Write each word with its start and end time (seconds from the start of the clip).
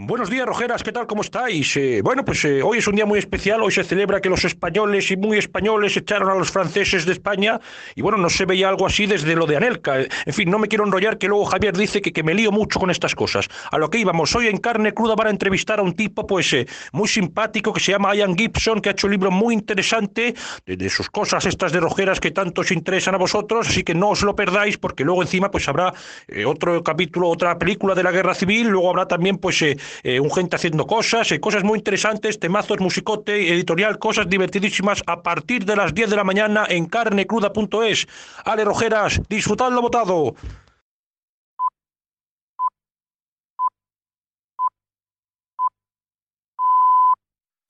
Buenos 0.00 0.30
días, 0.30 0.46
Rojeras, 0.46 0.84
¿qué 0.84 0.92
tal? 0.92 1.08
¿Cómo 1.08 1.22
estáis? 1.22 1.76
Eh, 1.76 2.02
bueno, 2.04 2.24
pues 2.24 2.44
eh, 2.44 2.62
hoy 2.62 2.78
es 2.78 2.86
un 2.86 2.94
día 2.94 3.04
muy 3.04 3.18
especial, 3.18 3.60
hoy 3.62 3.72
se 3.72 3.82
celebra 3.82 4.20
que 4.20 4.28
los 4.28 4.44
españoles 4.44 5.10
y 5.10 5.16
muy 5.16 5.38
españoles 5.38 5.96
echaron 5.96 6.30
a 6.30 6.36
los 6.36 6.52
franceses 6.52 7.04
de 7.04 7.10
España 7.10 7.58
y 7.96 8.02
bueno, 8.02 8.16
no 8.16 8.30
se 8.30 8.44
veía 8.44 8.68
algo 8.68 8.86
así 8.86 9.06
desde 9.06 9.34
lo 9.34 9.44
de 9.44 9.56
Anelka. 9.56 9.98
En 9.98 10.32
fin, 10.32 10.50
no 10.50 10.60
me 10.60 10.68
quiero 10.68 10.86
enrollar 10.86 11.18
que 11.18 11.26
luego 11.26 11.46
Javier 11.46 11.76
dice 11.76 12.00
que, 12.00 12.12
que 12.12 12.22
me 12.22 12.32
lío 12.32 12.52
mucho 12.52 12.78
con 12.78 12.92
estas 12.92 13.16
cosas. 13.16 13.48
A 13.72 13.76
lo 13.76 13.90
que 13.90 13.98
íbamos, 13.98 14.36
hoy 14.36 14.46
en 14.46 14.58
Carne 14.58 14.94
Cruda 14.94 15.16
van 15.16 15.26
a 15.26 15.30
entrevistar 15.30 15.80
a 15.80 15.82
un 15.82 15.96
tipo 15.96 16.28
pues 16.28 16.52
eh, 16.52 16.68
muy 16.92 17.08
simpático 17.08 17.72
que 17.72 17.80
se 17.80 17.90
llama 17.90 18.14
Ian 18.14 18.36
Gibson, 18.36 18.80
que 18.80 18.90
ha 18.90 18.92
hecho 18.92 19.08
un 19.08 19.14
libro 19.14 19.32
muy 19.32 19.52
interesante 19.52 20.32
de, 20.64 20.76
de 20.76 20.90
sus 20.90 21.10
cosas 21.10 21.44
estas 21.44 21.72
de 21.72 21.80
Rojeras 21.80 22.20
que 22.20 22.30
tanto 22.30 22.60
os 22.60 22.70
interesan 22.70 23.16
a 23.16 23.18
vosotros, 23.18 23.68
así 23.68 23.82
que 23.82 23.96
no 23.96 24.10
os 24.10 24.22
lo 24.22 24.36
perdáis 24.36 24.78
porque 24.78 25.02
luego 25.02 25.22
encima 25.22 25.50
pues 25.50 25.68
habrá 25.68 25.92
otro 26.46 26.84
capítulo, 26.84 27.30
otra 27.30 27.58
película 27.58 27.96
de 27.96 28.04
la 28.04 28.12
Guerra 28.12 28.36
Civil, 28.36 28.68
luego 28.68 28.90
habrá 28.90 29.08
también 29.08 29.38
pues 29.38 29.60
eh, 30.02 30.20
un 30.20 30.30
gente 30.30 30.56
haciendo 30.56 30.86
cosas, 30.86 31.30
eh, 31.32 31.40
cosas 31.40 31.64
muy 31.64 31.78
interesantes, 31.78 32.38
temazos, 32.38 32.80
musicote, 32.80 33.52
editorial, 33.52 33.98
cosas 33.98 34.28
divertidísimas 34.28 35.02
a 35.06 35.22
partir 35.22 35.64
de 35.64 35.76
las 35.76 35.94
10 35.94 36.10
de 36.10 36.16
la 36.16 36.24
mañana 36.24 36.66
en 36.68 36.86
carnecruda.es. 36.86 38.06
Ale 38.44 38.64
Rojeras, 38.64 39.20
disfrutadlo 39.28 39.82
votado. 39.82 40.34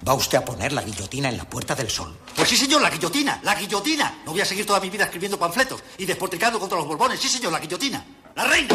¿Va 0.08 0.14
usted 0.14 0.38
a 0.38 0.44
poner 0.44 0.72
la 0.72 0.82
guillotina 0.82 1.28
en 1.28 1.36
la 1.36 1.44
Puerta 1.44 1.74
del 1.74 1.90
Sol? 1.90 2.16
Pues 2.34 2.48
sí, 2.48 2.56
señor, 2.56 2.80
la 2.80 2.88
guillotina, 2.88 3.40
la 3.42 3.54
guillotina. 3.54 4.22
No 4.24 4.32
voy 4.32 4.40
a 4.40 4.44
seguir 4.46 4.64
toda 4.64 4.80
mi 4.80 4.88
vida 4.88 5.04
escribiendo 5.04 5.38
panfletos 5.38 5.82
y 5.98 6.06
despotricando 6.06 6.58
contra 6.58 6.78
los 6.78 6.86
borbones. 6.86 7.20
Sí, 7.20 7.28
señor, 7.28 7.52
la 7.52 7.58
guillotina. 7.58 8.02
La 8.34 8.44
reina. 8.44 8.74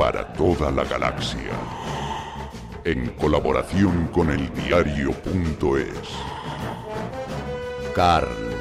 para 0.00 0.32
toda 0.32 0.70
la 0.70 0.82
galaxia, 0.82 1.52
en 2.84 3.10
colaboración 3.18 4.06
con 4.06 4.30
el 4.30 4.50
diario.es. 4.54 6.08
Carne 7.94 8.56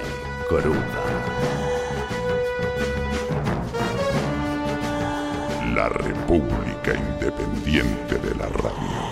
cruda. 0.50 1.02
La 5.74 5.88
República 5.88 6.94
Independiente 6.94 8.16
de 8.16 8.36
la 8.36 8.48
Radio. 8.50 9.09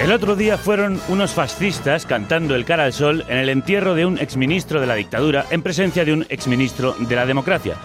El 0.00 0.12
otro 0.12 0.34
día 0.34 0.56
fueron 0.56 0.98
unos 1.08 1.32
fascistas 1.32 2.06
cantando 2.06 2.54
el 2.54 2.64
cara 2.64 2.84
al 2.84 2.94
sol 2.94 3.22
en 3.28 3.36
el 3.36 3.50
entierro 3.50 3.94
de 3.94 4.06
un 4.06 4.16
exministro 4.16 4.80
de 4.80 4.86
la 4.86 4.94
dictadura 4.94 5.44
en 5.50 5.60
presencia 5.60 6.06
de 6.06 6.14
un 6.14 6.24
exministro 6.30 6.94
de 6.98 7.14
la 7.14 7.26
democracia. 7.26 7.76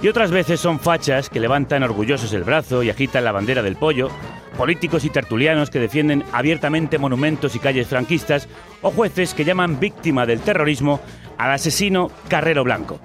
Y 0.00 0.06
otras 0.06 0.30
veces 0.30 0.60
son 0.60 0.78
fachas 0.78 1.28
que 1.28 1.40
levantan 1.40 1.82
orgullosos 1.82 2.32
el 2.32 2.44
brazo 2.44 2.84
y 2.84 2.90
agitan 2.90 3.24
la 3.24 3.32
bandera 3.32 3.60
del 3.64 3.74
pollo, 3.74 4.08
políticos 4.56 5.04
y 5.04 5.10
tertulianos 5.10 5.68
que 5.68 5.80
defienden 5.80 6.22
abiertamente 6.30 6.96
monumentos 6.96 7.56
y 7.56 7.58
calles 7.58 7.88
franquistas, 7.88 8.48
o 8.80 8.92
jueces 8.92 9.34
que 9.34 9.44
llaman 9.44 9.80
víctima 9.80 10.26
del 10.26 10.38
terrorismo 10.38 11.00
al 11.38 11.50
asesino 11.50 12.12
Carrero 12.28 12.62
Blanco. 12.62 13.00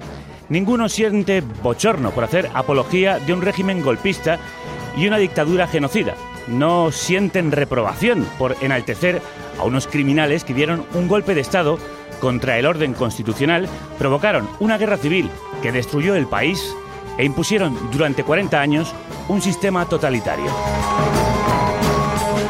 Ninguno 0.49 0.89
siente 0.89 1.41
bochorno 1.41 2.11
por 2.11 2.23
hacer 2.23 2.51
apología 2.53 3.17
de 3.17 3.33
un 3.33 3.41
régimen 3.41 3.81
golpista 3.81 4.37
y 4.95 5.07
una 5.07 5.17
dictadura 5.17 5.65
genocida. 5.65 6.13
No 6.47 6.91
sienten 6.91 7.51
reprobación 7.51 8.27
por 8.37 8.55
enaltecer 8.61 9.21
a 9.59 9.63
unos 9.63 9.87
criminales 9.87 10.43
que 10.43 10.53
dieron 10.53 10.85
un 10.93 11.07
golpe 11.07 11.35
de 11.35 11.41
Estado 11.41 11.77
contra 12.19 12.57
el 12.57 12.65
orden 12.65 12.93
constitucional, 12.93 13.67
provocaron 13.97 14.47
una 14.59 14.77
guerra 14.77 14.97
civil 14.97 15.29
que 15.61 15.71
destruyó 15.71 16.15
el 16.15 16.27
país 16.27 16.75
e 17.17 17.25
impusieron 17.25 17.77
durante 17.91 18.23
40 18.23 18.59
años 18.59 18.93
un 19.27 19.41
sistema 19.41 19.85
totalitario. 19.85 20.51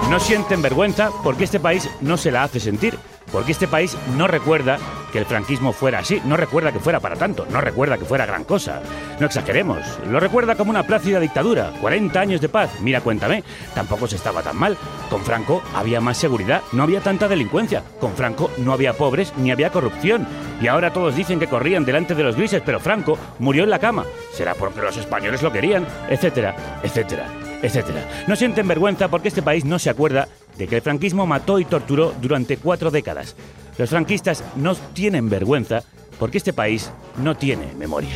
No 0.09 0.19
sienten 0.19 0.61
vergüenza 0.61 1.09
porque 1.23 1.45
este 1.45 1.59
país 1.59 1.89
no 2.01 2.17
se 2.17 2.31
la 2.31 2.43
hace 2.43 2.59
sentir, 2.59 2.97
porque 3.31 3.51
este 3.51 3.67
país 3.67 3.97
no 4.15 4.27
recuerda 4.27 4.77
que 5.13 5.19
el 5.19 5.25
franquismo 5.25 5.71
fuera 5.71 5.99
así, 5.99 6.19
no 6.25 6.35
recuerda 6.35 6.71
que 6.71 6.79
fuera 6.79 6.99
para 6.99 7.15
tanto, 7.15 7.45
no 7.51 7.61
recuerda 7.61 7.99
que 7.99 8.03
fuera 8.03 8.25
gran 8.25 8.43
cosa. 8.43 8.81
No 9.19 9.27
exageremos, 9.27 9.79
lo 10.09 10.19
recuerda 10.19 10.55
como 10.55 10.71
una 10.71 10.81
plácida 10.81 11.19
dictadura, 11.19 11.71
40 11.79 12.19
años 12.19 12.41
de 12.41 12.49
paz, 12.49 12.71
mira, 12.81 12.99
cuéntame, 12.99 13.43
tampoco 13.75 14.07
se 14.07 14.15
estaba 14.15 14.41
tan 14.41 14.57
mal. 14.57 14.75
Con 15.11 15.21
Franco 15.21 15.61
había 15.75 16.01
más 16.01 16.17
seguridad, 16.17 16.63
no 16.71 16.81
había 16.81 16.99
tanta 16.99 17.27
delincuencia, 17.27 17.83
con 17.99 18.15
Franco 18.15 18.49
no 18.57 18.73
había 18.73 18.93
pobres 18.93 19.33
ni 19.37 19.51
había 19.51 19.69
corrupción. 19.69 20.27
Y 20.59 20.67
ahora 20.67 20.91
todos 20.91 21.15
dicen 21.15 21.39
que 21.39 21.47
corrían 21.47 21.85
delante 21.85 22.15
de 22.15 22.23
los 22.23 22.35
grises, 22.35 22.63
pero 22.65 22.79
Franco 22.79 23.17
murió 23.37 23.63
en 23.63 23.69
la 23.69 23.79
cama. 23.79 24.05
Será 24.33 24.55
porque 24.55 24.81
los 24.81 24.97
españoles 24.97 25.43
lo 25.43 25.51
querían, 25.51 25.85
etcétera, 26.09 26.55
etcétera 26.81 27.27
etcétera. 27.63 28.05
No 28.27 28.35
sienten 28.35 28.67
vergüenza 28.67 29.07
porque 29.07 29.29
este 29.29 29.41
país 29.41 29.65
no 29.65 29.79
se 29.79 29.89
acuerda 29.89 30.27
de 30.57 30.67
que 30.67 30.77
el 30.77 30.81
franquismo 30.81 31.25
mató 31.25 31.59
y 31.59 31.65
torturó 31.65 32.13
durante 32.21 32.57
cuatro 32.57 32.91
décadas. 32.91 33.35
Los 33.77 33.89
franquistas 33.89 34.43
no 34.55 34.75
tienen 34.75 35.29
vergüenza 35.29 35.83
porque 36.19 36.37
este 36.37 36.53
país 36.53 36.91
no 37.17 37.35
tiene 37.35 37.73
memoria. 37.77 38.15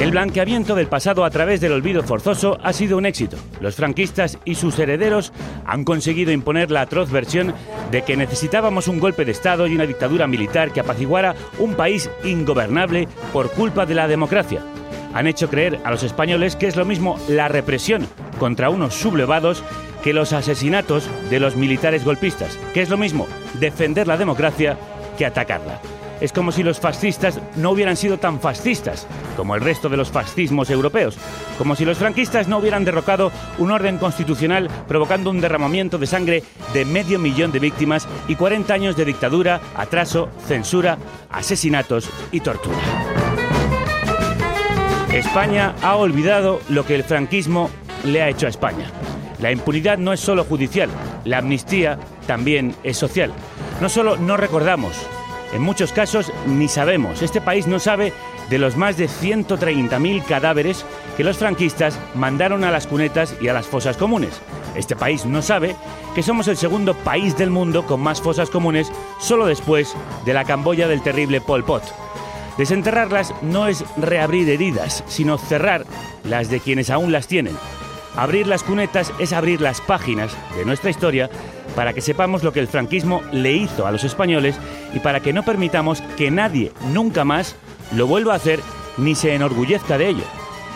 El 0.00 0.10
blanqueamiento 0.10 0.74
del 0.74 0.88
pasado 0.88 1.24
a 1.24 1.30
través 1.30 1.60
del 1.60 1.72
olvido 1.72 2.02
forzoso 2.02 2.58
ha 2.62 2.74
sido 2.74 2.98
un 2.98 3.06
éxito. 3.06 3.38
Los 3.60 3.76
franquistas 3.76 4.38
y 4.44 4.54
sus 4.54 4.78
herederos 4.78 5.32
han 5.64 5.84
conseguido 5.84 6.32
imponer 6.32 6.70
la 6.70 6.82
atroz 6.82 7.10
versión 7.10 7.54
de 7.90 8.02
que 8.02 8.16
necesitábamos 8.16 8.88
un 8.88 9.00
golpe 9.00 9.24
de 9.24 9.32
Estado 9.32 9.66
y 9.66 9.74
una 9.74 9.86
dictadura 9.86 10.26
militar 10.26 10.70
que 10.70 10.80
apaciguara 10.80 11.34
un 11.58 11.74
país 11.74 12.10
ingobernable 12.24 13.08
por 13.32 13.50
culpa 13.52 13.86
de 13.86 13.94
la 13.94 14.06
democracia 14.06 14.60
han 15.16 15.26
hecho 15.26 15.48
creer 15.48 15.80
a 15.84 15.90
los 15.90 16.02
españoles 16.02 16.56
que 16.56 16.66
es 16.66 16.76
lo 16.76 16.84
mismo 16.84 17.18
la 17.26 17.48
represión 17.48 18.06
contra 18.38 18.68
unos 18.68 18.94
sublevados 18.94 19.64
que 20.04 20.12
los 20.12 20.34
asesinatos 20.34 21.08
de 21.30 21.40
los 21.40 21.56
militares 21.56 22.04
golpistas, 22.04 22.58
que 22.74 22.82
es 22.82 22.90
lo 22.90 22.98
mismo 22.98 23.26
defender 23.54 24.06
la 24.06 24.18
democracia 24.18 24.76
que 25.16 25.24
atacarla. 25.24 25.80
Es 26.20 26.32
como 26.32 26.52
si 26.52 26.62
los 26.62 26.80
fascistas 26.80 27.40
no 27.56 27.70
hubieran 27.70 27.96
sido 27.96 28.18
tan 28.18 28.40
fascistas 28.40 29.06
como 29.38 29.54
el 29.54 29.62
resto 29.62 29.88
de 29.88 29.96
los 29.96 30.10
fascismos 30.10 30.68
europeos, 30.68 31.16
como 31.56 31.76
si 31.76 31.86
los 31.86 31.96
franquistas 31.96 32.46
no 32.46 32.58
hubieran 32.58 32.84
derrocado 32.84 33.32
un 33.56 33.70
orden 33.70 33.96
constitucional 33.96 34.68
provocando 34.86 35.30
un 35.30 35.40
derramamiento 35.40 35.96
de 35.96 36.06
sangre 36.06 36.42
de 36.74 36.84
medio 36.84 37.18
millón 37.18 37.52
de 37.52 37.58
víctimas 37.58 38.06
y 38.28 38.34
40 38.34 38.72
años 38.74 38.96
de 38.96 39.06
dictadura, 39.06 39.62
atraso, 39.76 40.28
censura, 40.46 40.98
asesinatos 41.30 42.10
y 42.32 42.40
tortura. 42.40 43.45
España 45.18 45.74
ha 45.82 45.96
olvidado 45.96 46.60
lo 46.68 46.84
que 46.84 46.94
el 46.94 47.02
franquismo 47.02 47.70
le 48.04 48.20
ha 48.20 48.28
hecho 48.28 48.44
a 48.44 48.50
España. 48.50 48.90
La 49.40 49.50
impunidad 49.50 49.96
no 49.96 50.12
es 50.12 50.20
solo 50.20 50.44
judicial, 50.44 50.90
la 51.24 51.38
amnistía 51.38 51.98
también 52.26 52.74
es 52.82 52.98
social. 52.98 53.32
No 53.80 53.88
solo 53.88 54.18
no 54.18 54.36
recordamos, 54.36 54.94
en 55.54 55.62
muchos 55.62 55.92
casos 55.92 56.30
ni 56.46 56.68
sabemos. 56.68 57.22
Este 57.22 57.40
país 57.40 57.66
no 57.66 57.78
sabe 57.78 58.12
de 58.50 58.58
los 58.58 58.76
más 58.76 58.98
de 58.98 59.08
130.000 59.08 60.22
cadáveres 60.24 60.84
que 61.16 61.24
los 61.24 61.38
franquistas 61.38 61.98
mandaron 62.14 62.62
a 62.62 62.70
las 62.70 62.86
cunetas 62.86 63.34
y 63.40 63.48
a 63.48 63.54
las 63.54 63.66
fosas 63.66 63.96
comunes. 63.96 64.42
Este 64.74 64.96
país 64.96 65.24
no 65.24 65.40
sabe 65.40 65.76
que 66.14 66.22
somos 66.22 66.46
el 66.48 66.58
segundo 66.58 66.92
país 66.92 67.38
del 67.38 67.48
mundo 67.48 67.86
con 67.86 68.02
más 68.02 68.20
fosas 68.20 68.50
comunes 68.50 68.92
solo 69.18 69.46
después 69.46 69.96
de 70.26 70.34
la 70.34 70.44
Camboya 70.44 70.88
del 70.88 71.02
terrible 71.02 71.40
Pol 71.40 71.64
Pot. 71.64 71.82
Desenterrarlas 72.58 73.34
no 73.42 73.68
es 73.68 73.84
reabrir 73.96 74.48
heridas, 74.48 75.04
sino 75.08 75.36
cerrar 75.36 75.84
las 76.24 76.48
de 76.48 76.60
quienes 76.60 76.90
aún 76.90 77.12
las 77.12 77.26
tienen. 77.26 77.56
Abrir 78.16 78.46
las 78.46 78.62
cunetas 78.62 79.12
es 79.18 79.34
abrir 79.34 79.60
las 79.60 79.82
páginas 79.82 80.34
de 80.56 80.64
nuestra 80.64 80.88
historia 80.88 81.28
para 81.74 81.92
que 81.92 82.00
sepamos 82.00 82.42
lo 82.42 82.54
que 82.54 82.60
el 82.60 82.68
franquismo 82.68 83.20
le 83.30 83.52
hizo 83.52 83.86
a 83.86 83.92
los 83.92 84.04
españoles 84.04 84.56
y 84.94 85.00
para 85.00 85.20
que 85.20 85.34
no 85.34 85.42
permitamos 85.42 86.00
que 86.16 86.30
nadie 86.30 86.72
nunca 86.92 87.24
más 87.24 87.56
lo 87.94 88.06
vuelva 88.06 88.32
a 88.32 88.36
hacer 88.36 88.60
ni 88.96 89.14
se 89.14 89.34
enorgullezca 89.34 89.98
de 89.98 90.08
ello. 90.08 90.24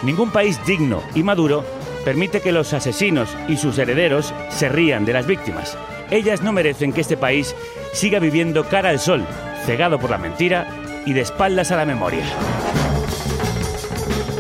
Ningún 0.03 0.31
país 0.31 0.61
digno 0.67 1.03
y 1.15 1.23
maduro 1.23 1.65
permite 2.05 2.43
que 2.43 2.53
los 2.53 2.75
asesinos 2.75 3.31
y 3.49 3.57
sus 3.57 3.79
herederos 3.79 4.35
se 4.51 4.69
rían 4.69 5.07
de 5.07 5.15
las 5.15 5.27
víctimas. 5.27 5.79
Ellas 6.11 6.43
no 6.43 6.53
merecen 6.53 6.93
que 6.93 7.01
este 7.01 7.17
país 7.17 7.55
siga 7.95 8.19
viviendo 8.19 8.65
cara 8.65 8.91
al 8.91 8.99
sol, 8.99 9.25
cegado 9.65 9.99
por 9.99 10.11
la 10.11 10.19
mentira 10.19 10.69
y 11.07 11.13
de 11.13 11.21
espaldas 11.21 11.71
a 11.73 11.77
la 11.77 11.85
memoria. 11.85 12.25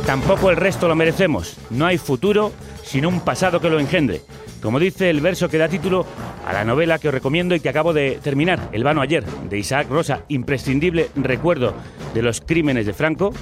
Tampoco 0.06 0.50
el 0.50 0.56
resto 0.56 0.88
lo 0.88 0.96
merecemos. 0.96 1.56
No 1.70 1.86
hay 1.86 1.98
futuro 1.98 2.52
sin 2.82 3.06
un 3.06 3.20
pasado 3.20 3.60
que 3.60 3.70
lo 3.70 3.78
engendre. 3.78 4.22
Como 4.60 4.78
dice 4.78 5.08
el 5.08 5.20
verso 5.20 5.48
que 5.48 5.58
da 5.58 5.68
título 5.68 6.04
a 6.46 6.52
la 6.52 6.64
novela 6.64 6.98
que 6.98 7.08
os 7.08 7.14
recomiendo 7.14 7.54
y 7.54 7.60
que 7.60 7.68
acabo 7.68 7.92
de 7.92 8.18
terminar, 8.22 8.70
El 8.72 8.82
vano 8.84 9.00
ayer, 9.00 9.24
de 9.24 9.58
Isaac 9.58 9.88
Rosa, 9.88 10.24
imprescindible 10.28 11.10
recuerdo 11.14 11.74
de 12.12 12.22
los 12.22 12.40
crímenes 12.40 12.86
de 12.86 12.92
Franco, 12.92 13.32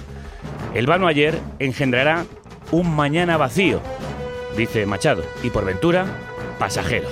el 0.75 0.87
vano 0.87 1.07
ayer 1.07 1.39
engendrará 1.59 2.27
un 2.71 2.95
mañana 2.95 3.37
vacío, 3.37 3.81
dice 4.57 4.85
Machado, 4.87 5.25
y 5.43 5.51
por 5.51 5.65
ventura, 5.65 6.07
pasajero. 6.59 7.09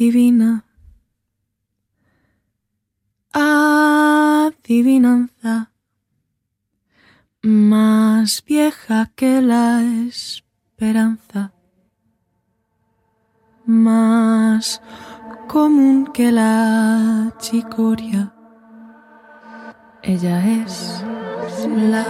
Adivina. 0.00 0.67
Adivinanza. 3.40 5.70
Más 7.40 8.42
vieja 8.44 9.12
que 9.14 9.40
la 9.40 9.80
esperanza. 10.08 11.52
Más 13.64 14.82
común 15.46 16.10
que 16.12 16.32
la 16.32 17.32
chicoria. 17.38 18.34
Ella 20.02 20.44
es 20.44 21.04
la 21.64 22.04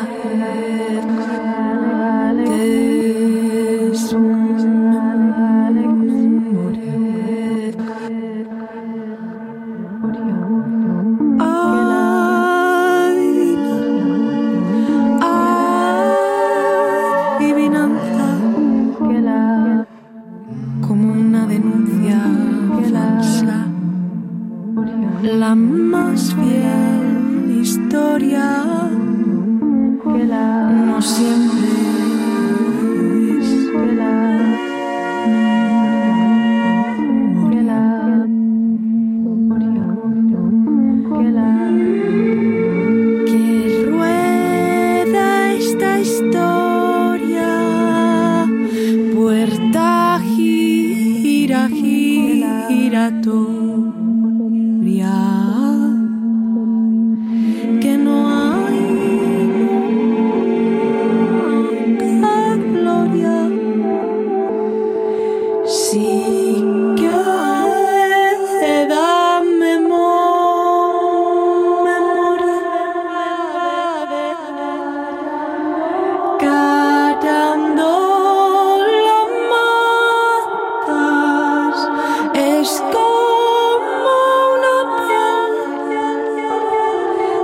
la 25.49 25.55
más 25.55 26.35
fiel 26.35 27.61
historia. 27.63 28.49
No 30.05 31.01
siempre 31.01 31.58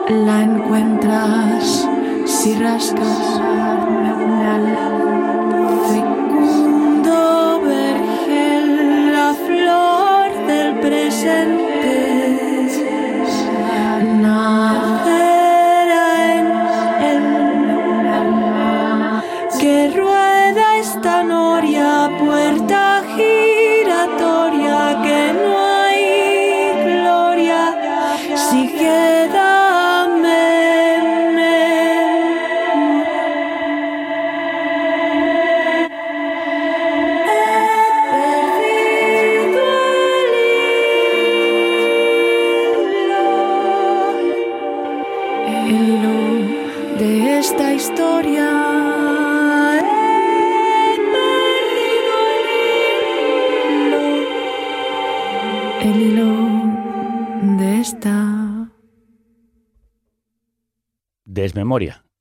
La 0.09 0.43
encuentras 0.43 1.89
si 2.27 2.55
rascas. 2.57 3.41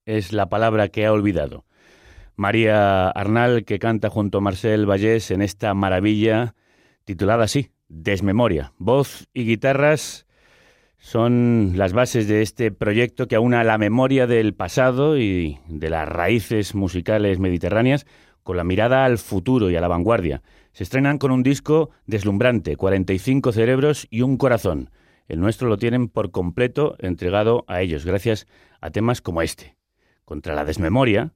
Es 0.05 0.33
la 0.33 0.49
palabra 0.49 0.89
que 0.89 1.05
ha 1.05 1.13
olvidado. 1.13 1.65
María 2.35 3.09
Arnal, 3.09 3.63
que 3.63 3.79
canta 3.79 4.09
junto 4.09 4.39
a 4.39 4.41
Marcel 4.41 4.89
Vallés 4.89 5.31
en 5.31 5.41
esta 5.41 5.73
maravilla 5.73 6.55
titulada 7.05 7.43
así, 7.43 7.69
Desmemoria. 7.89 8.73
Voz 8.77 9.27
y 9.33 9.45
guitarras 9.45 10.25
son 10.97 11.73
las 11.75 11.93
bases 11.93 12.27
de 12.27 12.41
este 12.41 12.71
proyecto 12.71 13.27
que 13.27 13.35
aúna 13.35 13.63
la 13.63 13.77
memoria 13.77 14.25
del 14.25 14.53
pasado 14.53 15.17
y 15.17 15.59
de 15.67 15.89
las 15.89 16.07
raíces 16.07 16.75
musicales 16.75 17.39
mediterráneas 17.39 18.05
con 18.41 18.57
la 18.57 18.63
mirada 18.63 19.05
al 19.05 19.17
futuro 19.17 19.69
y 19.69 19.75
a 19.75 19.81
la 19.81 19.87
vanguardia. 19.87 20.41
Se 20.71 20.83
estrenan 20.83 21.17
con 21.17 21.31
un 21.31 21.43
disco 21.43 21.91
deslumbrante, 22.07 22.77
45 22.77 23.51
cerebros 23.51 24.07
y 24.09 24.21
un 24.21 24.37
corazón. 24.37 24.89
El 25.27 25.39
nuestro 25.39 25.67
lo 25.67 25.77
tienen 25.77 26.09
por 26.09 26.31
completo 26.31 26.95
entregado 26.99 27.63
a 27.67 27.81
ellos, 27.81 28.05
gracias 28.05 28.47
a 28.81 28.89
temas 28.89 29.21
como 29.21 29.41
este. 29.41 29.75
Contra 30.25 30.55
la 30.55 30.65
desmemoria 30.65 31.33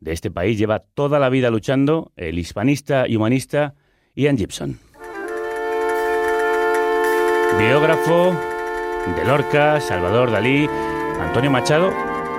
de 0.00 0.12
este 0.12 0.30
país 0.30 0.58
lleva 0.58 0.80
toda 0.80 1.18
la 1.18 1.28
vida 1.28 1.50
luchando 1.50 2.12
el 2.16 2.38
hispanista 2.38 3.08
y 3.08 3.16
humanista 3.16 3.74
Ian 4.14 4.36
Gibson. 4.36 4.78
Biógrafo 7.58 8.34
de 9.16 9.24
Lorca, 9.24 9.80
Salvador 9.80 10.30
Dalí, 10.30 10.68
Antonio 11.20 11.50
Machado 11.50 11.90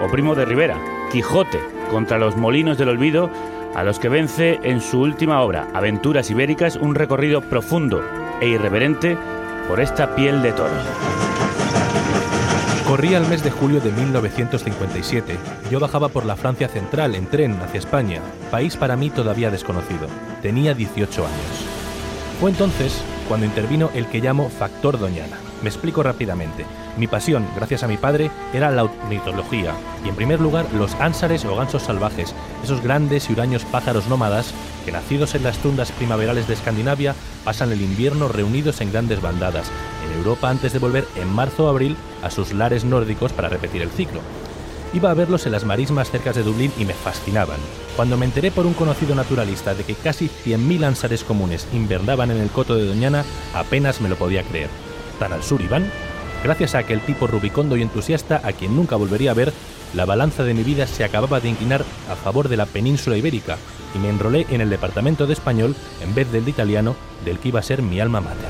o 0.01 0.07
Primo 0.11 0.35
de 0.35 0.45
Rivera, 0.45 0.77
Quijote 1.11 1.59
contra 1.89 2.19
los 2.19 2.35
molinos 2.35 2.77
del 2.77 2.89
olvido 2.89 3.31
a 3.73 3.83
los 3.83 3.99
que 3.99 4.09
vence 4.09 4.59
en 4.63 4.81
su 4.81 4.99
última 4.99 5.41
obra, 5.41 5.67
Aventuras 5.73 6.29
Ibéricas, 6.29 6.75
un 6.75 6.95
recorrido 6.95 7.41
profundo 7.41 8.03
e 8.41 8.47
irreverente 8.47 9.17
por 9.67 9.79
esta 9.79 10.15
piel 10.15 10.41
de 10.41 10.51
toro. 10.51 10.73
Corría 12.87 13.17
el 13.17 13.27
mes 13.27 13.43
de 13.43 13.51
julio 13.51 13.81
de 13.81 13.91
1957. 13.91 15.37
Yo 15.69 15.77
bajaba 15.77 16.07
por 16.07 16.25
la 16.25 16.37
Francia 16.37 16.69
central 16.69 17.15
en 17.15 17.25
tren 17.25 17.59
hacia 17.61 17.79
España, 17.79 18.21
país 18.49 18.77
para 18.77 18.95
mí 18.95 19.09
todavía 19.09 19.51
desconocido. 19.51 20.07
Tenía 20.41 20.73
18 20.73 21.25
años. 21.25 21.67
Fue 22.39 22.49
entonces 22.49 23.01
cuando 23.27 23.45
intervino 23.45 23.89
el 23.93 24.07
que 24.07 24.21
llamo 24.21 24.49
factor 24.49 24.97
Doñana. 24.97 25.37
Me 25.61 25.67
explico 25.67 26.01
rápidamente. 26.01 26.65
Mi 26.97 27.05
pasión, 27.05 27.45
gracias 27.55 27.83
a 27.83 27.87
mi 27.87 27.95
padre, 27.97 28.31
era 28.53 28.71
la 28.71 28.85
ornitología, 28.85 29.73
y 30.03 30.09
en 30.09 30.15
primer 30.15 30.41
lugar 30.41 30.65
los 30.73 30.95
ánsares 30.95 31.45
o 31.45 31.55
gansos 31.55 31.83
salvajes, 31.83 32.33
esos 32.63 32.81
grandes 32.81 33.29
y 33.29 33.33
huraños 33.33 33.65
pájaros 33.65 34.07
nómadas 34.07 34.51
que 34.83 34.91
nacidos 34.91 35.35
en 35.35 35.43
las 35.43 35.57
tundas 35.59 35.91
primaverales 35.91 36.47
de 36.47 36.55
Escandinavia 36.55 37.13
pasan 37.43 37.71
el 37.71 37.81
invierno 37.81 38.29
reunidos 38.29 38.81
en 38.81 38.91
grandes 38.91 39.21
bandadas, 39.21 39.69
en 40.07 40.17
Europa 40.17 40.49
antes 40.49 40.73
de 40.73 40.79
volver 40.79 41.07
en 41.15 41.31
marzo 41.31 41.65
o 41.65 41.69
abril 41.69 41.95
a 42.23 42.31
sus 42.31 42.51
lares 42.51 42.83
nórdicos 42.83 43.31
para 43.31 43.49
repetir 43.49 43.83
el 43.83 43.91
ciclo. 43.91 44.21
Iba 44.93 45.11
a 45.11 45.13
verlos 45.13 45.45
en 45.45 45.51
las 45.51 45.65
marismas 45.65 46.09
cerca 46.09 46.33
de 46.33 46.41
Dublín 46.41 46.71
y 46.79 46.85
me 46.85 46.93
fascinaban. 46.93 47.59
Cuando 47.95 48.17
me 48.17 48.25
enteré 48.25 48.49
por 48.49 48.65
un 48.65 48.73
conocido 48.73 49.13
naturalista 49.13 49.75
de 49.75 49.83
que 49.83 49.93
casi 49.93 50.29
100.000 50.29 50.85
ánsares 50.85 51.23
comunes 51.23 51.67
invernaban 51.73 52.31
en 52.31 52.37
el 52.37 52.49
coto 52.49 52.75
de 52.75 52.87
Doñana, 52.87 53.23
apenas 53.53 54.01
me 54.01 54.09
lo 54.09 54.15
podía 54.15 54.43
creer. 54.43 54.69
¿Tan 55.19 55.33
al 55.33 55.43
sur 55.43 55.61
iban? 55.61 55.91
Gracias 56.43 56.75
a 56.75 56.79
aquel 56.79 57.01
tipo 57.01 57.27
rubicondo 57.27 57.75
y 57.77 57.81
entusiasta 57.81 58.41
a 58.43 58.53
quien 58.53 58.75
nunca 58.75 58.95
volvería 58.95 59.31
a 59.31 59.35
ver, 59.35 59.53
la 59.93 60.05
balanza 60.05 60.43
de 60.43 60.53
mi 60.53 60.63
vida 60.63 60.85
se 60.87 61.03
acababa 61.03 61.39
de 61.39 61.49
inclinar 61.49 61.83
a 62.09 62.15
favor 62.15 62.49
de 62.49 62.57
la 62.57 62.65
península 62.65 63.17
ibérica 63.17 63.57
y 63.95 63.99
me 63.99 64.09
enrolé 64.09 64.45
en 64.49 64.61
el 64.61 64.69
departamento 64.69 65.25
de 65.25 65.33
español 65.33 65.75
en 66.01 66.13
vez 66.13 66.31
del 66.31 66.45
de 66.45 66.51
italiano, 66.51 66.95
del 67.25 67.39
que 67.39 67.49
iba 67.49 67.59
a 67.59 67.63
ser 67.63 67.81
mi 67.81 67.99
alma 67.99 68.21
mater. 68.21 68.49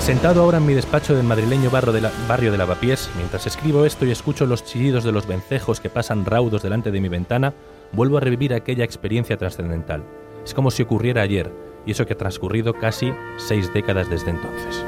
Sentado 0.00 0.42
ahora 0.42 0.58
en 0.58 0.66
mi 0.66 0.74
despacho 0.74 1.14
del 1.14 1.24
madrileño 1.24 1.70
barrio 1.70 1.92
de, 1.92 2.00
la, 2.00 2.10
barrio 2.26 2.50
de 2.50 2.58
Lavapiés, 2.58 3.08
mientras 3.16 3.46
escribo 3.46 3.86
esto 3.86 4.04
y 4.04 4.10
escucho 4.10 4.46
los 4.46 4.64
chillidos 4.64 5.04
de 5.04 5.12
los 5.12 5.28
vencejos 5.28 5.78
que 5.78 5.90
pasan 5.90 6.24
raudos 6.24 6.62
delante 6.62 6.90
de 6.90 7.00
mi 7.00 7.08
ventana, 7.08 7.54
vuelvo 7.92 8.16
a 8.16 8.20
revivir 8.20 8.52
aquella 8.52 8.84
experiencia 8.84 9.36
trascendental. 9.36 10.02
Es 10.44 10.54
como 10.54 10.72
si 10.72 10.82
ocurriera 10.82 11.22
ayer, 11.22 11.52
y 11.86 11.92
eso 11.92 12.04
que 12.04 12.14
ha 12.14 12.18
transcurrido 12.18 12.74
casi 12.74 13.12
seis 13.36 13.72
décadas 13.72 14.10
desde 14.10 14.30
entonces. 14.30 14.84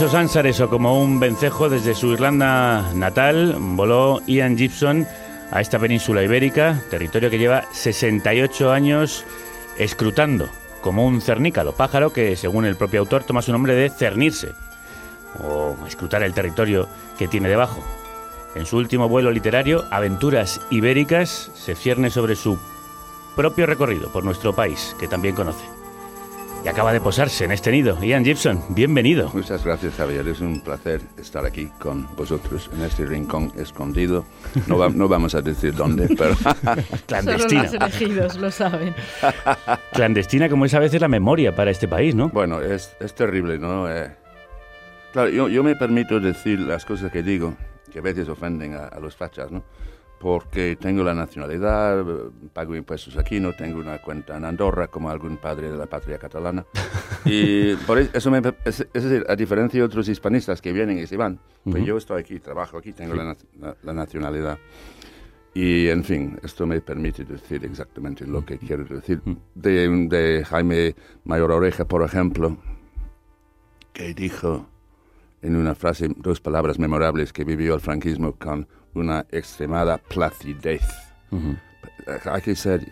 Como 0.00 0.08
uno 0.08 0.12
de 0.12 0.16
esos 0.16 0.32
ánsares 0.32 0.60
o 0.62 0.70
como 0.70 1.02
un 1.02 1.20
vencejo 1.20 1.68
desde 1.68 1.94
su 1.94 2.14
Irlanda 2.14 2.90
natal, 2.94 3.54
voló 3.58 4.22
Ian 4.26 4.56
Gibson 4.56 5.06
a 5.50 5.60
esta 5.60 5.78
península 5.78 6.22
ibérica, 6.22 6.82
territorio 6.88 7.28
que 7.28 7.36
lleva 7.36 7.64
68 7.70 8.72
años 8.72 9.26
escrutando, 9.76 10.48
como 10.80 11.04
un 11.04 11.20
cernícalo, 11.20 11.72
pájaro 11.72 12.14
que, 12.14 12.34
según 12.36 12.64
el 12.64 12.76
propio 12.76 13.00
autor, 13.00 13.24
toma 13.24 13.42
su 13.42 13.52
nombre 13.52 13.74
de 13.74 13.90
cernirse, 13.90 14.54
o 15.44 15.76
escrutar 15.86 16.22
el 16.22 16.32
territorio 16.32 16.88
que 17.18 17.28
tiene 17.28 17.50
debajo. 17.50 17.84
En 18.54 18.64
su 18.64 18.78
último 18.78 19.06
vuelo 19.06 19.30
literario, 19.30 19.84
Aventuras 19.90 20.62
Ibéricas, 20.70 21.50
se 21.54 21.74
cierne 21.74 22.08
sobre 22.08 22.36
su 22.36 22.58
propio 23.36 23.66
recorrido 23.66 24.10
por 24.10 24.24
nuestro 24.24 24.54
país, 24.54 24.96
que 24.98 25.08
también 25.08 25.34
conoce. 25.34 25.79
Y 26.62 26.68
acaba 26.68 26.92
de 26.92 27.00
posarse 27.00 27.44
en 27.46 27.52
este 27.52 27.70
nido. 27.72 27.98
Ian 28.02 28.22
Gibson, 28.24 28.62
bienvenido. 28.68 29.30
Muchas 29.32 29.64
gracias, 29.64 29.94
Javier. 29.94 30.28
Es 30.28 30.40
un 30.40 30.60
placer 30.60 31.00
estar 31.18 31.46
aquí 31.46 31.66
con 31.78 32.06
vosotros 32.16 32.68
en 32.74 32.82
este 32.82 33.06
rincón 33.06 33.50
escondido. 33.56 34.26
No, 34.66 34.76
va- 34.76 34.90
no 34.90 35.08
vamos 35.08 35.34
a 35.34 35.40
decir 35.40 35.74
dónde, 35.74 36.06
pero... 36.18 36.34
Clandestina. 37.06 37.66
Solo 37.68 37.78
los 37.80 37.94
elegidos 37.94 38.36
lo 38.36 38.50
saben. 38.50 38.94
Clandestina 39.94 40.50
como 40.50 40.66
es 40.66 40.74
a 40.74 40.80
veces 40.80 41.00
la 41.00 41.08
memoria 41.08 41.54
para 41.56 41.70
este 41.70 41.88
país, 41.88 42.14
¿no? 42.14 42.28
Bueno, 42.28 42.60
es, 42.60 42.94
es 43.00 43.14
terrible, 43.14 43.58
¿no? 43.58 43.90
Eh, 43.90 44.14
claro, 45.14 45.30
yo, 45.30 45.48
yo 45.48 45.64
me 45.64 45.74
permito 45.76 46.20
decir 46.20 46.60
las 46.60 46.84
cosas 46.84 47.10
que 47.10 47.22
digo, 47.22 47.54
que 47.90 48.00
a 48.00 48.02
veces 48.02 48.28
ofenden 48.28 48.74
a, 48.74 48.84
a 48.84 49.00
los 49.00 49.16
fachas, 49.16 49.50
¿no? 49.50 49.64
Porque 50.20 50.76
tengo 50.78 51.02
la 51.02 51.14
nacionalidad, 51.14 52.04
pago 52.52 52.76
impuestos 52.76 53.16
aquí, 53.16 53.40
no 53.40 53.54
tengo 53.54 53.80
una 53.80 54.02
cuenta 54.02 54.36
en 54.36 54.44
Andorra 54.44 54.88
como 54.88 55.08
algún 55.08 55.38
padre 55.38 55.70
de 55.72 55.78
la 55.78 55.86
patria 55.86 56.18
catalana. 56.18 56.64
Y 57.24 57.74
por 57.86 57.98
e- 57.98 58.08
eso 58.14 58.30
me... 58.30 58.38
Es, 58.64 58.80
es 58.94 59.02
decir, 59.04 59.26
a 59.28 59.36
diferencia 59.36 59.78
de 59.80 59.84
otros 59.84 60.08
hispanistas 60.08 60.62
que 60.62 60.72
vienen 60.72 60.98
y 60.98 61.06
se 61.06 61.16
van, 61.18 61.38
pues 61.64 61.76
Ujú. 61.76 61.84
yo 61.84 61.96
estoy 61.98 62.20
aquí, 62.20 62.38
trabajo 62.38 62.78
aquí, 62.78 62.92
tengo 62.92 63.14
la, 63.14 63.24
nac- 63.34 63.44
la- 63.60 63.76
la 63.82 63.92
nacionalidad. 63.92 64.58
Y, 65.52 65.88
en 65.88 66.02
fin, 66.04 66.38
esto 66.42 66.66
me 66.66 66.80
permite 66.80 67.24
decir 67.24 67.64
exactamente 67.64 68.26
lo 68.26 68.44
que 68.44 68.56
quiero 68.58 68.84
decir. 68.84 69.20
De, 69.54 69.88
de 70.08 70.44
Jaime 70.46 70.94
Mayor 71.24 71.50
Oreja, 71.52 71.84
por 71.86 72.02
ejemplo, 72.04 72.56
que 73.92 74.14
dijo 74.14 74.66
en 75.42 75.56
una 75.56 75.74
frase 75.74 76.08
dos 76.16 76.40
palabras 76.40 76.78
memorables 76.78 77.32
que 77.32 77.44
vivió 77.44 77.74
el 77.74 77.80
franquismo 77.80 78.32
con 78.36 78.66
una 78.94 79.26
extremada 79.30 79.98
placidez. 79.98 80.82
Ujú. 81.30 81.56
Hay 82.30 82.42
que 82.42 82.54
ser... 82.54 82.86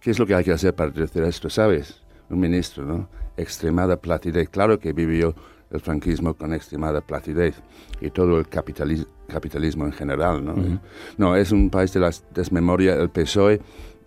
¿Qué 0.00 0.10
es 0.10 0.18
lo 0.18 0.26
que 0.26 0.34
hay 0.34 0.44
que 0.44 0.52
hacer 0.52 0.74
para 0.74 0.90
decir 0.90 1.22
esto? 1.24 1.50
¿Sabes? 1.50 2.00
Un 2.30 2.40
ministro, 2.40 2.84
¿no? 2.84 3.08
Extremada 3.36 3.96
placidez. 3.96 4.48
Claro 4.48 4.78
que 4.78 4.92
vivió 4.92 5.34
el 5.70 5.80
franquismo 5.80 6.34
con 6.34 6.52
extremada 6.54 7.00
placidez 7.00 7.54
y 8.00 8.10
todo 8.10 8.38
el 8.38 8.48
capitalis- 8.48 9.06
capitalismo 9.28 9.84
en 9.86 9.92
general, 9.92 10.44
¿no? 10.44 10.52
Ujú. 10.54 10.78
No, 11.18 11.36
es 11.36 11.52
un 11.52 11.70
país 11.70 11.92
de 11.92 12.00
la 12.00 12.10
desmemoria. 12.34 12.94
El 12.94 13.10
PSOE 13.10 13.60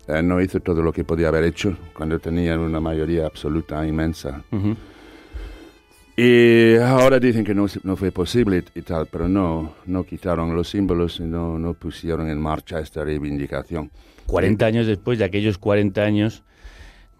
eh, 0.08 0.22
no 0.22 0.40
hizo 0.40 0.60
todo 0.60 0.82
lo 0.82 0.92
que 0.92 1.04
podía 1.04 1.28
haber 1.28 1.44
hecho 1.44 1.76
cuando 1.96 2.18
tenían 2.18 2.60
una 2.60 2.80
mayoría 2.80 3.26
absoluta 3.26 3.86
inmensa. 3.86 4.42
Ujú. 4.52 4.76
Y 6.16 6.76
ahora 6.76 7.18
dicen 7.18 7.44
que 7.44 7.54
no, 7.54 7.66
no 7.82 7.96
fue 7.96 8.12
posible 8.12 8.62
y 8.74 8.82
tal, 8.82 9.06
pero 9.10 9.28
no, 9.28 9.74
no 9.86 10.04
quitaron 10.04 10.54
los 10.54 10.68
símbolos 10.68 11.18
y 11.18 11.24
no, 11.24 11.58
no 11.58 11.74
pusieron 11.74 12.30
en 12.30 12.40
marcha 12.40 12.78
esta 12.78 13.02
reivindicación. 13.02 13.90
40 14.26 14.64
años 14.64 14.86
después 14.86 15.18
de 15.18 15.24
aquellos 15.24 15.58
40 15.58 16.00
años 16.02 16.44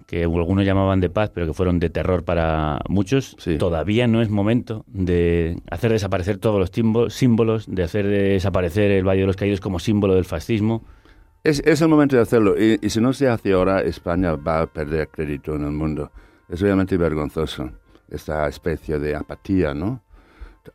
que 0.06 0.22
algunos 0.22 0.64
llamaban 0.64 1.00
de 1.00 1.10
paz, 1.10 1.30
pero 1.34 1.46
que 1.46 1.54
fueron 1.54 1.80
de 1.80 1.90
terror 1.90 2.24
para 2.24 2.78
muchos, 2.88 3.36
Sí. 3.38 3.56
todavía 3.56 4.06
no 4.06 4.22
es 4.22 4.28
momento 4.30 4.84
de 4.86 5.56
hacer 5.70 5.90
desaparecer 5.90 6.38
todos 6.38 6.60
los 6.60 6.70
símbolos, 7.12 7.66
de 7.66 7.82
hacer 7.82 8.06
desaparecer 8.06 8.90
el 8.92 9.04
Valle 9.08 9.22
de 9.22 9.26
los 9.26 9.36
Caídos 9.36 9.60
como 9.60 9.80
símbolo 9.80 10.14
del 10.14 10.24
fascismo. 10.24 10.84
Es, 11.42 11.60
es 11.66 11.80
el 11.80 11.88
momento 11.88 12.16
de 12.16 12.22
hacerlo 12.22 12.54
y, 12.56 12.78
y 12.80 12.90
si 12.90 13.00
no 13.00 13.12
se 13.12 13.28
hace 13.28 13.54
ahora, 13.54 13.80
España 13.80 14.36
va 14.36 14.60
a 14.62 14.66
perder 14.66 15.08
crédito 15.08 15.56
en 15.56 15.64
el 15.64 15.72
mundo. 15.72 16.12
Es 16.48 16.60
realmente 16.60 16.96
vergonzoso 16.96 17.70
esta 18.10 18.46
especie 18.48 18.98
de 18.98 19.14
apatía, 19.16 19.74
¿no? 19.74 20.00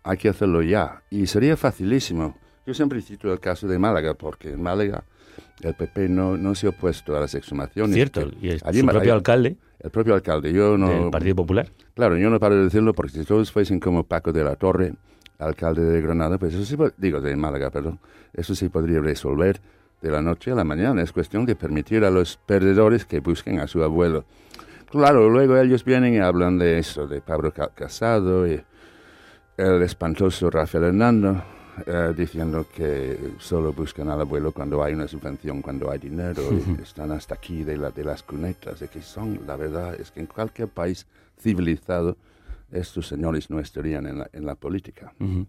Hay 0.03 0.17
que 0.17 0.29
hacerlo 0.29 0.61
ya 0.61 1.01
y 1.09 1.25
sería 1.27 1.57
facilísimo. 1.57 2.37
Yo 2.65 2.73
siempre 2.73 3.01
cito 3.01 3.31
el 3.33 3.39
caso 3.39 3.67
de 3.67 3.79
Málaga 3.79 4.13
porque 4.13 4.51
en 4.51 4.61
Málaga 4.61 5.03
el 5.61 5.73
PP 5.73 6.09
no, 6.09 6.37
no 6.37 6.53
se 6.55 6.67
ha 6.67 6.69
opuesto 6.69 7.17
a 7.17 7.21
las 7.21 7.33
exhumaciones. 7.33 7.95
Cierto, 7.95 8.29
y 8.41 8.49
es 8.49 8.63
allí 8.63 8.79
su 8.81 8.85
ma- 8.85 8.91
propio 8.91 9.13
alcalde 9.13 9.57
El 9.79 9.89
propio 9.89 10.13
alcalde. 10.13 10.53
Yo 10.53 10.77
no, 10.77 10.89
del 10.89 11.09
Partido 11.09 11.35
Popular. 11.37 11.69
Claro, 11.95 12.17
yo 12.17 12.29
no 12.29 12.39
paro 12.39 12.55
de 12.55 12.63
decirlo 12.65 12.93
porque 12.93 13.13
si 13.13 13.25
todos 13.25 13.51
fuesen 13.51 13.79
como 13.79 14.03
Paco 14.03 14.31
de 14.31 14.43
la 14.43 14.55
Torre, 14.55 14.93
alcalde 15.39 15.83
de 15.83 16.01
Granada, 16.01 16.37
pues 16.37 16.53
eso 16.53 16.65
sí, 16.65 16.75
digo 16.97 17.19
de 17.21 17.35
Málaga, 17.35 17.69
perdón, 17.71 17.99
eso 18.33 18.53
sí 18.55 18.69
podría 18.69 18.99
resolver 18.99 19.59
de 20.01 20.11
la 20.11 20.21
noche 20.21 20.51
a 20.51 20.55
la 20.55 20.63
mañana. 20.63 21.01
Es 21.01 21.11
cuestión 21.11 21.45
de 21.45 21.55
permitir 21.55 22.03
a 22.05 22.09
los 22.11 22.37
perdedores 22.45 23.05
que 23.05 23.19
busquen 23.21 23.59
a 23.59 23.67
su 23.67 23.83
abuelo. 23.83 24.25
Claro, 24.91 25.29
luego 25.29 25.57
ellos 25.57 25.83
vienen 25.83 26.15
y 26.15 26.17
hablan 26.19 26.57
de 26.57 26.79
eso, 26.79 27.07
de 27.07 27.21
Pablo 27.21 27.51
Ca- 27.53 27.69
Casado 27.69 28.47
y 28.47 28.59
el 29.57 29.81
espantoso 29.83 30.49
Rafael 30.49 30.85
Hernando, 30.85 31.43
eh, 31.85 32.13
diciendo 32.17 32.65
que 32.75 33.17
solo 33.37 33.71
buscan 33.73 34.09
al 34.09 34.21
abuelo 34.21 34.51
cuando 34.51 34.83
hay 34.83 34.93
una 34.93 35.07
subvención, 35.07 35.61
cuando 35.61 35.91
hay 35.91 35.99
dinero, 35.99 36.41
y 36.51 36.81
están 36.81 37.11
hasta 37.11 37.35
aquí 37.35 37.63
de, 37.63 37.77
la, 37.77 37.91
de 37.91 38.03
las 38.03 38.23
cunetas, 38.23 38.79
de 38.79 38.87
que 38.87 39.01
son, 39.01 39.39
la 39.45 39.55
verdad 39.55 39.93
es 39.99 40.11
que 40.11 40.21
en 40.21 40.25
cualquier 40.25 40.69
país 40.69 41.05
civilizado 41.39 42.17
estos 42.71 43.07
señores 43.07 43.49
no 43.49 43.59
estarían 43.59 44.07
en 44.07 44.19
la, 44.19 44.29
en 44.33 44.45
la 44.45 44.55
política. 44.55 45.13
Ujú. 45.19 45.45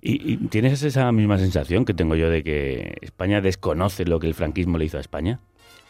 ¿Y, 0.00 0.32
y 0.32 0.36
tienes 0.48 0.82
esa 0.82 1.10
misma 1.10 1.38
sensación 1.38 1.84
que 1.84 1.94
tengo 1.94 2.14
yo 2.16 2.30
de 2.30 2.44
que 2.44 2.96
España 3.00 3.40
desconoce 3.40 4.04
lo 4.04 4.20
que 4.20 4.26
el 4.28 4.34
franquismo 4.34 4.78
le 4.78 4.84
hizo 4.84 4.98
a 4.98 5.00
España? 5.00 5.40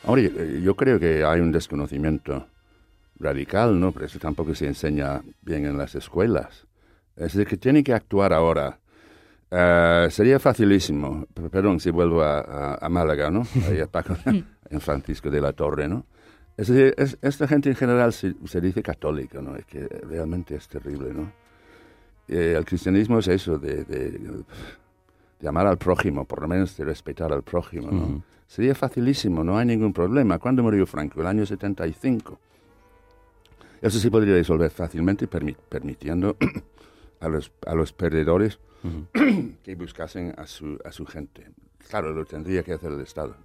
Hombre, 0.05 0.31
eh, 0.37 0.61
yo 0.63 0.75
creo 0.75 0.99
que 0.99 1.25
hay 1.25 1.41
un 1.41 1.53
desconocimiento 1.53 2.47
radical, 3.19 3.79
¿no? 3.79 3.93
Pero 3.93 4.07
eso 4.07 4.19
tampoco 4.19 4.55
se 4.55 4.67
enseña 4.67 5.23
bien 5.43 5.65
en 5.67 5.77
las 5.79 5.95
escuelas. 5.95 6.67
Es 7.17 7.33
decir, 7.35 7.47
que 7.47 7.57
tienen 7.57 7.85
que 7.85 7.93
actuar 7.95 8.33
ahora. 8.33 8.79
Eh, 9.51 10.09
sería 10.11 10.41
facilísimo, 10.41 11.27
perdón 11.51 11.79
si 11.79 11.91
vuelvo 11.91 12.23
a, 12.23 12.41
a- 12.41 12.75
a 12.81 12.89
Málaga, 12.89 13.31
¿no? 13.31 13.47
Ahí 13.69 13.81
a 13.81 13.87
Paco, 13.87 14.17
en 14.25 14.81
Francisco 14.81 15.31
de 15.31 15.41
la 15.41 15.53
Torre, 15.53 15.87
¿no? 15.87 16.07
Es 16.57 16.69
decir, 16.69 16.95
es- 16.97 17.17
esta 17.23 17.47
gente 17.47 17.69
en 17.69 17.77
general 17.77 18.13
se, 18.13 18.35
se 18.47 18.61
dice 18.61 18.83
católica, 18.83 19.41
¿no? 19.41 19.55
Es 19.57 19.65
que 19.67 19.87
realmente 19.87 20.57
es 20.57 20.67
terrible, 20.67 21.13
¿no? 21.15 21.31
Eh, 22.27 22.55
el 22.57 22.65
cristianismo 22.65 23.19
es 23.21 23.29
eso, 23.29 23.59
de, 23.59 23.85
de, 23.85 24.19
de 25.41 25.49
amar 25.49 25.67
al 25.67 25.77
prójimo, 25.79 26.25
por 26.25 26.41
lo 26.43 26.49
menos 26.49 26.77
de 26.77 26.85
respetar 26.85 27.33
al 27.33 27.43
prójimo, 27.43 27.91
¿no? 27.93 28.23
Sería 28.47 28.75
facilísimo, 28.75 29.43
no 29.45 29.57
hay 29.59 29.67
ningún 29.67 29.93
problema. 29.93 30.39
¿Cuándo 30.39 30.63
murió 30.63 30.87
Franco? 30.87 31.21
El 31.21 31.27
año 31.27 31.47
75. 31.47 32.39
Eso 33.85 33.99
se 33.99 34.11
podría 34.11 34.35
resolver 34.35 34.71
fácilmente 34.71 35.29
permi- 35.29 35.57
permitiendo 35.69 36.37
a 37.21 37.29
los, 37.29 37.53
a 37.67 37.75
los 37.75 37.93
perdedores 37.93 38.59
que 39.63 39.75
buscasen 39.75 40.35
a 40.39 40.47
su, 40.47 40.79
a 40.85 40.91
su 40.91 41.05
gente. 41.05 41.51
Claro, 41.91 42.13
lo 42.13 42.25
tendría 42.25 42.63
que 42.63 42.73
hacer 42.73 42.93
el 42.93 43.01
Estado. 43.03 43.37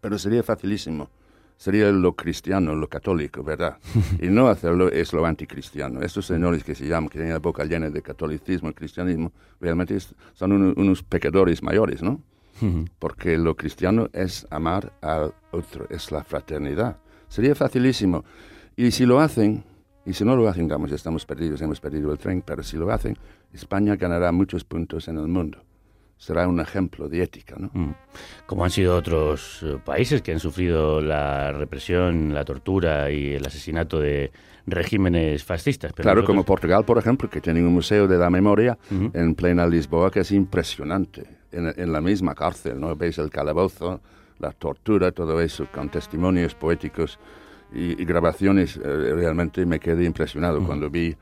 Pero 0.00 0.18
sería 0.18 0.42
facilísimo. 0.44 1.10
Sería 1.56 1.90
lo 1.90 2.14
cristiano, 2.14 2.74
lo 2.76 2.88
católico, 2.88 3.42
¿verdad? 3.42 3.78
Y 4.20 4.28
no 4.28 4.46
hacerlo 4.48 4.88
es 4.88 5.12
lo 5.12 5.26
anticristiano. 5.26 6.00
Estos 6.02 6.26
señores 6.26 6.62
que 6.62 6.74
se 6.76 6.86
llaman, 6.86 7.08
que 7.08 7.18
tienen 7.18 7.32
la 7.32 7.38
boca 7.40 7.64
llena 7.64 7.90
de 7.90 8.02
catolicismo 8.02 8.70
y 8.70 8.74
cristianismo, 8.74 9.32
realmente 9.60 9.96
es- 9.96 10.14
son 10.34 10.52
uno- 10.52 10.74
unos 10.76 11.02
pecadores 11.02 11.60
mayores, 11.62 12.02
¿no? 12.04 12.22
Porque 13.00 13.36
lo 13.36 13.56
cristiano 13.56 14.08
es 14.12 14.46
amar 14.50 14.92
al 15.02 15.34
otro, 15.50 15.86
es 15.90 16.12
la 16.12 16.22
fraternidad. 16.22 16.98
Sería 17.28 17.54
facilísimo. 17.56 18.24
Y 18.76 18.90
si 18.90 19.06
lo 19.06 19.20
hacen, 19.20 19.64
y 20.04 20.12
si 20.12 20.24
no 20.24 20.36
lo 20.36 20.48
hacen, 20.48 20.64
digamos, 20.64 20.90
estamos 20.92 21.24
perdidos, 21.26 21.60
hemos 21.62 21.80
perdido 21.80 22.12
el 22.12 22.18
tren, 22.18 22.42
pero 22.42 22.62
si 22.62 22.76
lo 22.76 22.90
hacen, 22.90 23.16
España 23.52 23.96
ganará 23.96 24.32
muchos 24.32 24.64
puntos 24.64 25.08
en 25.08 25.18
el 25.18 25.28
mundo. 25.28 25.58
será 26.16 26.46
un 26.48 26.60
ejemplo 26.60 27.08
de 27.08 27.22
ética, 27.22 27.56
¿no? 27.58 27.70
Mm. 27.74 27.94
Como 28.46 28.64
han 28.64 28.70
sido 28.70 28.96
otros 28.96 29.60
eh, 29.62 29.78
países 29.84 30.22
que 30.22 30.32
han 30.32 30.38
sufrido 30.40 31.00
la 31.02 31.52
represión, 31.52 32.32
la 32.32 32.44
tortura 32.44 33.10
y 33.10 33.34
el 33.34 33.44
asesinato 33.44 33.98
de 34.00 34.30
regímenes 34.66 35.44
fascistas. 35.44 35.92
Pero 35.92 36.04
claro, 36.04 36.20
nosotros- 36.20 36.34
como 36.36 36.44
Portugal, 36.46 36.84
por 36.84 36.98
ejemplo, 36.98 37.28
que 37.28 37.40
tiene 37.40 37.60
un 37.62 37.72
museo 37.74 38.06
de 38.06 38.16
la 38.16 38.30
memoria 38.30 38.78
en 38.90 39.34
plena 39.34 39.66
Lisboa 39.66 40.10
que 40.10 40.20
es 40.20 40.30
impresionante. 40.30 41.26
En, 41.52 41.72
en 41.76 41.92
la 41.92 42.00
misma 42.00 42.34
cárcel, 42.34 42.80
¿no? 42.80 42.94
Veis 42.96 43.18
el 43.18 43.28
calabozo, 43.30 44.00
la 44.38 44.52
tortura, 44.52 45.12
todo 45.12 45.40
eso, 45.40 45.66
con 45.72 45.88
testimonios 45.90 46.54
poéticos 46.54 47.18
y, 47.74 48.00
y 48.00 48.04
grabaciones. 48.04 48.76
eh, 48.76 48.80
realmente 49.14 49.66
me 49.66 49.78
quedé 49.80 50.04
impresionado 50.04 50.64
cuando 50.64 50.88
vi 50.90 51.14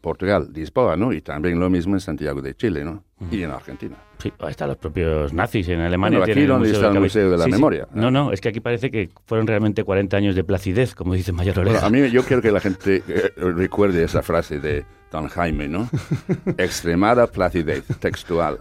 Portugal, 0.00 0.48
Lisboa, 0.54 0.96
¿no? 0.96 1.12
Y 1.12 1.20
también 1.20 1.60
lo 1.60 1.68
mismo 1.68 1.94
en 1.94 2.00
Santiago 2.00 2.40
de 2.40 2.54
Chile, 2.54 2.82
¿no? 2.84 3.04
Y 3.30 3.42
en 3.42 3.50
Argentina. 3.50 3.96
Sí, 4.18 4.32
ahí 4.38 4.50
están 4.50 4.68
los 4.68 4.78
propios 4.78 5.32
nazis 5.34 5.68
en 5.68 5.80
Alemania. 5.80 6.18
Bueno, 6.20 6.32
aquí 6.32 6.46
donde 6.46 6.70
está 6.70 6.88
el 6.88 7.00
Museo 7.00 7.30
de 7.30 7.36
la 7.36 7.46
Memoria. 7.46 7.86
No, 7.92 8.10
no, 8.10 8.32
es 8.32 8.40
que 8.40 8.48
aquí 8.48 8.60
parece 8.60 8.90
que 8.90 9.10
fueron 9.26 9.46
realmente 9.46 9.84
40 9.84 10.16
años 10.16 10.34
de 10.34 10.42
placidez, 10.42 10.94
como 10.94 11.12
dice 11.14 11.32
Mayor 11.32 11.54
Bueno, 11.56 11.70
Oreja. 11.72 11.86
a 11.86 11.90
mí 11.90 12.10
yo 12.10 12.22
quiero 12.24 12.40
que 12.40 12.50
la 12.50 12.60
gente 12.60 13.02
eh, 13.06 13.32
recuerde 13.36 14.02
esa 14.02 14.22
frase 14.22 14.58
de 14.58 14.86
Don 15.12 15.28
Jaime, 15.28 15.68
¿no? 15.68 15.90
Extremada 16.56 17.26
placidez, 17.26 17.84
textual. 18.00 18.58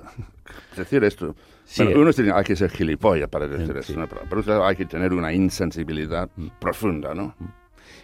Es 0.74 0.78
decir, 0.80 1.04
esto... 1.06 1.36
Sí, 1.72 1.84
bueno, 1.84 2.02
uno 2.02 2.14
tiene, 2.14 2.32
hay 2.32 2.44
que 2.44 2.56
ser 2.56 2.72
gilipollas 2.72 3.30
para 3.30 3.48
decir 3.48 3.72
Sí. 3.84 3.92
eso, 3.94 4.00
¿no? 4.00 4.08
pero, 4.08 4.66
hay 4.66 4.76
que 4.76 4.86
tener 4.86 5.14
una 5.14 5.32
insensibilidad 5.32 6.28
profunda, 6.60 7.14
¿no? 7.14 7.36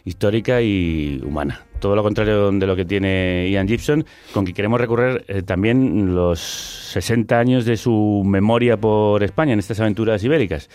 histórica 0.03 0.61
y 0.61 1.19
humana. 1.25 1.65
Todo 1.79 1.95
lo 1.95 2.03
contrario 2.03 2.51
de 2.51 2.67
lo 2.67 2.75
que 2.75 2.85
tiene 2.85 3.49
Ian 3.49 3.67
Gibson, 3.67 4.05
con 4.33 4.45
que 4.45 4.53
queremos 4.53 4.79
recorrer 4.79 5.25
eh, 5.27 5.41
también 5.41 6.13
los 6.13 6.39
60 6.39 7.39
años 7.39 7.65
de 7.65 7.75
su 7.75 8.21
memoria 8.23 8.77
por 8.77 9.23
España 9.23 9.53
en 9.53 9.59
estas 9.59 9.79
aventuras 9.79 10.23
ibéricas, 10.23 10.69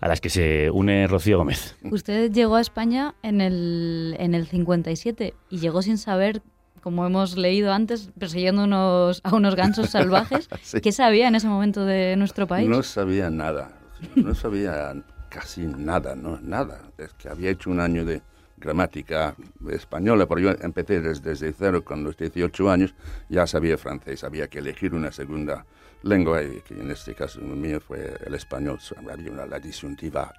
a 0.00 0.08
las 0.08 0.22
que 0.22 0.30
se 0.30 0.70
une 0.70 1.06
Rocío 1.06 1.36
Gómez. 1.36 1.76
Usted 1.90 2.32
llegó 2.32 2.56
a 2.56 2.62
España 2.62 3.14
en 3.22 3.42
el, 3.42 4.16
en 4.18 4.34
el 4.34 4.46
57 4.46 5.34
y 5.50 5.58
llegó 5.58 5.82
sin 5.82 5.98
saber, 5.98 6.40
como 6.80 7.06
hemos 7.06 7.36
leído 7.36 7.72
antes, 7.72 8.10
persiguiendo 8.18 8.64
unos, 8.64 9.20
a 9.24 9.34
unos 9.34 9.54
gansos 9.54 9.90
salvajes. 9.90 10.48
Sí. 10.62 10.80
¿Qué 10.80 10.92
sabía 10.92 11.28
en 11.28 11.34
ese 11.34 11.48
momento 11.48 11.84
de 11.84 12.16
nuestro 12.16 12.46
país? 12.46 12.68
No 12.68 12.82
sabía 12.82 13.30
nada, 13.30 13.72
no 14.16 14.34
sabía 14.34 14.94
casi 15.28 15.66
nada, 15.66 16.14
no, 16.14 16.38
nada. 16.40 16.80
Es 16.98 17.12
que 17.14 17.28
había 17.28 17.50
hecho 17.50 17.70
un 17.70 17.80
año 17.80 18.04
de 18.04 18.22
gramática 18.60 19.34
española, 19.70 20.26
porque 20.26 20.44
yo 20.44 20.50
empecé 20.60 21.00
desde, 21.00 21.30
desde 21.30 21.52
cero 21.52 21.82
con 21.82 22.04
los 22.04 22.16
18 22.16 22.70
años, 22.70 22.94
ya 23.28 23.46
sabía 23.46 23.78
francés, 23.78 24.22
había 24.22 24.48
que 24.48 24.58
elegir 24.58 24.94
una 24.94 25.10
segunda 25.10 25.64
lengua, 26.02 26.42
y 26.42 26.60
que 26.60 26.74
en 26.74 26.90
este 26.90 27.14
caso 27.14 27.40
el 27.40 27.46
mío 27.46 27.80
fue 27.80 28.16
el 28.24 28.34
español, 28.34 28.78
había 29.10 29.30
una, 29.30 29.46
la 29.46 29.58
disyuntiva 29.58 30.34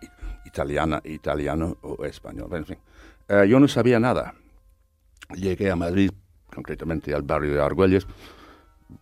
italiana, 0.45 1.01
italiano 1.03 1.77
o 1.81 2.05
español, 2.05 2.49
en 2.53 2.65
fin. 2.65 2.77
Eh, 3.27 3.47
yo 3.47 3.59
no 3.59 3.67
sabía 3.67 3.99
nada. 3.99 4.35
Llegué 5.35 5.71
a 5.71 5.75
Madrid, 5.75 6.11
concretamente 6.53 7.13
al 7.13 7.21
barrio 7.23 7.53
de 7.53 7.61
Argüelles, 7.61 8.05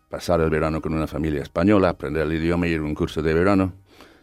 pasar 0.10 0.41
el 0.41 0.50
verano 0.50 0.82
con 0.82 0.94
una 0.94 1.08
familia 1.08 1.41
española, 1.41 1.89
aprender 1.89 2.24
el 2.27 2.34
idioma 2.34 2.68
y 2.68 2.72
ir 2.72 2.79
a 2.79 2.84
un 2.84 2.96
curso 2.96 3.22
de 3.22 3.34
verano. 3.34 3.74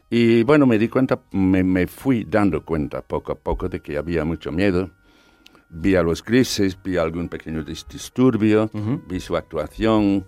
Y 0.09 0.45
bueno, 0.45 0.66
me 0.66 0.78
di 0.78 0.88
cuenta, 0.88 1.21
me, 1.33 1.64
me 1.64 1.87
fui 1.87 2.25
dando 2.25 2.64
cuenta 2.64 3.02
poco 3.02 3.33
a 3.33 3.35
poco 3.35 3.68
de 3.68 3.80
que 3.80 3.97
había 3.99 4.25
mucho 4.25 4.52
miedo. 4.52 4.90
Vi 5.68 5.97
a 5.97 6.02
los 6.02 6.23
grises, 6.23 6.78
vi 6.83 6.97
algún 6.97 7.28
pequeño 7.28 7.64
dis- 7.64 7.87
disturbio, 7.88 8.71
vi 9.09 9.18
su 9.18 9.37
actuación. 9.37 10.25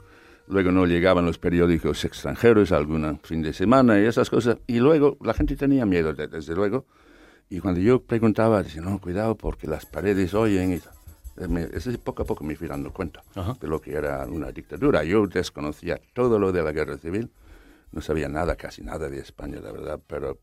Luego 0.49 0.73
no 0.73 0.87
llegaban 0.87 1.26
los 1.26 1.38
periódicos 1.38 2.05
extranjeros 2.05 2.73
algún 2.73 3.21
fin 3.23 3.43
de 3.43 3.52
semana 3.52 4.00
y 4.00 4.07
esas 4.07 4.31
cosas. 4.31 4.59
Y 4.67 4.81
luego 4.81 5.17
la 5.23 5.35
gente 5.35 5.55
tenía 5.55 5.87
miedo, 5.87 6.12
de- 6.12 6.26
desde 6.26 6.55
luego. 6.57 6.87
Y 7.50 7.61
cuando 7.61 7.81
yo 7.81 8.02
preguntaba, 8.02 8.62
decía, 8.64 8.83
no, 8.83 8.99
cuidado 8.99 9.37
porque 9.37 9.69
las 9.69 9.87
paredes 9.87 10.35
oyen. 10.35 10.73
Y, 10.73 10.75
eh, 10.76 10.81
me- 11.47 11.68
es 11.73 11.87
poco 11.99 12.22
a 12.22 12.27
poco 12.27 12.42
me 12.44 12.57
fui 12.57 12.66
dando 12.66 12.92
cuenta 12.92 13.22
de 13.61 13.68
lo 13.68 13.81
que 13.81 13.92
era 13.92 14.24
una 14.27 14.51
dictadura. 14.51 15.05
Yo 15.05 15.27
desconocía 15.27 16.01
todo 16.14 16.38
lo 16.38 16.51
de 16.53 16.62
la 16.62 16.72
guerra 16.72 16.96
civil, 16.98 17.31
no 17.92 18.01
sabía 18.01 18.29
nada, 18.29 18.57
casi 18.57 18.83
nada 18.83 19.09
de 19.09 19.18
España, 19.20 19.61
la 19.61 19.70
verdad, 19.72 20.01
pero 20.07 20.38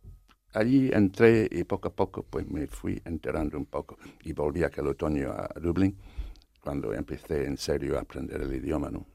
allí 0.53 0.89
entré 0.93 1.47
y 1.51 1.63
poco 1.65 1.89
a 1.89 1.93
poco 1.93 2.23
pues 2.23 2.47
me 2.49 2.67
fui 2.67 3.01
enterando 3.05 3.57
un 3.57 3.65
poco. 3.65 3.97
Y 4.23 4.33
volví 4.33 4.63
aquel 4.63 4.87
otoño 4.87 5.31
a 5.31 5.49
Dublín, 5.59 5.97
cuando 6.61 6.93
empecé 6.93 7.45
en 7.45 7.57
serio 7.57 7.97
a 7.97 8.01
aprender 8.01 8.41
el 8.41 8.53
idioma, 8.53 8.89
¿no? 8.89 9.05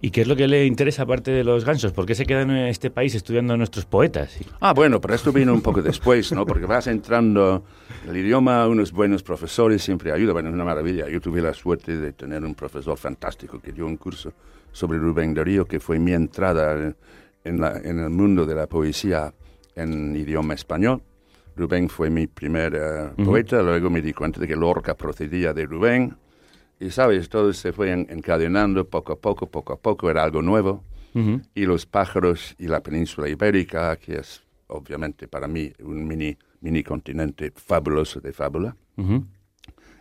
¿Y 0.00 0.10
qué 0.10 0.22
es 0.22 0.28
lo 0.28 0.36
que 0.36 0.48
le 0.48 0.66
interesa 0.66 1.02
aparte 1.02 1.30
de 1.30 1.44
los 1.44 1.64
gansos? 1.64 1.92
¿Por 1.92 2.06
qué 2.06 2.14
se 2.14 2.24
queda 2.26 2.42
en 2.42 2.50
este 2.50 2.90
país 2.90 3.14
estudiando 3.14 3.54
a 3.54 3.56
nuestros 3.56 3.84
poetas? 3.84 4.36
Ah, 4.60 4.72
bueno, 4.72 5.00
pero 5.00 5.14
esto 5.14 5.32
vino 5.32 5.52
un 5.52 5.60
poco 5.62 5.82
después, 5.82 6.32
¿no? 6.32 6.46
Porque 6.46 6.66
vas 6.66 6.86
entrando, 6.86 7.64
el 8.08 8.16
idioma, 8.16 8.66
unos 8.68 8.92
buenos 8.92 9.22
profesores 9.22 9.82
siempre 9.82 10.12
ayuda. 10.12 10.32
Bueno, 10.32 10.48
es 10.48 10.54
una 10.54 10.64
maravilla. 10.64 11.08
Yo 11.08 11.20
tuve 11.20 11.42
la 11.42 11.52
suerte 11.54 11.96
de 11.96 12.12
tener 12.12 12.44
un 12.44 12.54
profesor 12.54 12.96
fantástico 12.96 13.60
que 13.60 13.72
dio 13.72 13.86
un 13.86 13.96
curso 13.96 14.32
sobre 14.72 14.98
Rubén 14.98 15.34
Darío, 15.34 15.64
que 15.66 15.80
fue 15.80 15.98
mi 15.98 16.12
entrada 16.12 16.94
en, 17.44 17.60
la- 17.60 17.78
en 17.78 17.98
el 17.98 18.10
mundo 18.10 18.46
de 18.46 18.54
la 18.54 18.66
poesía 18.66 19.32
en 19.76 20.14
idioma 20.16 20.54
español. 20.54 21.02
Rubén 21.56 21.88
fue 21.88 22.08
mi 22.10 22.26
primer 22.26 23.12
Ujú. 23.18 23.24
poeta, 23.24 23.60
luego 23.62 23.90
me 23.90 24.00
di 24.00 24.12
cuenta 24.12 24.40
de 24.40 24.46
que 24.48 24.56
Lorca 24.56 24.94
procedía 24.94 25.52
de 25.52 25.66
Rubén. 25.66 26.16
Y 26.80 26.90
sabes, 26.90 27.28
todo 27.28 27.52
se 27.52 27.72
fue 27.72 27.92
en- 27.92 28.06
encadenando 28.10 28.88
poco 28.88 29.12
a 29.12 29.16
poco, 29.16 29.46
poco 29.50 29.74
a 29.74 29.76
poco, 29.78 30.10
era 30.10 30.24
algo 30.24 30.42
nuevo 30.42 30.82
y 31.54 31.66
los 31.66 31.86
pájaros 31.86 32.54
y 32.58 32.68
la 32.68 32.80
península 32.82 33.28
ibérica, 33.28 33.96
que 33.96 34.16
es 34.18 34.42
obviamente 34.68 35.26
para 35.28 35.46
mí 35.48 35.72
un 35.82 36.06
mini, 36.06 36.36
mini 36.60 36.82
continente 36.84 37.52
fabuloso 37.54 38.20
de 38.20 38.32
fábula. 38.32 38.74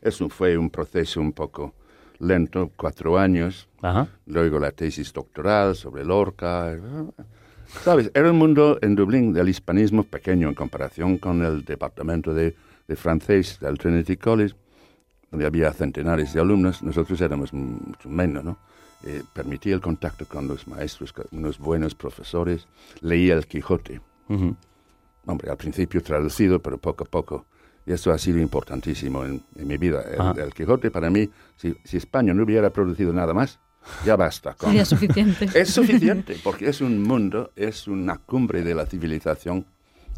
Eso 0.01 0.29
fue 0.29 0.57
un 0.57 0.69
proceso 0.69 1.19
un 1.19 1.33
poco 1.33 1.73
lento, 2.19 2.71
cuatro 2.75 3.17
años. 3.17 3.67
Luego 4.27 4.59
la 4.59 4.71
tesis 4.71 5.11
doctoral 5.11 5.75
sobre 5.75 6.05
Lorca. 6.05 6.77
¿Sabes? 7.83 8.09
Era 8.13 8.31
un 8.31 8.37
mundo 8.37 8.77
en 8.81 8.95
Dublín 8.95 9.33
del 9.33 9.49
hispanismo 9.49 10.03
pequeño 10.03 10.47
en 10.47 10.55
comparación 10.55 11.17
con 11.17 11.43
el 11.43 11.65
departamento 11.65 12.33
de, 12.33 12.55
de 12.87 12.95
francés 12.95 13.59
del 13.59 13.77
Trinity 13.77 14.15
College, 14.17 14.55
donde 15.31 15.45
había 15.45 15.71
centenares 15.73 16.33
de 16.33 16.39
alumnos. 16.41 16.81
Nosotros 16.83 17.19
éramos 17.21 17.53
mucho 17.53 18.09
menos, 18.09 18.43
¿no? 18.43 18.57
Eh, 19.03 19.23
permitía 19.33 19.73
el 19.75 19.81
contacto 19.81 20.25
con 20.25 20.47
los 20.47 20.67
maestros, 20.67 21.13
con 21.13 21.25
unos 21.31 21.57
buenos 21.57 21.95
profesores. 21.95 22.67
Leía 23.01 23.35
el 23.35 23.47
Quijote. 23.47 24.01
Hombre, 25.25 25.49
al 25.51 25.57
principio 25.57 26.01
traducido, 26.01 26.59
pero 26.59 26.77
poco 26.77 27.03
a 27.03 27.07
poco. 27.07 27.45
Y 27.85 27.91
esto 27.93 28.11
ha 28.11 28.17
sido 28.17 28.39
importantísimo 28.39 29.25
en, 29.25 29.41
en 29.55 29.67
mi 29.67 29.77
vida. 29.77 30.03
El, 30.35 30.39
el 30.43 30.53
Quijote, 30.53 30.91
para 30.91 31.09
mí, 31.09 31.29
si, 31.55 31.75
si 31.83 31.97
España 31.97 32.33
no 32.33 32.43
hubiera 32.43 32.69
producido 32.71 33.13
nada 33.13 33.33
más, 33.33 33.59
ya 34.05 34.15
basta. 34.15 34.53
con- 34.55 34.69
Sería 34.69 34.85
suficiente. 34.85 35.47
es 35.55 35.69
suficiente, 35.69 36.37
porque 36.43 36.69
es 36.69 36.81
un 36.81 37.01
mundo, 37.01 37.51
es 37.55 37.87
una 37.87 38.17
cumbre 38.17 38.63
de 38.63 38.75
la 38.75 38.85
civilización. 38.85 39.65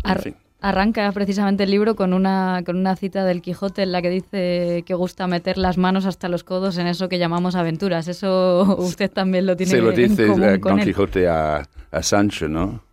En 0.04 0.10
Ar- 0.12 0.22
fin. 0.22 0.36
Arranca 0.64 1.12
precisamente 1.12 1.64
el 1.64 1.72
libro 1.72 1.96
con 1.96 2.14
una, 2.14 2.62
con 2.64 2.78
una 2.78 2.96
cita 2.96 3.26
del 3.26 3.42
Quijote 3.42 3.82
en 3.82 3.92
la 3.92 4.02
que 4.04 4.12
dice 4.12 4.84
que 4.86 4.94
gusta 4.94 5.26
meter 5.26 5.58
las 5.58 5.78
manos 5.80 6.06
hasta 6.06 6.30
los 6.30 6.44
codos 6.44 6.78
en 6.78 6.86
eso 6.86 7.10
que 7.10 7.18
llamamos 7.18 7.56
aventuras. 7.56 8.08
Eso 8.08 8.76
usted 8.78 9.10
también 9.12 9.48
lo 9.48 9.58
tiene 9.58 9.72
Se 9.72 9.82
lo 9.82 9.90
en 9.90 9.96
dice 9.96 10.28
común 10.28 10.44
eh, 10.44 10.60
con 10.60 10.70
Don 10.74 10.80
él. 10.80 10.86
Quijote 10.86 11.28
a, 11.28 11.68
a 11.92 12.04
Sancho, 12.04 12.48
¿no? 12.48 12.84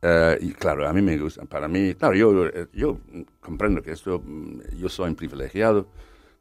Eh, 0.00 0.38
y 0.40 0.52
claro, 0.52 0.88
a 0.88 0.92
mí 0.94 1.02
me 1.02 1.18
gusta, 1.18 1.44
para 1.44 1.68
mí, 1.68 1.94
claro, 1.94 2.14
yo, 2.14 2.46
eh, 2.46 2.66
yo 2.72 2.98
comprendo 3.40 3.82
que 3.82 3.92
esto, 3.92 4.22
mm, 4.24 4.78
yo 4.78 4.88
soy 4.88 5.08
un 5.10 5.16
privilegiado, 5.16 5.86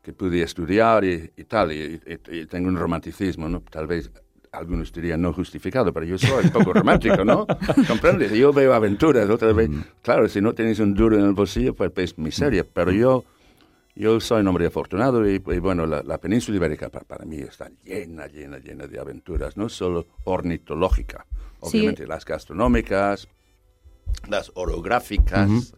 que 0.02 0.14
pude 0.14 0.42
estudiar 0.42 1.04
y, 1.04 1.32
y 1.36 1.44
tal, 1.44 1.72
y, 1.74 2.00
y- 2.32 2.38
y 2.40 2.46
tengo 2.46 2.70
un 2.70 2.78
romanticismo, 2.78 3.50
¿no? 3.50 3.62
Tal 3.70 3.88
vez 3.88 4.10
algunos 4.58 4.92
dirían 4.92 5.22
no 5.22 5.34
justificado, 5.34 5.94
pero 5.94 6.06
yo 6.06 6.18
soy 6.18 6.46
un 6.46 6.52
poco 6.52 6.74
romántico, 6.74 7.24
¿no? 7.24 7.46
¿Comprendes? 7.88 8.32
Yo 8.34 8.52
veo 8.54 8.74
aventuras, 8.74 9.30
otra 9.30 9.54
vez, 9.54 9.70
claro, 10.02 10.28
si 10.28 10.42
no 10.42 10.54
tienes 10.54 10.80
un 10.80 10.94
duro 10.94 11.18
en 11.18 11.26
el 11.26 11.34
bolsillo, 11.34 11.74
pues 11.76 11.92
es 11.98 12.18
miseria, 12.18 12.66
pero 12.72 12.92
yo... 12.92 13.24
Yo 14.00 14.20
soy 14.20 14.42
un 14.42 14.48
hombre 14.50 14.68
afortunado 14.68 15.28
y, 15.28 15.38
y 15.44 15.58
bueno, 15.58 15.88
la, 15.88 16.04
la 16.04 16.20
península 16.20 16.58
ibérica 16.58 16.88
pa- 16.90 17.00
para, 17.00 17.26
mí 17.26 17.38
está 17.38 17.72
llena, 17.84 18.28
llena, 18.28 18.60
llena 18.60 18.86
de 18.86 19.00
aventuras, 19.00 19.58
no 19.58 19.70
solo 19.70 20.06
ornitológica, 20.26 21.26
Sí. 21.64 21.80
obviamente 21.80 22.06
las 22.06 22.24
gastronómicas, 22.24 23.28
las 24.30 24.52
orográficas, 24.54 25.74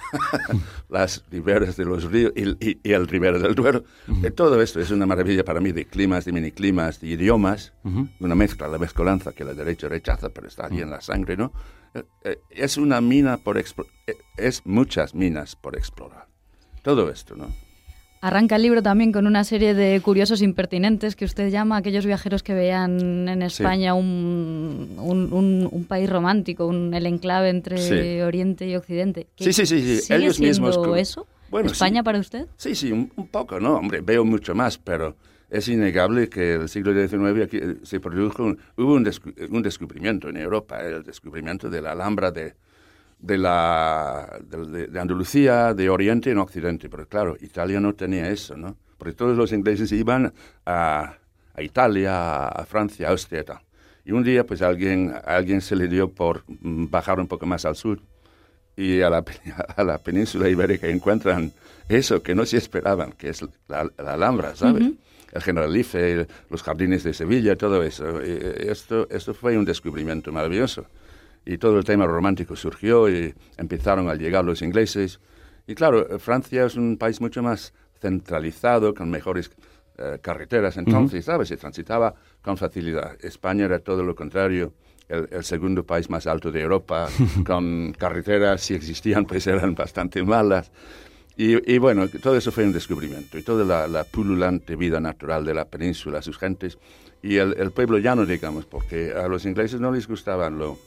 las 0.88 1.24
riberas 1.30 1.76
de 1.76 1.84
los 1.84 2.04
ríos 2.10 2.32
y, 2.36 2.48
y- 2.68 2.80
y 2.82 2.92
el 2.92 3.06
ribera 3.08 3.38
del 3.38 3.54
Duero. 3.54 3.84
Eh, 4.22 4.30
todo 4.30 4.60
esto 4.60 4.80
es 4.80 4.90
una 4.90 5.06
maravilla 5.06 5.44
para 5.44 5.60
mí 5.60 5.72
de 5.72 5.86
climas, 5.86 6.24
de 6.24 6.32
miniclimas, 6.32 7.00
de 7.00 7.08
idiomas, 7.08 7.72
una 8.20 8.34
mezcla, 8.34 8.68
la 8.68 8.78
mezcolanza 8.78 9.32
que 9.32 9.44
la 9.44 9.54
derecha 9.54 9.88
rechaza, 9.88 10.30
pero 10.30 10.48
está 10.48 10.66
allí 10.66 10.80
en 10.80 10.90
la 10.90 11.00
sangre, 11.00 11.36
¿no? 11.36 11.52
Eh, 11.94 12.02
eh, 12.24 12.38
es 12.50 12.76
una 12.76 13.00
mina 13.00 13.38
por 13.38 13.58
explorar, 13.58 13.92
es 14.36 14.64
muchas 14.66 15.14
minas 15.14 15.56
por 15.56 15.76
explorar. 15.76 16.26
Todo 16.82 17.10
esto, 17.10 17.36
¿no? 17.36 17.48
Arranca 18.22 18.56
el 18.56 18.62
libro 18.62 18.82
también 18.82 19.12
con 19.12 19.26
una 19.26 19.44
serie 19.44 19.72
de 19.72 19.98
curiosos 20.02 20.42
impertinentes 20.42 21.16
que 21.16 21.24
usted 21.24 21.48
llama 21.48 21.78
aquellos 21.78 22.04
viajeros 22.04 22.42
que 22.42 22.52
vean 22.52 23.26
en 23.30 23.40
España 23.40 23.94
un, 23.94 24.94
un, 24.98 25.32
un- 25.32 25.68
un 25.70 25.84
país 25.86 26.08
romántico, 26.10 26.66
un, 26.66 26.92
el 26.92 27.06
enclave 27.06 27.48
entre 27.48 27.78
Sí. 27.78 28.20
Oriente 28.20 28.66
y 28.68 28.76
Occidente. 28.76 29.26
¿Qué- 29.36 29.44
Sí, 29.44 29.52
sí, 29.54 29.64
sí, 29.64 29.80
sí, 29.80 29.96
¿Sigue 30.02 30.18
ellos 30.18 30.38
mismos 30.38 30.76
eso? 30.98 31.26
Bueno, 31.48 31.70
¿España 31.70 32.02
para 32.02 32.18
usted? 32.18 32.46
Sí, 32.58 32.74
sí, 32.74 32.92
un, 32.92 33.08
poco, 33.28 33.58
¿no? 33.58 33.76
Hombre, 33.76 34.02
veo 34.02 34.22
mucho 34.26 34.54
más, 34.54 34.76
pero 34.76 35.16
es 35.48 35.66
innegable 35.68 36.28
que 36.28 36.52
el 36.54 36.68
siglo 36.68 36.92
XIX 36.92 37.42
aquí 37.42 37.56
eh, 37.56 37.76
se 37.84 38.00
produjo, 38.00 38.54
hubo 38.76 38.94
un, 38.94 39.04
descu- 39.04 39.34
un 39.48 39.62
descubrimiento 39.62 40.28
en 40.28 40.36
Europa, 40.36 40.78
el 40.82 41.02
descubrimiento 41.04 41.70
de 41.70 41.80
la 41.80 41.92
Alhambra 41.92 42.30
de, 42.30 42.52
de, 43.20 43.38
la, 43.38 44.40
de, 44.42 44.86
de 44.86 45.00
Andalucía, 45.00 45.74
de 45.74 45.90
Oriente 45.90 46.30
en 46.30 46.38
Occidente. 46.38 46.88
Pero 46.88 47.06
claro, 47.06 47.36
Italia 47.40 47.80
no 47.80 47.94
tenía 47.94 48.28
eso, 48.28 48.56
¿no? 48.56 48.76
Porque 48.98 49.14
todos 49.14 49.36
los 49.36 49.52
ingleses 49.52 49.92
iban 49.92 50.32
a, 50.66 51.14
a 51.54 51.62
Italia, 51.62 52.48
a 52.48 52.64
Francia, 52.66 53.08
a 53.08 53.10
Austria 53.10 53.40
y 53.40 53.44
tal. 53.44 53.60
Y 54.04 54.12
un 54.12 54.24
día, 54.24 54.44
pues, 54.44 54.62
alguien, 54.62 55.12
a 55.12 55.36
alguien 55.36 55.60
se 55.60 55.76
le 55.76 55.88
dio 55.88 56.10
por 56.10 56.44
mm, 56.48 56.86
bajar 56.90 57.20
un 57.20 57.26
poco 57.26 57.46
más 57.46 57.64
al 57.64 57.76
sur 57.76 58.00
y 58.76 59.02
a 59.02 59.10
la, 59.10 59.24
a 59.76 59.84
la 59.84 59.98
península 59.98 60.48
ibérica 60.48 60.88
encuentran 60.88 61.52
eso 61.88 62.22
que 62.22 62.34
no 62.34 62.46
se 62.46 62.56
esperaban, 62.56 63.12
que 63.12 63.30
es 63.30 63.42
la, 63.68 63.88
la 63.98 64.14
Alhambra, 64.14 64.54
¿sabes? 64.54 64.92
El 65.32 65.42
Generalife, 65.42 66.26
los 66.48 66.62
jardines 66.62 67.04
de 67.04 67.14
Sevilla, 67.14 67.56
todo 67.56 67.82
eso. 67.82 68.20
Y 68.24 68.68
esto, 68.68 69.08
esto 69.10 69.32
fue 69.32 69.56
un 69.56 69.64
descubrimiento 69.64 70.32
maravilloso. 70.32 70.86
Y 71.44 71.58
todo 71.58 71.78
el 71.78 71.84
tema 71.84 72.06
romántico 72.06 72.54
surgió 72.56 73.08
y 73.08 73.34
empezaron 73.56 74.08
a 74.08 74.14
llegar 74.14 74.44
los 74.44 74.62
ingleses. 74.62 75.20
Y 75.66 75.74
claro, 75.74 76.18
Francia 76.18 76.66
es 76.66 76.76
un 76.76 76.96
país 76.96 77.20
mucho 77.20 77.42
más 77.42 77.72
centralizado, 78.00 78.94
con 78.94 79.10
mejores 79.10 79.50
eh, 79.98 80.18
carreteras 80.22 80.76
entonces, 80.78 81.24
¿sabes? 81.24 81.48
Se 81.48 81.56
transitaba 81.56 82.14
con 82.40 82.56
facilidad. 82.56 83.22
España 83.22 83.66
era 83.66 83.80
todo 83.80 84.02
lo 84.02 84.14
contrario, 84.14 84.72
el, 85.08 85.28
el 85.30 85.44
segundo 85.44 85.84
país 85.84 86.08
más 86.08 86.26
alto 86.26 86.50
de 86.50 86.62
Europa, 86.62 87.08
con 87.46 87.92
carreteras, 87.92 88.62
si 88.62 88.74
existían, 88.74 89.26
pues 89.26 89.46
eran 89.46 89.74
bastante 89.74 90.22
malas. 90.22 90.70
Y, 91.36 91.72
y 91.72 91.78
bueno, 91.78 92.08
todo 92.08 92.36
eso 92.36 92.50
fue 92.50 92.64
un 92.64 92.72
descubrimiento. 92.72 93.38
Y 93.38 93.42
toda 93.42 93.64
la, 93.64 93.88
la 93.88 94.04
pululante 94.04 94.74
vida 94.74 95.00
natural 95.00 95.44
de 95.44 95.54
la 95.54 95.66
península, 95.66 96.22
sus 96.22 96.38
gentes, 96.38 96.78
y 97.22 97.36
el, 97.36 97.54
el 97.58 97.70
pueblo 97.70 97.98
llano, 97.98 98.24
digamos, 98.24 98.64
porque 98.64 99.12
a 99.12 99.28
los 99.28 99.44
ingleses 99.44 99.80
no 99.80 99.92
les 99.92 100.08
gustaban 100.08 100.58
lo, 100.58 100.78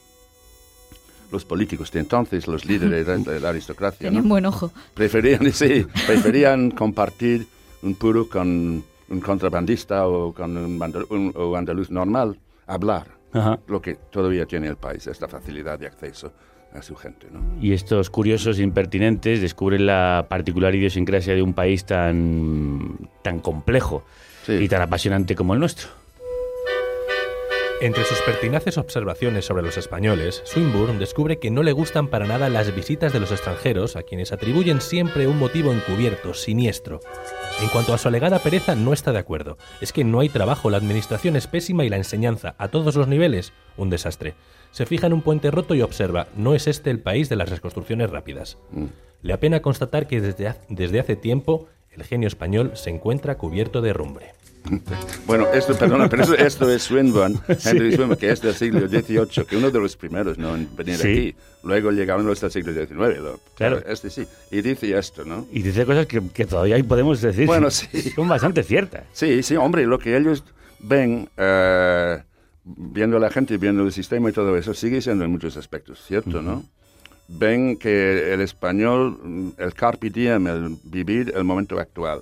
los 1.33 1.43
políticos 1.43 1.91
de 1.91 1.99
entonces, 1.99 2.47
los 2.47 2.63
líderes 2.65 3.05
de, 3.07 3.17
de 3.17 3.39
la 3.39 3.49
aristocracia. 3.49 4.07
Tenían 4.07 4.23
¿no? 4.23 4.29
buen 4.29 4.45
ojo. 4.45 4.71
Preferían, 4.93 5.51
sí, 5.51 5.85
preferían 6.07 6.71
compartir 6.71 7.47
un 7.81 7.95
puro 7.95 8.29
con 8.29 8.83
un 9.09 9.19
contrabandista 9.19 10.07
o 10.07 10.33
con 10.33 10.55
un, 10.55 10.79
mandal- 10.79 11.07
un- 11.09 11.33
o 11.35 11.55
andaluz 11.57 11.89
normal, 11.91 12.37
hablar, 12.67 13.07
Ajá. 13.33 13.59
lo 13.67 13.81
que 13.81 13.95
todavía 13.95 14.45
tiene 14.45 14.67
el 14.67 14.77
país, 14.77 15.05
esta 15.07 15.27
facilidad 15.27 15.77
de 15.77 15.87
acceso 15.87 16.31
a 16.73 16.81
su 16.81 16.95
gente. 16.95 17.27
¿no? 17.31 17.39
Y 17.61 17.73
estos 17.73 18.09
curiosos 18.09 18.59
impertinentes 18.59 19.41
descubren 19.41 19.85
la 19.85 20.25
particular 20.29 20.73
idiosincrasia 20.73 21.35
de 21.35 21.41
un 21.41 21.53
país 21.53 21.83
tan, 21.85 22.97
tan 23.23 23.39
complejo 23.39 24.05
y 24.47 24.67
tan 24.67 24.81
apasionante 24.81 25.35
como 25.35 25.53
el 25.53 25.59
nuestro. 25.59 25.89
Entre 27.81 28.05
sus 28.05 28.19
pertinaces 28.21 28.77
observaciones 28.77 29.45
sobre 29.45 29.63
los 29.63 29.77
españoles, 29.77 30.41
Swinburne 30.45 30.99
descubre 30.99 31.39
que 31.39 31.51
no 31.51 31.63
le 31.63 31.73
gustan 31.73 32.07
para 32.07 32.25
nada 32.25 32.47
las 32.47 32.73
visitas 32.73 33.11
de 33.11 33.19
los 33.19 33.31
extranjeros, 33.31 33.95
a 33.95 34.03
quienes 34.03 34.31
atribuyen 34.31 34.79
siempre 34.79 35.27
un 35.27 35.37
motivo 35.37 35.73
encubierto, 35.73 36.33
siniestro. 36.33 37.01
En 37.61 37.67
cuanto 37.69 37.93
a 37.93 37.97
su 37.97 38.07
alegada 38.07 38.39
pereza, 38.39 38.75
no 38.75 38.93
está 38.93 39.11
de 39.11 39.19
acuerdo. 39.19 39.57
Es 39.81 39.91
que 39.91 40.05
no 40.05 40.21
hay 40.21 40.29
trabajo, 40.29 40.69
la 40.69 40.77
administración 40.77 41.35
es 41.35 41.47
pésima 41.47 41.83
y 41.83 41.89
la 41.89 41.97
enseñanza, 41.97 42.55
a 42.57 42.69
todos 42.69 42.95
los 42.95 43.07
niveles, 43.07 43.51
un 43.75 43.89
desastre. 43.89 44.35
Se 44.71 44.85
fija 44.85 45.07
en 45.07 45.13
un 45.13 45.21
puente 45.21 45.51
roto 45.51 45.75
y 45.75 45.81
observa, 45.81 46.27
no 46.37 46.55
es 46.55 46.67
este 46.67 46.89
el 46.89 46.99
país 46.99 47.27
de 47.27 47.35
las 47.35 47.49
reconstrucciones 47.49 48.09
rápidas. 48.09 48.57
Le 49.21 49.33
apena 49.33 49.61
constatar 49.61 50.07
que 50.07 50.21
desde, 50.21 50.55
desde 50.69 50.99
hace 50.99 51.15
tiempo 51.15 51.67
el 51.91 52.03
genio 52.03 52.27
español 52.27 52.71
se 52.75 52.89
encuentra 52.89 53.37
cubierto 53.37 53.81
de 53.81 53.93
rumbre. 53.93 54.33
Bueno, 55.25 55.47
esto, 55.53 55.73
perdona, 55.77 56.09
pero 56.09 56.23
esto, 56.23 56.35
esto 56.35 56.69
es 56.71 56.83
Swinburne, 56.83 57.37
Sí. 57.57 57.69
Henry 57.69 57.93
Swinburne, 57.93 58.17
que 58.17 58.31
es 58.31 58.41
del 58.41 58.53
siglo 58.53 58.87
XVIII, 58.87 59.45
que 59.45 59.57
uno 59.57 59.71
de 59.71 59.79
los 59.79 59.95
primeros 59.95 60.37
¿no? 60.37 60.55
en 60.55 60.67
venir 60.75 60.97
Sí. 60.97 61.07
aquí. 61.07 61.35
Luego 61.63 61.91
llegaron 61.91 62.25
los 62.25 62.41
del 62.41 62.51
siglo 62.51 62.73
XIX. 62.73 63.19
lo- 63.19 63.39
Claro. 63.55 63.81
Este 63.87 64.09
sí. 64.09 64.25
Y 64.51 64.61
dice 64.61 64.97
esto, 64.97 65.23
¿no? 65.25 65.47
Y 65.51 65.61
dice 65.61 65.85
cosas 65.85 66.05
que, 66.07 66.21
que 66.33 66.45
todavía 66.45 66.81
podemos 66.83 67.21
decir. 67.21 67.45
Bueno, 67.45 67.71
sí. 67.71 67.87
Son 68.15 68.27
bastante 68.27 68.63
ciertas. 68.63 69.03
Sí, 69.13 69.41
sí, 69.43 69.55
hombre, 69.55 69.85
lo 69.85 69.97
que 69.99 70.17
ellos 70.17 70.43
ven, 70.79 71.29
eh, 71.37 72.21
viendo 72.65 73.17
a 73.17 73.19
la 73.21 73.29
gente, 73.29 73.57
viendo 73.57 73.83
el 73.83 73.91
sistema 73.93 74.29
y 74.29 74.33
todo 74.33 74.57
eso, 74.57 74.73
sigue 74.73 75.01
siendo 75.01 75.23
en 75.23 75.31
muchos 75.31 75.55
aspectos 75.57 76.03
cierto, 76.05 76.41
¿no? 76.41 76.63
Ven 77.29 77.77
que 77.77 78.33
el 78.33 78.41
español, 78.41 79.53
el 79.57 79.73
carpe 79.73 80.09
diem, 80.09 80.45
el 80.47 80.77
vivir 80.83 81.31
el 81.35 81.45
momento 81.45 81.79
actual, 81.79 82.21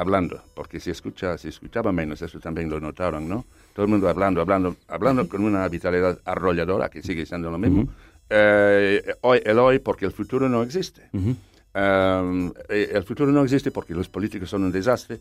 hablando, 0.00 0.42
porque 0.54 0.80
si 0.80 0.90
escucha, 0.90 1.36
si 1.38 1.48
escuchaba 1.48 1.92
menos, 1.92 2.22
eso 2.22 2.40
también 2.40 2.68
lo 2.68 2.80
notaron, 2.80 3.28
¿no? 3.28 3.44
Todo 3.74 3.84
el 3.84 3.90
mundo 3.90 4.08
hablando, 4.08 4.40
hablando, 4.40 4.76
hablando 4.88 5.28
con 5.28 5.44
una 5.44 5.68
vitalidad 5.68 6.18
arrolladora, 6.24 6.88
que 6.88 7.02
sigue 7.02 7.26
siendo 7.26 7.50
lo 7.50 7.58
mismo. 7.58 7.88
Eh, 8.28 9.14
hoy, 9.22 9.40
el 9.44 9.58
hoy, 9.58 9.78
porque 9.78 10.06
el 10.06 10.12
futuro 10.12 10.48
no 10.48 10.62
existe. 10.62 11.08
Um, 11.12 12.52
eh, 12.68 12.90
el 12.92 13.04
futuro 13.04 13.30
no 13.30 13.44
existe 13.44 13.70
porque 13.70 13.94
los 13.94 14.08
políticos 14.08 14.50
son 14.50 14.64
un 14.64 14.72
desastre. 14.72 15.20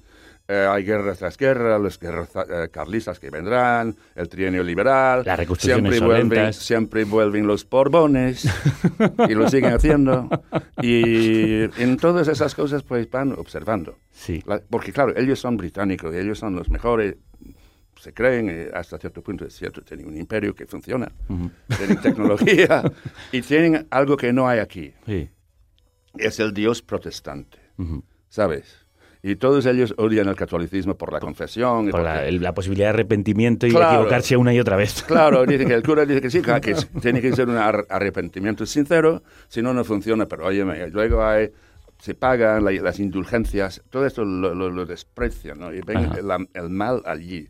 Eh, 0.52 0.68
hay 0.68 0.84
guerra 0.84 1.14
tras 1.14 1.38
guerra, 1.38 1.78
las 1.78 2.00
guerras 2.00 2.30
eh, 2.50 2.70
carlistas 2.72 3.20
que 3.20 3.30
vendrán, 3.30 3.96
el 4.16 4.28
trienio 4.28 4.64
liberal. 4.64 5.22
Las 5.24 5.40
siempre 5.60 6.00
vuelven, 6.00 6.54
siempre 6.54 7.04
vuelven 7.04 7.46
los 7.46 7.70
borbones 7.70 8.46
y 9.30 9.36
lo 9.36 9.48
siguen 9.48 9.74
haciendo. 9.74 10.28
Y 10.82 11.66
en 11.80 11.98
todas 11.98 12.28
esas 12.28 12.56
cosas 12.56 12.82
pues 12.82 13.08
van 13.12 13.34
observando. 13.34 14.00
Sí. 14.12 14.42
La- 14.48 14.60
porque 14.60 14.92
claro, 14.92 15.16
ellos 15.16 15.40
son 15.40 15.56
británicos, 15.56 16.16
ellos 16.16 16.40
son 16.40 16.56
los 16.56 16.68
mejores. 16.72 17.16
Se 18.00 18.12
creen, 18.12 18.50
eh, 18.50 18.70
hasta 18.74 18.98
cierto 18.98 19.22
punto 19.22 19.46
es 19.46 19.54
cierto, 19.56 19.82
tienen 19.84 20.08
un 20.08 20.18
imperio 20.18 20.56
que 20.56 20.66
funciona, 20.66 21.12
Ujú. 21.28 21.52
tienen 21.78 22.02
tecnología 22.02 22.82
y 23.32 23.42
tienen 23.44 23.86
algo 23.92 24.18
que 24.18 24.34
no 24.34 24.48
hay 24.48 24.58
aquí 24.60 24.94
Sí. 25.06 25.30
es 26.18 26.40
el 26.40 26.54
Dios 26.56 26.82
protestante, 26.82 27.60
Ujú. 27.78 28.04
¿sabes? 28.30 28.88
Y 29.22 29.36
todos 29.36 29.66
ellos 29.66 29.94
odian 29.98 30.30
el 30.30 30.36
catolicismo 30.36 30.96
por 30.96 31.12
la 31.12 31.20
confesión. 31.20 31.90
y 31.90 31.92
Por 31.92 32.02
la, 32.04 32.26
el- 32.26 32.42
la 32.42 32.54
posibilidad 32.54 32.88
de 32.88 32.90
arrepentimiento 32.92 33.68
y 33.68 33.72
Claro. 33.72 33.96
equivocarse 33.98 34.38
una 34.38 34.54
y 34.54 34.60
otra 34.60 34.78
vez. 34.78 35.04
Claro, 35.08 35.46
dicen 35.46 35.68
que 35.68 35.74
el 35.74 35.84
cura 35.84 36.06
dice 36.06 36.22
que 36.22 36.30
sí, 36.30 36.42
que, 36.42 36.60
que 36.62 36.76
tiene 37.02 37.20
que 37.22 37.34
ser 37.36 37.50
un 37.50 37.58
ar- 37.58 37.86
arrepentimiento 37.90 38.66
sincero, 38.66 39.22
si 39.50 39.62
no, 39.62 39.74
no 39.74 39.84
funciona. 39.84 40.26
Pero 40.26 40.46
oye, 40.46 40.64
luego 40.90 41.24
hay, 41.26 41.52
se 42.00 42.14
pagan 42.16 42.64
la- 42.64 42.72
las 42.72 43.00
indulgencias, 43.00 43.84
todo 43.90 44.06
esto 44.06 44.24
lo, 44.24 44.56
lo- 44.56 44.70
lo 44.70 44.86
desprecian, 44.86 45.60
¿no? 45.60 45.74
Y 45.74 45.82
ven 45.82 45.98
el, 46.18 46.48
el 46.54 46.70
mal 46.70 47.02
allí, 47.06 47.50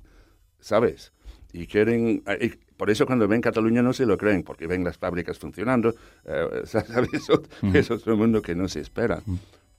¿sabes? 0.60 1.14
Y 1.54 1.68
quieren, 1.68 2.24
y 2.42 2.50
por 2.78 2.90
eso 2.90 3.06
cuando 3.06 3.28
ven 3.28 3.42
Cataluña 3.42 3.82
no 3.84 3.94
se 3.94 4.06
lo 4.08 4.18
creen, 4.18 4.42
porque 4.44 4.66
ven 4.66 4.84
las 4.84 4.98
fábricas 4.98 5.38
funcionando, 5.38 5.94
eh, 6.26 6.62
¿sabes? 6.66 7.10
Eso, 7.14 7.44
es 7.74 7.92
otro 7.92 8.18
mundo 8.18 8.42
que 8.42 8.56
no 8.56 8.68
se 8.68 8.80
espera. 8.80 9.22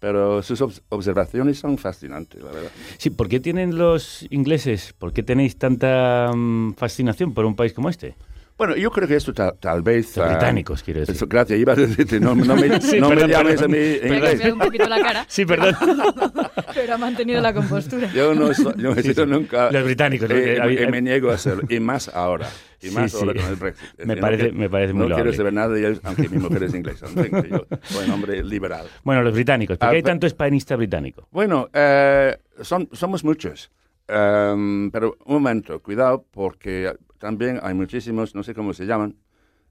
Pero 0.00 0.42
sus 0.42 0.60
obs- 0.62 0.80
observaciones 0.88 1.58
son 1.58 1.76
fascinantes, 1.76 2.42
la 2.42 2.50
verdad. 2.50 2.70
Sí, 2.98 3.10
¿por 3.10 3.28
qué 3.28 3.38
tienen 3.38 3.76
los 3.76 4.26
ingleses, 4.30 4.94
por 4.98 5.12
qué 5.12 5.22
tenéis 5.22 5.56
tanta 5.58 6.32
mm, 6.34 6.72
fascinación 6.74 7.34
por 7.34 7.44
un 7.44 7.54
país 7.54 7.72
como 7.74 7.90
este? 7.90 8.14
Bueno, 8.60 8.76
yo 8.76 8.90
creo 8.90 9.08
que 9.08 9.16
esto 9.16 9.32
tal, 9.32 9.54
tal 9.58 9.80
vez... 9.80 10.14
Los 10.18 10.26
ah, 10.26 10.32
británicos, 10.32 10.82
quiero 10.82 11.00
decir. 11.00 11.14
eso, 11.14 11.26
gracias, 11.26 11.58
iba 11.58 11.72
a 11.72 11.76
decirte, 11.76 12.20
no, 12.20 12.34
no 12.34 12.54
me, 12.56 12.78
Sí, 12.82 13.00
no 13.00 13.08
me 13.08 13.26
llames 13.26 13.54
perdón. 13.54 13.64
a 13.64 13.68
mí 13.68 13.78
en 14.02 14.14
inglés. 14.14 14.52
un 14.52 14.58
poquito 14.58 14.86
la 14.86 15.00
cara. 15.00 15.24
Sí, 15.28 15.46
perdón. 15.46 15.74
Pero 16.74 16.94
ha 16.94 16.98
mantenido 16.98 17.40
la 17.40 17.54
compostura. 17.54 18.12
Yo 18.12 18.34
no, 18.34 18.52
soy- 18.52 18.74
yo 18.76 18.90
no 18.90 18.92
he 18.92 19.02
Sí, 19.02 19.08
sido 19.14 19.24
sí. 19.24 19.30
nunca... 19.30 19.70
Los 19.70 19.82
británicos, 19.84 20.28
¿no? 20.28 20.36
eh, 20.36 20.56
eh, 20.56 20.60
había- 20.60 20.90
me 20.90 21.00
niego 21.00 21.30
a 21.30 21.36
hacerlo, 21.36 21.62
y 21.70 21.80
más 21.80 22.10
ahora. 22.10 22.50
Y 22.82 22.90
más 22.90 23.12
sí. 23.12 23.16
ahora 23.18 23.32
con 23.40 23.50
el 23.50 23.56
Brexit. 23.56 23.88
Me 24.04 24.14
que 24.14 24.20
parece- 24.20 24.42
no 24.44 24.48
que- 24.50 24.56
me 24.58 24.68
parece 24.68 24.92
muy 24.92 25.00
No 25.00 25.06
quiero 25.06 25.18
loable. 25.24 25.36
saber 25.38 25.52
nada 25.54 25.68
de 25.68 25.80
ellos, 25.80 26.00
aunque 26.04 26.28
mi 26.28 26.36
mujer 26.36 26.62
es 26.64 26.74
inglesa. 26.74 27.06
Yo 27.14 27.64
soy 27.82 28.04
un 28.04 28.10
hombre 28.10 28.44
liberal. 28.44 28.86
Bueno, 29.04 29.22
los 29.22 29.32
británicos, 29.32 29.78
¿por 29.78 29.88
qué 29.88 29.94
Ah, 29.94 29.96
hay 29.96 30.02
tanto 30.02 30.26
hispanista 30.26 30.76
británico? 30.76 31.26
Bueno, 31.30 31.70
eh, 31.72 32.36
son, 32.60 32.90
somos 32.92 33.24
muchos. 33.24 33.70
Em, 34.12 34.90
pero 34.90 35.16
un 35.26 35.34
momento, 35.34 35.78
cuidado, 35.80 36.24
porque 36.32 36.92
también 37.18 37.60
hay 37.62 37.74
muchísimos, 37.74 38.34
no 38.34 38.42
sé 38.42 38.54
cómo 38.54 38.72
se 38.74 38.84
llaman, 38.86 39.14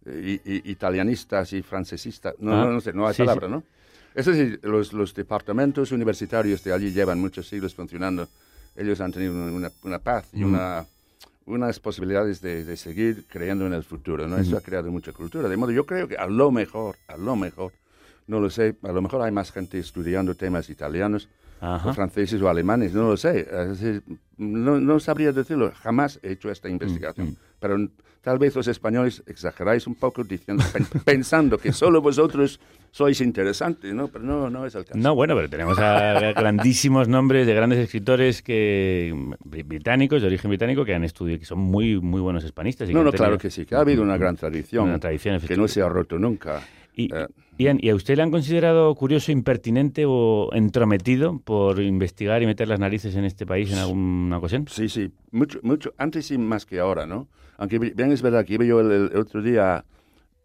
i- 0.05 0.39
i- 0.45 0.61
italianistas 0.71 1.51
y 1.53 1.61
francesistas. 1.61 2.35
No, 2.39 2.51
Ah, 2.53 2.65
no, 2.65 2.71
no 2.73 2.81
sé, 2.81 2.93
no 2.93 3.05
hay 3.05 3.13
sí, 3.13 3.23
palabra, 3.23 3.47
sí. 3.47 3.53
¿no? 3.53 3.63
Es 4.15 4.25
decir, 4.25 4.59
los, 4.63 4.93
los 4.93 5.13
departamentos 5.13 5.91
universitarios 5.91 6.63
de 6.63 6.73
allí 6.73 6.91
llevan 6.91 7.19
muchos 7.19 7.47
siglos 7.49 7.75
funcionando. 7.75 8.27
Ellos 8.75 9.01
han 9.01 9.11
tenido 9.11 9.33
una, 9.33 9.69
una 9.83 9.99
paz 9.99 10.29
y 10.33 10.43
Mm. 10.43 10.47
una, 10.53 10.85
unas 11.45 11.79
posibilidades 11.79 12.41
de, 12.41 12.63
de 12.63 12.77
seguir 12.77 13.25
creyendo 13.27 13.67
en 13.67 13.73
el 13.73 13.83
futuro. 13.83 14.27
¿no? 14.27 14.37
Eso 14.37 14.51
Ujú. 14.51 14.57
ha 14.57 14.61
creado 14.61 14.89
mucha 14.91 15.11
cultura. 15.11 15.49
De 15.49 15.57
modo, 15.57 15.71
yo 15.71 15.85
creo 15.85 16.07
que 16.07 16.15
a 16.15 16.27
lo 16.27 16.49
mejor, 16.51 16.95
a 17.07 17.17
lo 17.17 17.35
mejor, 17.35 17.73
No 18.27 18.39
lo 18.39 18.49
sé, 18.51 18.75
a 18.83 18.91
lo 18.91 19.01
mejor 19.01 19.21
hay 19.23 19.31
más 19.31 19.51
gente 19.51 19.79
estudiando 19.79 20.35
temas 20.35 20.69
italianos, 20.69 21.27
Ajá. 21.61 21.89
o 21.89 21.93
franceses 21.93 22.41
o 22.41 22.47
alemanes, 22.49 22.93
no 22.93 23.09
lo 23.09 23.17
sé. 23.17 23.47
No, 24.37 24.79
no 24.79 24.99
sabría 24.99 25.31
decirlo, 25.31 25.71
jamás 25.81 26.19
he 26.23 26.31
hecho 26.31 26.47
Mm, 26.47 26.51
esta 26.51 26.69
investigación. 26.69 27.35
Pero 27.59 27.75
tal 28.21 28.39
vez 28.39 28.55
los 28.55 28.67
españoles 28.69 29.21
exageráis 29.27 29.85
un 29.87 29.95
poco 29.95 30.23
diciendo, 30.23 30.63
pen- 30.71 30.87
pensando 31.05 31.57
que 31.57 31.73
solo 31.73 32.01
vosotros 32.01 32.59
sois 32.91 33.19
interesantes, 33.21 33.93
¿no? 33.93 34.07
Pero 34.07 34.23
no, 34.23 34.49
no 34.49 34.65
es 34.65 34.73
el 34.75 34.85
caso. 34.85 34.97
No, 34.97 35.13
bueno, 35.13 35.35
pero 35.35 35.49
tenemos 35.49 35.77
a 35.79 36.31
grandísimos 36.31 37.07
nombres 37.09 37.45
de 37.45 37.53
grandes 37.53 37.79
escritores 37.79 38.41
que 38.41 39.13
br- 39.43 39.65
británicos, 39.65 40.21
de 40.21 40.27
origen 40.27 40.49
británico, 40.49 40.85
que 40.85 40.95
han 40.95 41.03
estudiado, 41.03 41.39
que 41.39 41.45
son 41.45 41.59
muy, 41.59 41.99
muy 41.99 42.21
buenos 42.21 42.43
hispanistas. 42.45 42.89
y 42.89 42.93
No, 42.93 42.99
que 43.01 43.05
no, 43.05 43.11
claro 43.11 43.23
tenido 43.33 43.39
que 43.41 43.51
sí, 43.51 43.65
que 43.65 43.75
ha 43.75 43.81
habido 43.81 44.01
una 44.01 44.17
gran 44.17 44.37
tradición, 44.37 44.85
Una 44.87 44.99
tradición, 44.99 45.39
que 45.41 45.57
no 45.57 45.67
se 45.67 45.81
ha 45.81 45.89
roto 45.89 46.17
nunca. 46.17 46.61
Y, 46.99 47.13
Eh, 47.13 47.27
Ian, 47.57 47.77
¿y 47.81 47.89
a 47.89 47.95
usted 47.95 48.15
le 48.17 48.23
han 48.23 48.31
considerado 48.31 48.93
curioso, 48.95 49.31
impertinente 49.31 50.03
o 50.07 50.49
entrometido 50.53 51.39
por 51.39 51.81
investigar 51.81 52.41
y 52.41 52.45
meter 52.45 52.67
las 52.67 52.79
narices 52.79 53.15
en 53.15 53.23
este 53.25 53.45
país 53.45 53.71
en 53.71 53.77
alguna 53.79 54.37
ocasión? 54.37 54.65
Sí, 54.67 54.87
sí, 54.89 55.11
mucho, 55.31 55.59
mucho, 55.61 55.93
antes 55.97 56.27
sí 56.27 56.37
más 56.37 56.65
que 56.65 56.79
ahora, 56.79 57.05
¿no? 57.05 57.27
Aunque 57.57 57.79
bi- 57.79 57.91
bien 57.91 58.11
es 58.11 58.21
verdad 58.21 58.45
que 58.45 58.53
iba 58.55 58.65
yo 58.65 58.79
el, 58.81 59.09
el 59.11 59.17
otro 59.17 59.41
día 59.41 59.83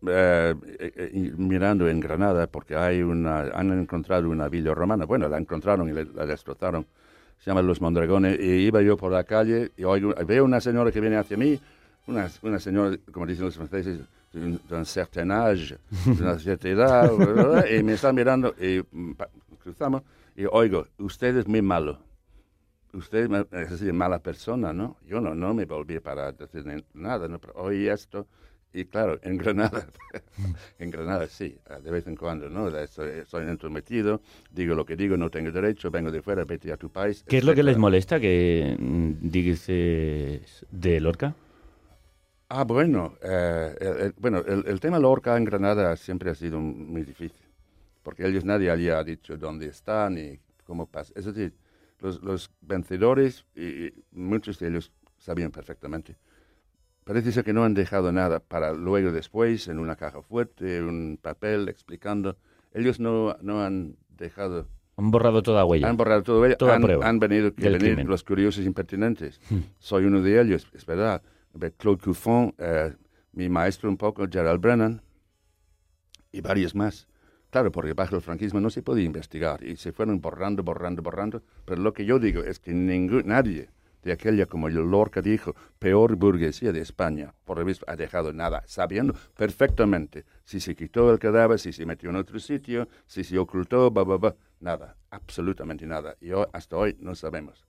eh, 0.06 0.54
eh, 0.78 0.92
eh, 0.96 1.32
mirando 1.36 1.88
en 1.88 1.98
Granada 2.00 2.46
porque 2.46 2.74
hay 2.76 3.02
una, 3.02 3.42
han 3.54 3.72
encontrado 3.80 4.28
una 4.30 4.48
villa 4.48 4.74
romana, 4.74 5.04
bueno, 5.04 5.28
la 5.28 5.38
encontraron 5.38 5.88
y 5.88 5.92
la, 5.92 6.04
la 6.14 6.26
destrozaron, 6.26 6.86
se 7.38 7.50
llama 7.50 7.62
Los 7.62 7.80
Mondragones, 7.80 8.38
y 8.40 8.66
iba 8.66 8.80
yo 8.82 8.96
por 8.96 9.12
la 9.12 9.24
calle 9.24 9.70
y 9.76 9.84
oigo, 9.84 10.14
veo 10.26 10.44
una 10.44 10.60
señora 10.60 10.90
que 10.90 11.00
viene 11.00 11.16
hacia 11.16 11.36
mí, 11.36 11.58
una, 12.08 12.28
una 12.42 12.58
señora, 12.58 12.96
como 13.12 13.26
dicen 13.26 13.44
los 13.44 13.56
franceses, 13.56 14.00
d'un 14.34 14.84
certain 14.84 15.30
âge, 15.30 15.78
de 16.04 16.22
una 16.22 16.38
cierta 16.38 16.68
edad, 16.68 17.16
¿verdad? 17.16 17.66
y 17.70 17.82
me 17.82 17.94
está 17.94 18.12
mirando 18.12 18.54
y 18.60 18.82
mm, 18.90 19.12
cruzamos 19.62 20.02
y 20.36 20.44
oigo, 20.50 20.86
usted 20.98 21.36
es 21.36 21.46
muy 21.46 21.62
malo 21.62 21.98
usted 22.94 23.30
es 23.52 23.70
decir, 23.70 23.92
mala 23.92 24.20
persona, 24.20 24.72
¿no? 24.72 24.96
Yo 25.06 25.20
no, 25.20 25.34
no 25.34 25.52
me 25.54 25.64
volví 25.64 25.98
para 26.00 26.32
decir 26.32 26.64
nada, 26.94 27.28
¿no? 27.28 27.38
Pero 27.38 27.54
oí 27.56 27.88
esto 27.88 28.26
y 28.72 28.86
claro, 28.86 29.20
en 29.22 29.38
Granada, 29.38 29.86
en 30.80 30.90
Granada 30.90 31.28
sí, 31.28 31.56
de 31.82 31.90
vez 31.90 32.06
en 32.08 32.16
cuando, 32.16 32.50
¿no? 32.50 32.68
Estoy 32.76 33.42
entrometido, 33.42 34.20
digo 34.50 34.74
lo 34.74 34.84
que 34.84 34.96
digo, 34.96 35.16
no 35.16 35.30
tengo 35.30 35.52
derecho, 35.52 35.90
vengo 35.90 36.10
de 36.10 36.22
fuera, 36.22 36.44
vete 36.44 36.72
a 36.72 36.76
tu 36.76 36.90
país. 36.90 37.24
¿Qué 37.28 37.38
es 37.38 37.44
lo 37.44 37.54
que 37.54 37.62
les 37.62 37.78
molesta 37.78 38.18
que 38.18 38.76
mm, 38.78 39.12
dices 39.20 40.66
de 40.70 41.00
Lorca? 41.00 41.36
Ah, 42.56 42.62
bueno, 42.62 43.14
eh, 43.20 43.74
el, 43.80 43.96
el- 44.06 44.14
bueno, 44.16 44.38
el, 44.46 44.64
el 44.68 44.78
tema 44.78 45.00
Lorca 45.00 45.36
en 45.36 45.44
Granada 45.44 45.96
siempre 45.96 46.30
ha 46.30 46.36
sido 46.36 46.60
muy 46.60 47.02
difícil, 47.02 47.44
porque 48.04 48.24
ellos 48.24 48.44
nadie 48.44 48.70
allí 48.70 48.88
ha 48.90 49.02
dicho 49.02 49.36
dónde 49.36 49.66
están 49.66 50.16
y 50.18 50.38
cómo 50.64 50.86
pasa. 50.86 51.12
Es 51.16 51.24
decir, 51.24 51.52
los, 51.98 52.22
los 52.22 52.52
vencedores, 52.60 53.44
y, 53.56 53.86
y 53.86 53.94
muchos 54.12 54.60
de 54.60 54.68
ellos 54.68 54.92
sabían 55.18 55.50
perfectamente. 55.50 56.16
Parece 57.02 57.32
ser 57.32 57.42
que 57.42 57.52
no 57.52 57.64
han 57.64 57.74
dejado 57.74 58.12
nada 58.12 58.38
para 58.38 58.72
luego 58.72 59.10
después, 59.10 59.66
en 59.66 59.80
una 59.80 59.96
caja 59.96 60.22
fuerte, 60.22 60.80
un 60.80 61.18
papel 61.20 61.68
explicando. 61.68 62.36
Ellos 62.72 63.00
no, 63.00 63.36
no 63.42 63.64
han 63.64 63.96
dejado... 64.16 64.68
Han 64.96 65.10
borrado 65.10 65.42
toda 65.42 65.64
huella. 65.64 65.88
Han 65.88 65.96
borrado 65.96 66.22
todo 66.22 66.46
ello. 66.46 66.56
Toda 66.56 66.76
han, 66.76 66.82
prueba 66.82 67.08
han 67.08 67.18
venido 67.18 67.52
que 67.52 67.68
venir 67.68 68.06
los 68.06 68.22
curiosos 68.22 68.64
impertinentes. 68.64 69.40
Soy 69.80 70.04
uno 70.04 70.22
de 70.22 70.40
ellos, 70.40 70.68
es 70.72 70.86
verdad. 70.86 71.20
Claude 71.76 72.02
Cuffon, 72.02 72.54
eh, 72.58 72.94
mi 73.32 73.48
maestro 73.48 73.88
un 73.88 73.96
poco, 73.96 74.26
Gerald 74.30 74.60
Brennan, 74.60 75.02
y 76.32 76.40
varios 76.40 76.74
más. 76.74 77.06
Claro, 77.50 77.70
porque 77.70 77.92
bajo 77.92 78.16
el 78.16 78.22
franquismo 78.22 78.60
no 78.60 78.70
se 78.70 78.82
podía 78.82 79.04
investigar 79.04 79.62
y 79.62 79.76
se 79.76 79.92
fueron 79.92 80.20
borrando, 80.20 80.64
borrando, 80.64 81.02
borrando. 81.02 81.42
Pero 81.64 81.80
lo 81.80 81.92
que 81.92 82.04
yo 82.04 82.18
digo 82.18 82.42
es 82.42 82.58
que 82.58 82.72
ningún, 82.72 83.22
nadie 83.26 83.68
de 84.02 84.12
aquella, 84.12 84.46
como 84.46 84.66
el 84.68 84.74
Lorca 84.74 85.22
dijo, 85.22 85.54
peor 85.78 86.16
burguesía 86.16 86.72
de 86.72 86.80
España, 86.80 87.32
por 87.44 87.58
lo 87.58 87.64
visto, 87.64 87.86
ha 87.88 87.96
dejado 87.96 88.32
nada, 88.32 88.62
sabiendo 88.66 89.14
perfectamente 89.36 90.24
si 90.44 90.60
se 90.60 90.74
quitó 90.74 91.10
el 91.12 91.18
cadáver, 91.18 91.58
si 91.58 91.72
se 91.72 91.86
metió 91.86 92.10
en 92.10 92.16
otro 92.16 92.38
sitio, 92.40 92.88
si 93.06 93.22
se 93.24 93.38
ocultó, 93.38 93.90
ba, 93.90 94.04
ba, 94.04 94.18
ba, 94.18 94.36
nada, 94.60 94.96
absolutamente 95.10 95.86
nada. 95.86 96.16
Y 96.20 96.32
hoy- 96.32 96.46
hasta 96.52 96.76
hoy 96.76 96.96
no 97.00 97.14
sabemos. 97.14 97.64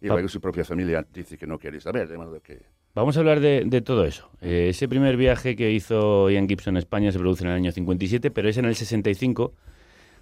Y 0.00 0.08
luego 0.08 0.28
su 0.28 0.40
propia 0.40 0.64
familia 0.64 1.06
dice 1.12 1.38
que 1.38 1.46
no 1.46 1.58
quiere 1.58 1.80
saber, 1.80 2.08
de 2.08 2.18
modo 2.18 2.40
que... 2.42 2.66
Vamos 2.94 3.16
a 3.16 3.20
hablar 3.20 3.40
de, 3.40 3.62
de 3.64 3.80
todo 3.80 4.04
eso. 4.04 4.28
Eh, 4.40 4.68
ese 4.70 4.88
primer 4.88 5.16
viaje 5.16 5.54
que 5.56 5.70
hizo 5.70 6.30
Ian 6.30 6.48
Gibson 6.48 6.76
a 6.76 6.78
España 6.78 7.12
se 7.12 7.18
produce 7.18 7.44
en 7.44 7.50
el 7.50 7.56
año 7.56 7.70
57, 7.72 8.30
pero 8.30 8.48
es 8.48 8.56
en 8.56 8.64
el 8.64 8.74
65 8.74 9.52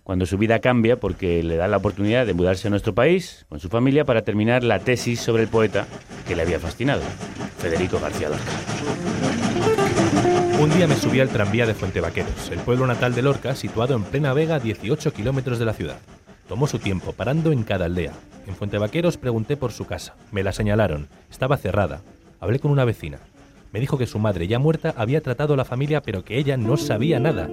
cuando 0.07 0.24
su 0.24 0.38
vida 0.38 0.61
cambia 0.61 1.00
porque 1.00 1.42
le 1.42 1.57
da 1.57 1.66
la 1.66 1.79
oportunidad 1.79 2.26
de 2.26 2.33
mudarse 2.33 2.68
a 2.68 2.70
nuestro 2.70 2.94
país 2.94 3.44
con 3.48 3.59
su 3.59 3.68
familia 3.68 4.05
para 4.05 4.22
terminar 4.22 4.62
la 4.62 4.79
tesis 4.79 5.20
sobre 5.20 5.42
el 5.42 5.48
poeta 5.48 5.88
que 6.29 6.37
le 6.37 6.42
había 6.42 6.61
fascinado, 6.61 7.02
Federico 7.59 7.98
García 7.98 8.29
Lorca. 8.29 8.52
Un 10.61 10.70
día 10.70 10.87
me 10.87 10.94
subí 10.94 11.18
al 11.18 11.29
tranvía 11.29 11.66
de 11.66 11.74
Fuentevaqueros, 11.74 12.50
el 12.52 12.61
pueblo 12.61 12.87
natal 12.87 13.16
de 13.16 13.22
Lorca, 13.22 13.57
situado 13.57 13.96
en 13.96 14.05
plena 14.05 14.33
vega 14.33 14.55
a 14.55 14.61
18 14.61 15.12
kilómetros 15.12 15.59
de 15.59 15.64
la 15.64 15.72
ciudad. 15.72 15.98
Tomó 16.48 16.68
su 16.68 16.79
tiempo, 16.79 17.12
parando 17.12 17.50
en 17.50 17.64
cada 17.64 17.87
aldea. 17.87 18.12
En 18.46 18.55
Fuentevaqueros 18.55 19.16
pregunté 19.16 19.57
por 19.57 19.72
su 19.72 19.87
casa. 19.87 20.14
Me 20.31 20.44
la 20.44 20.52
señalaron. 20.52 21.09
Estaba 21.29 21.57
cerrada. 21.57 22.02
Hablé 22.40 22.59
con 22.59 22.70
una 22.70 22.85
vecina. 22.85 23.18
Me 23.72 23.81
dijo 23.81 23.99
que 23.99 24.07
su 24.07 24.18
madre, 24.18 24.46
ya 24.46 24.59
muerta, 24.59 24.94
había 24.96 25.20
tratado 25.20 25.55
a 25.55 25.57
la 25.57 25.64
familia, 25.64 26.03
pero 26.03 26.25
que 26.25 26.38
ella 26.38 26.57
no 26.57 26.77
sabía 26.77 27.20
nada. 27.20 27.49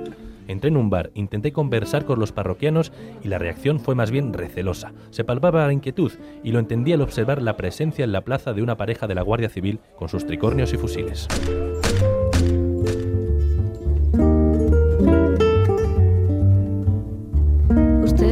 Entré 0.48 0.70
en 0.70 0.78
un 0.78 0.90
bar, 0.90 1.12
intenté 1.16 1.52
conversar 1.52 2.06
con 2.06 2.20
los 2.20 2.32
parroquianos 2.32 2.92
y 3.24 3.28
la 3.30 3.38
reacción 3.38 3.80
fue 3.80 3.96
más 3.96 4.12
bien 4.12 4.34
recelosa. 4.34 4.92
Se 5.10 5.24
palpaba 5.24 5.66
la 5.68 5.74
inquietud 5.74 6.12
y 6.44 6.52
lo 6.52 6.60
entendí 6.60 6.94
al 6.94 7.02
observar 7.02 7.42
la 7.42 7.56
presencia 7.56 8.04
en 8.04 8.12
la 8.12 8.22
plaza 8.22 8.54
de 8.54 8.62
una 8.62 8.78
pareja 8.78 9.08
de 9.08 9.16
la 9.16 9.22
Guardia 9.22 9.50
Civil 9.50 9.80
con 9.98 10.10
sus 10.10 10.26
tricornios 10.26 10.74
y 10.74 10.78
fusiles. 10.78 11.28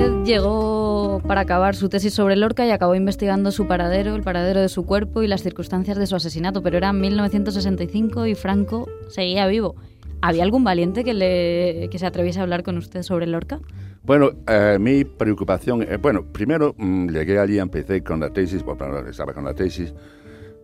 Usted 0.02 0.24
llegó 0.24 1.22
para 1.28 1.42
acabar 1.42 1.76
su 1.76 1.88
tesis 1.88 2.16
sobre 2.16 2.36
Lorca 2.36 2.66
y 2.66 2.72
acabó 2.72 2.96
investigando 2.96 3.52
su 3.52 3.68
paradero, 3.68 4.16
el 4.16 4.24
paradero 4.24 4.60
de 4.60 4.68
su 4.68 4.84
cuerpo 4.84 5.22
y 5.22 5.28
las 5.28 5.44
circunstancias 5.44 5.96
de 5.96 6.08
su 6.08 6.16
asesinato, 6.16 6.64
pero 6.64 6.78
era 6.78 6.92
1965 6.92 8.26
y 8.26 8.34
Franco 8.34 8.90
seguía 9.10 9.46
vivo. 9.46 9.76
¿Había 10.20 10.42
algún 10.42 10.64
valiente 10.64 11.04
que, 11.04 11.14
le, 11.14 11.88
que 11.92 12.00
se 12.00 12.08
atreviese 12.08 12.40
a 12.40 12.42
hablar 12.42 12.64
con 12.64 12.80
usted 12.80 13.04
sobre 13.04 13.28
Lorca? 13.28 13.60
Bueno, 14.02 14.32
eh, 14.48 14.78
mi 14.80 15.06
preocupación, 15.06 15.84
eh, 15.84 15.98
bueno, 15.98 16.26
primero 16.26 16.74
mm, 16.76 17.10
llegué 17.10 17.38
allí, 17.38 17.60
empecé 17.60 18.02
con 18.02 18.22
la 18.22 18.32
tesis, 18.32 18.64
bueno, 18.64 19.08
estaba 19.08 19.34
con 19.36 19.46
la 19.46 19.54
tesis, 19.54 19.94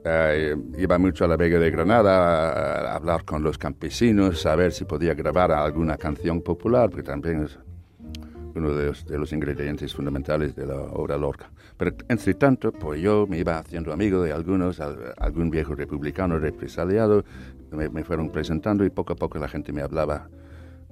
eh, 0.04 0.56
iba 0.80 0.98
mucho 0.98 1.26
a 1.26 1.28
la 1.28 1.38
Vega 1.38 1.60
de 1.60 1.70
Granada 1.70 2.54
a, 2.54 2.94
a 2.94 2.96
hablar 2.96 3.24
con 3.24 3.44
los 3.44 3.60
campesinos, 3.60 4.48
a 4.48 4.56
ver 4.56 4.72
si 4.72 4.86
podía 4.86 5.14
grabar 5.14 5.52
alguna 5.52 5.96
canción 5.96 6.42
popular, 6.42 6.90
porque 6.90 7.04
también 7.04 7.44
es 7.44 7.60
uno 8.58 8.74
de 8.74 8.88
los, 8.88 9.06
de 9.06 9.18
los 9.18 9.32
ingredientes 9.34 9.94
fundamentales 9.94 10.56
de 10.56 10.66
la 10.66 10.76
obra 10.76 11.18
Lorca. 11.18 11.50
Pero 11.78 11.96
entre 12.10 12.34
tanto, 12.34 12.72
pues 12.72 13.02
yo 13.02 13.26
me 13.28 13.38
iba 13.40 13.58
haciendo 13.60 13.94
amigo 13.94 14.22
de 14.24 14.32
algunos, 14.34 14.80
al- 14.80 15.14
algún 15.18 15.50
viejo 15.50 15.76
republicano 15.76 16.40
represaliado, 16.40 17.24
me, 17.72 17.90
me 17.90 18.04
fueron 18.04 18.30
presentando 18.32 18.84
y 18.86 18.90
poco 18.90 19.14
a 19.14 19.16
poco 19.16 19.38
la 19.40 19.48
gente 19.48 19.72
me 19.72 19.82
hablaba 19.82 20.28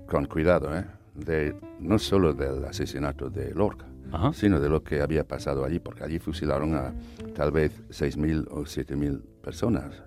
con 0.07 0.25
cuidado, 0.25 0.75
¿eh? 0.77 0.85
de, 1.15 1.55
no 1.79 1.97
solo 1.97 2.33
del 2.33 2.63
asesinato 2.65 3.29
de 3.29 3.53
Lorca, 3.55 3.85
Ajá. 4.11 4.33
sino 4.33 4.59
de 4.59 4.69
lo 4.69 4.83
que 4.83 5.01
había 5.01 5.23
pasado 5.25 5.63
allí, 5.65 5.79
porque 5.79 6.03
allí 6.03 6.19
fusilaron 6.19 6.75
a 6.75 6.93
tal 7.33 7.51
vez 7.51 7.71
6.000 7.89 8.47
o 8.51 8.61
7.000 8.65 9.21
personas. 9.41 10.03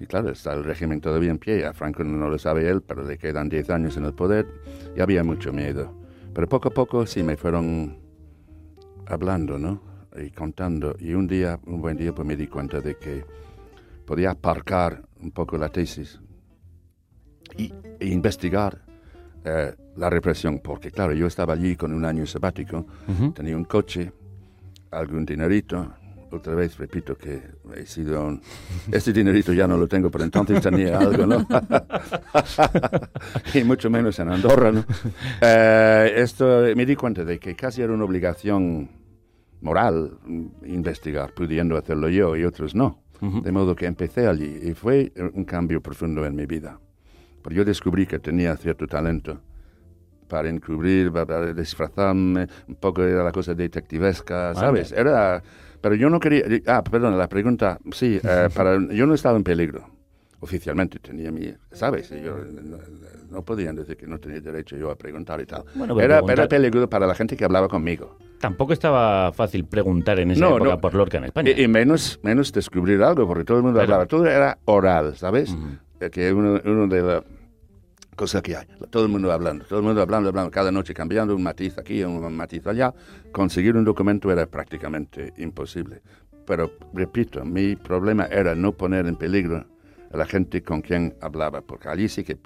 Y 0.00 0.06
claro, 0.06 0.30
está 0.30 0.52
el 0.54 0.64
régimen 0.64 1.00
todavía 1.00 1.30
en 1.30 1.38
pie, 1.38 1.66
a 1.66 1.72
Franco 1.72 2.02
no 2.04 2.28
lo 2.28 2.38
sabe 2.38 2.68
él, 2.68 2.82
pero 2.82 3.04
le 3.04 3.18
quedan 3.18 3.48
10 3.48 3.70
años 3.70 3.96
en 3.96 4.04
el 4.04 4.12
poder 4.14 4.46
y 4.96 5.00
había 5.00 5.22
mucho 5.22 5.52
miedo. 5.52 5.92
Pero 6.34 6.48
poco 6.48 6.68
a 6.68 6.72
poco 6.72 7.06
sí 7.06 7.22
me 7.22 7.36
fueron 7.36 7.96
hablando, 9.06 9.58
¿no? 9.58 9.80
Y 10.16 10.30
contando. 10.30 10.96
Y 10.98 11.14
un 11.14 11.26
día, 11.26 11.60
un 11.66 11.80
buen 11.80 11.96
día, 11.96 12.12
pues 12.12 12.26
me 12.26 12.36
di 12.36 12.48
cuenta 12.48 12.80
de 12.80 12.96
que 12.96 13.24
podía 14.04 14.32
aparcar 14.32 15.02
un 15.22 15.30
poco 15.30 15.56
la 15.56 15.68
tesis 15.68 16.20
y, 17.56 17.72
e 18.00 18.06
investigar 18.06 18.82
eh, 19.44 19.74
la 19.96 20.10
represión, 20.10 20.58
porque 20.58 20.90
claro, 20.90 21.12
yo 21.12 21.26
estaba 21.26 21.54
allí 21.54 21.76
con 21.76 21.94
un 21.94 22.04
año 22.04 22.26
sabático, 22.26 22.84
tenía 23.34 23.56
un 23.56 23.64
coche, 23.64 24.12
algún 24.90 25.24
dinerito, 25.24 25.92
otra 26.34 26.54
vez 26.54 26.76
repito 26.78 27.16
que 27.16 27.42
he 27.76 27.86
sido 27.86 28.24
un... 28.24 28.40
Este 28.90 29.12
dinerito 29.12 29.52
ya 29.52 29.66
no 29.66 29.76
lo 29.76 29.86
tengo, 29.86 30.10
pero 30.10 30.24
entonces 30.24 30.60
tenía 30.60 30.98
algo, 30.98 31.26
¿no? 31.26 31.46
y 33.54 33.64
mucho 33.64 33.90
menos 33.90 34.18
en 34.18 34.30
Andorra, 34.30 34.72
¿no? 34.72 34.84
Eh, 35.40 36.12
esto, 36.16 36.62
me 36.74 36.86
di 36.86 36.96
cuenta 36.96 37.24
de 37.24 37.38
que 37.38 37.54
casi 37.54 37.82
era 37.82 37.92
una 37.92 38.04
obligación 38.04 38.90
moral 39.60 40.18
investigar, 40.66 41.32
pudiendo 41.32 41.76
hacerlo 41.76 42.08
yo 42.08 42.36
y 42.36 42.44
otros 42.44 42.74
no. 42.74 43.02
De 43.20 43.52
modo 43.52 43.74
que 43.74 43.86
empecé 43.86 44.26
allí 44.26 44.58
y 44.64 44.74
fue 44.74 45.10
un 45.32 45.44
cambio 45.44 45.80
profundo 45.80 46.26
en 46.26 46.36
mi 46.36 46.44
vida. 46.44 46.78
Pero 47.42 47.56
yo 47.56 47.64
descubrí 47.64 48.06
que 48.06 48.18
tenía 48.18 48.54
cierto 48.56 48.86
talento 48.86 49.40
para 50.28 50.48
encubrir, 50.48 51.12
para 51.12 51.52
disfrazarme, 51.52 52.48
un 52.66 52.74
poco 52.74 53.02
era 53.02 53.22
la 53.22 53.32
cosa 53.32 53.54
detectivesca, 53.54 54.54
¿sabes? 54.54 54.92
Era, 54.92 55.42
pero 55.84 55.96
yo 55.96 56.08
no 56.08 56.18
quería, 56.18 56.42
ah, 56.66 56.82
perdón, 56.82 57.18
la 57.18 57.28
pregunta, 57.28 57.78
sí, 57.92 58.18
eh, 58.24 58.48
para, 58.56 58.78
yo 58.90 59.06
no 59.06 59.12
estaba 59.12 59.36
en 59.36 59.44
peligro, 59.44 59.84
oficialmente 60.40 60.98
tenía 60.98 61.30
mi, 61.30 61.52
¿sabes? 61.72 62.08
Yo, 62.08 62.38
no, 62.38 62.78
no 63.30 63.42
podían 63.42 63.76
decir 63.76 63.94
que 63.98 64.06
no 64.06 64.18
tenía 64.18 64.40
derecho 64.40 64.76
yo 64.78 64.90
a 64.90 64.96
preguntar 64.96 65.42
y 65.42 65.44
tal. 65.46 65.64
Bueno, 65.74 66.00
era, 66.00 66.16
preguntar- 66.22 66.32
era 66.38 66.48
peligro 66.48 66.88
para 66.88 67.06
la 67.06 67.14
gente 67.14 67.36
que 67.36 67.44
hablaba 67.44 67.68
conmigo. 67.68 68.16
Tampoco 68.40 68.72
estaba 68.72 69.30
fácil 69.34 69.66
preguntar 69.66 70.18
en 70.20 70.30
esa 70.30 70.40
No, 70.40 70.56
época 70.56 70.70
no. 70.70 70.80
por 70.80 70.94
Lorca 70.94 71.18
en 71.18 71.24
España. 71.24 71.50
Y, 71.54 71.62
y 71.64 71.68
menos, 71.68 72.18
menos 72.22 72.50
descubrir 72.50 73.02
algo, 73.02 73.26
porque 73.26 73.44
todo 73.44 73.58
el 73.58 73.62
mundo 73.62 73.80
hablaba. 73.80 74.06
Todo 74.06 74.26
era 74.26 74.56
oral, 74.64 75.16
¿sabes? 75.16 75.54
Eh, 76.00 76.08
Que 76.10 76.32
uno, 76.32 76.60
uno 76.64 76.86
de 76.88 77.02
las 77.02 77.22
cosas 78.14 78.42
que 78.42 78.56
hay. 78.56 78.66
Todo 78.90 79.04
el 79.04 79.08
mundo 79.10 79.30
hablando, 79.32 79.64
todo 79.64 79.78
el 79.80 79.84
mundo 79.84 80.00
hablando, 80.02 80.28
hablando, 80.28 80.50
cada 80.50 80.70
noche 80.70 80.94
cambiando 80.94 81.34
un 81.34 81.42
matiz 81.42 81.78
aquí, 81.78 82.02
un 82.04 82.34
matiz 82.34 82.66
allá. 82.66 82.94
Conseguir 83.32 83.76
un 83.76 83.84
documento 83.84 84.30
era 84.30 84.46
prácticamente 84.46 85.32
imposible. 85.38 86.02
Pero, 86.46 86.70
repito, 86.92 87.44
mi 87.44 87.76
problema 87.76 88.26
era 88.26 88.54
no 88.54 88.72
poner 88.72 89.06
en 89.06 89.16
peligro 89.16 89.64
a 90.12 90.16
la 90.16 90.26
gente 90.26 90.62
con 90.62 90.80
quien 90.82 91.14
hablaba, 91.20 91.60
porque 91.62 91.88
allí 91.88 92.08
sí 92.08 92.22
que 92.22 92.38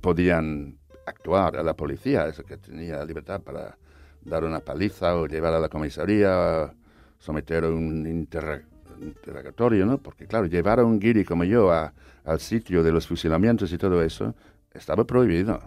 podían 0.00 0.78
actuar 1.06 1.56
a 1.56 1.62
la 1.62 1.74
policía, 1.74 2.26
eso 2.26 2.44
que 2.44 2.56
tenía 2.56 3.04
libertad 3.04 3.40
para 3.40 3.76
dar 4.24 4.44
una 4.44 4.60
paliza 4.60 5.14
o 5.16 5.26
llevar 5.26 5.54
a 5.54 5.60
la 5.60 5.68
comisaría, 5.68 6.72
someter 7.18 7.64
a 7.64 7.68
un 7.68 8.06
interrogatorio, 8.06 9.86
¿no? 9.86 9.98
Porque 9.98 10.26
claro, 10.26 10.46
llevar 10.46 10.80
a 10.80 10.84
un 10.84 10.98
guiri 10.98 11.24
como 11.24 11.44
yo 11.44 11.70
a- 11.70 11.92
al 12.24 12.40
sitio 12.40 12.82
de 12.82 12.90
los 12.92 13.06
fusilamientos 13.06 13.72
y 13.72 13.78
todo 13.78 14.02
eso 14.02 14.34
estaba 14.76 15.04
prohibido. 15.04 15.60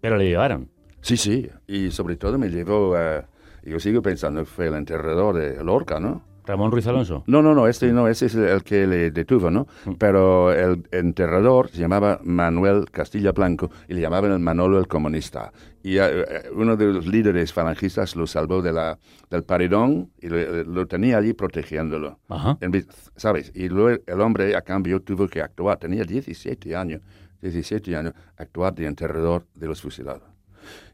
Pero 0.00 0.16
le 0.16 0.24
llevaron. 0.28 0.68
Sí, 1.00 1.16
sí, 1.16 1.48
y 1.66 1.90
sobre 1.90 2.16
todo 2.16 2.38
me 2.38 2.48
llevó, 2.50 2.94
a- 2.96 3.26
yo 3.64 3.80
sigo 3.80 4.02
pensando 4.02 4.40
que 4.40 4.46
fue 4.46 4.66
el 4.68 4.74
enterrador 4.74 5.36
de 5.36 5.62
Lorca, 5.64 5.98
¿no? 6.00 6.22
Ramón 6.50 6.72
Ruiz 6.72 6.86
Alonso. 6.88 7.22
No, 7.28 7.42
no, 7.42 7.54
no, 7.54 7.68
este 7.68 7.92
no, 7.92 8.08
ese 8.08 8.26
es 8.26 8.34
el 8.34 8.64
que 8.64 8.84
le 8.84 9.12
detuvo, 9.12 9.52
¿no? 9.52 9.68
Pero 9.98 10.52
el 10.52 10.82
enterrador 10.90 11.68
se 11.70 11.78
llamaba 11.78 12.18
Manuel 12.24 12.90
Castilla 12.90 13.30
Blanco 13.30 13.70
y 13.88 13.94
le 13.94 14.00
llamaban 14.00 14.32
el 14.32 14.40
Manolo 14.40 14.78
el 14.80 14.88
comunista. 14.88 15.52
Y 15.82 15.98
eh, 15.98 16.02
eh, 16.02 16.50
uno 16.52 16.76
de 16.76 16.86
los 16.86 17.06
líderes 17.06 17.52
falangistas 17.52 18.16
lo 18.16 18.26
salvó 18.26 18.62
de 18.62 18.72
la, 18.72 18.98
del 19.30 19.44
paredón 19.44 20.10
y 20.20 20.28
lo, 20.28 20.64
lo 20.64 20.86
tenía 20.86 21.18
allí 21.18 21.34
protegiéndolo. 21.34 22.18
Ajá. 22.28 22.58
En 22.60 22.84
¿Sabes? 23.14 23.52
Y 23.54 23.68
luego 23.68 24.02
el 24.04 24.20
hombre, 24.20 24.56
a 24.56 24.62
cambio, 24.62 25.00
tuvo 25.00 25.28
que 25.28 25.40
actuar. 25.40 25.78
Tenía 25.78 26.02
17 26.02 26.74
años, 26.74 27.00
17 27.42 27.94
años, 27.94 28.12
actuar 28.36 28.74
de 28.74 28.86
enterrador 28.86 29.46
de 29.54 29.68
los 29.68 29.80
fusilados. 29.80 30.24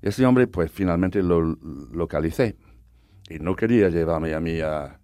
Y 0.03 0.09
este 0.09 0.27
hombre, 0.27 0.47
pues, 0.49 0.71
finalmente 0.71 1.23
lo 1.23 1.41
localicé. 1.41 2.57
Y 3.31 3.39
no 3.39 3.57
quería 3.57 3.89
llevarme 3.89 4.35
a 4.35 4.41
mí 4.41 4.61
a, 4.61 5.01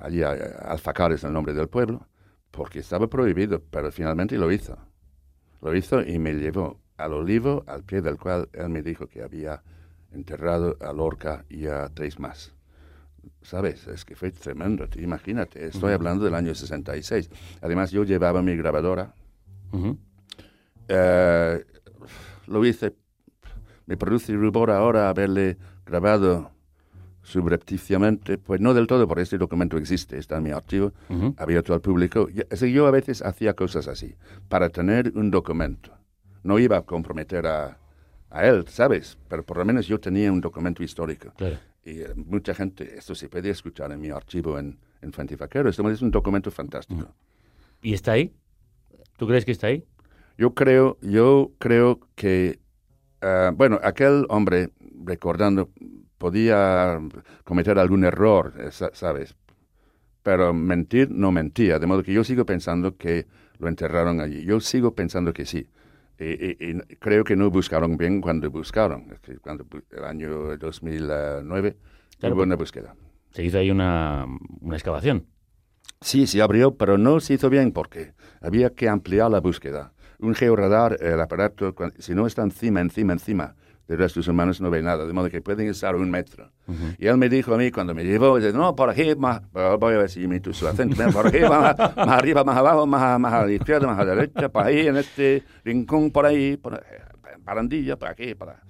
allí 0.00 0.22
Alfacar, 0.22 1.12
es 1.12 1.24
el 1.24 1.32
nombre 1.32 1.54
del 1.54 1.68
pueblo, 1.68 2.06
porque 2.50 2.80
estaba 2.80 3.08
prohibido, 3.08 3.62
pero 3.70 3.92
finalmente 3.92 4.36
lo 4.36 4.50
hizo. 4.50 4.76
Lo 5.62 5.74
hizo 5.74 6.02
y 6.02 6.18
me 6.18 6.34
llevó 6.34 6.80
al 6.96 7.12
olivo, 7.12 7.64
al 7.66 7.84
pie 7.84 8.02
del 8.02 8.18
cual 8.18 8.48
él 8.52 8.68
me 8.70 8.82
dijo 8.82 9.06
que 9.06 9.22
había 9.22 9.62
enterrado 10.12 10.76
a 10.80 10.92
Lorca 10.92 11.44
y 11.48 11.66
a 11.66 11.88
tres 11.88 12.18
más. 12.18 12.52
¿Sabes? 13.42 13.86
Es 13.86 14.04
que 14.04 14.16
fue 14.16 14.32
tremendo, 14.32 14.88
te 14.88 15.02
imagínate. 15.02 15.66
Estoy 15.66 15.92
hablando 15.92 16.24
del 16.24 16.34
año 16.34 16.54
66. 16.54 17.30
Además, 17.60 17.90
yo 17.90 18.04
llevaba 18.04 18.42
mi 18.42 18.56
grabadora. 18.56 19.14
Ujú. 19.72 19.98
Eh, 20.88 21.64
lo 22.46 22.64
hice. 22.64 22.94
Me 23.86 23.96
produce 23.96 24.32
rubor 24.34 24.70
ahora 24.70 25.08
haberle 25.08 25.58
grabado 25.84 26.50
subrepticiamente, 27.22 28.38
pues 28.38 28.60
no 28.60 28.74
del 28.74 28.86
todo, 28.86 29.06
porque 29.06 29.22
este 29.22 29.38
documento 29.38 29.76
existe, 29.76 30.18
está 30.18 30.36
en 30.38 30.44
mi 30.44 30.50
archivo, 30.50 30.92
Ujú. 31.08 31.34
abierto 31.38 31.74
al 31.74 31.80
público. 31.80 32.28
Y- 32.30 32.42
es 32.48 32.60
que 32.60 32.72
yo 32.72 32.86
a 32.86 32.90
veces 32.90 33.22
hacía 33.22 33.54
cosas 33.54 33.88
así, 33.88 34.14
para 34.48 34.68
tener 34.68 35.12
un 35.14 35.30
documento. 35.30 35.92
No 36.42 36.58
iba 36.58 36.78
a 36.78 36.82
comprometer 36.82 37.46
a, 37.46 37.78
a 38.30 38.46
él, 38.46 38.66
¿sabes? 38.68 39.18
Pero 39.28 39.42
por 39.44 39.58
lo 39.58 39.64
menos 39.64 39.86
yo 39.86 39.98
tenía 40.00 40.32
un 40.32 40.40
documento 40.40 40.82
histórico. 40.82 41.32
Claro. 41.36 41.56
Y 41.84 42.00
eh, 42.00 42.12
mucha 42.16 42.54
gente, 42.54 42.96
esto 42.98 43.14
se 43.14 43.28
puede 43.28 43.50
escuchar 43.50 43.90
en 43.92 44.00
mi 44.00 44.10
archivo 44.10 44.58
en, 44.58 44.78
en 45.02 45.12
Fuente 45.12 45.36
Vaquero, 45.36 45.68
esto 45.70 45.88
es 45.90 46.02
un 46.02 46.10
documento 46.10 46.50
fantástico. 46.50 47.06
¿Y 47.82 47.94
está 47.94 48.12
ahí? 48.12 48.32
¿Tú 49.16 49.26
crees 49.26 49.44
que 49.44 49.52
está 49.52 49.68
ahí? 49.68 49.84
Yo 50.36 50.54
creo, 50.54 50.98
yo 51.02 51.52
creo 51.58 52.00
que, 52.14 52.58
eh, 53.20 53.50
bueno, 53.54 53.78
aquel 53.82 54.24
hombre, 54.30 54.70
recordando, 55.04 55.70
podía 56.18 57.00
cometer 57.44 57.78
algún 57.78 58.04
error, 58.04 58.54
eh, 58.58 58.70
sa- 58.70 58.90
¿sabes? 58.92 59.34
Pero 60.22 60.52
mentir 60.52 61.10
no 61.10 61.32
mentía, 61.32 61.78
de 61.78 61.86
modo 61.86 62.02
que 62.02 62.12
yo 62.12 62.24
sigo 62.24 62.44
pensando 62.44 62.96
que 62.96 63.26
lo 63.58 63.68
enterraron 63.68 64.20
allí. 64.20 64.44
Yo 64.44 64.60
sigo 64.60 64.94
pensando 64.94 65.32
que 65.32 65.46
sí. 65.46 65.66
Y, 66.18 66.24
y- 66.24 66.56
y 66.60 66.96
creo 66.96 67.24
que 67.24 67.36
no 67.36 67.50
buscaron 67.50 67.96
bien 67.96 68.20
cuando 68.20 68.50
buscaron. 68.50 69.06
Cuando 69.40 69.66
el 69.90 70.04
año 70.04 70.56
2009 70.58 71.76
Claro, 72.18 72.34
hubo 72.34 72.42
una 72.42 72.56
búsqueda. 72.56 72.94
Se 73.30 73.42
hizo 73.44 73.58
ahí 73.58 73.70
una, 73.70 74.26
una 74.60 74.76
excavación. 74.76 75.26
Sí, 76.02 76.26
se 76.26 76.42
abrió, 76.42 76.76
pero 76.76 76.98
no 76.98 77.20
se 77.20 77.34
hizo 77.34 77.48
bien 77.48 77.72
porque 77.72 78.12
había 78.42 78.70
que 78.70 78.88
ampliar 78.88 79.30
la 79.30 79.40
búsqueda. 79.40 79.92
Un 80.18 80.34
georradar, 80.34 80.98
el 81.00 81.18
aparato, 81.20 81.74
si 81.98 82.14
no 82.14 82.26
está 82.26 82.42
encima, 82.42 82.80
encima, 82.80 83.14
encima 83.14 83.54
de 83.90 83.96
restos 83.96 84.28
humanos, 84.28 84.60
no 84.60 84.70
ve 84.70 84.82
nada, 84.82 85.04
de 85.04 85.12
modo 85.12 85.28
que 85.28 85.40
pueden 85.42 85.66
estar 85.68 85.96
un 85.96 86.08
metro. 86.08 86.48
Y 86.96 87.08
él 87.08 87.16
me 87.16 87.28
dijo 87.28 87.52
a 87.52 87.58
mí 87.58 87.72
cuando 87.72 87.92
me 87.92 88.04
llevó, 88.04 88.36
dice, 88.38 88.52
no, 88.52 88.76
por 88.76 88.88
aquí, 88.88 89.16
más, 89.16 89.42
voy 89.52 89.94
a 89.94 89.98
ver 89.98 90.08
si 90.08 90.22
imito 90.22 90.52
su 90.52 90.68
acento, 90.68 90.94
"Ven, 90.96 91.12
por 91.12 91.26
aquí, 91.26 91.40
más, 91.40 91.76
más 91.96 92.08
arriba, 92.08 92.44
más 92.44 92.56
abajo, 92.56 92.86
más, 92.86 93.18
más 93.18 93.32
a 93.32 93.46
la 93.46 93.50
izquierda, 93.52 93.88
más 93.88 93.98
a 93.98 94.04
la 94.04 94.14
derecha, 94.14 94.48
por 94.48 94.62
ahí, 94.64 94.86
en 94.86 94.96
este 94.96 95.42
rincón, 95.64 96.12
por 96.12 96.24
ahí, 96.24 96.56
por 96.56 96.74
ahí, 96.74 96.80
barandilla, 97.40 97.96
por 97.96 98.08
aquí, 98.10 98.32
para, 98.36 98.62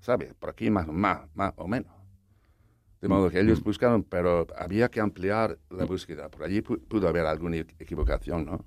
¿sabes? 0.00 0.34
Por 0.34 0.50
aquí 0.50 0.68
más, 0.68 0.88
más, 0.88 1.20
más 1.36 1.52
o 1.58 1.68
menos. 1.68 1.92
De 3.00 3.06
modo 3.08 3.30
que 3.30 3.38
ellos 3.38 3.62
buscaron, 3.62 4.02
pero 4.02 4.48
había 4.58 4.88
que 4.88 5.00
ampliar 5.00 5.58
la 5.70 5.84
búsqueda. 5.84 6.28
Por 6.28 6.42
allí 6.42 6.60
pu- 6.62 6.80
pudo 6.88 7.06
haber 7.06 7.26
alguna 7.26 7.56
equivocación, 7.58 8.46
¿no? 8.46 8.64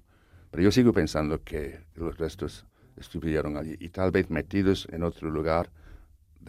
Pero 0.50 0.64
yo 0.64 0.72
sigo 0.72 0.94
pensando 0.94 1.44
que 1.44 1.82
los 1.96 2.18
restos 2.18 2.66
estuvieron 2.96 3.58
allí 3.58 3.76
y 3.80 3.90
tal 3.90 4.12
vez 4.12 4.30
metidos 4.30 4.88
en 4.92 5.04
otro 5.04 5.30
lugar 5.30 5.72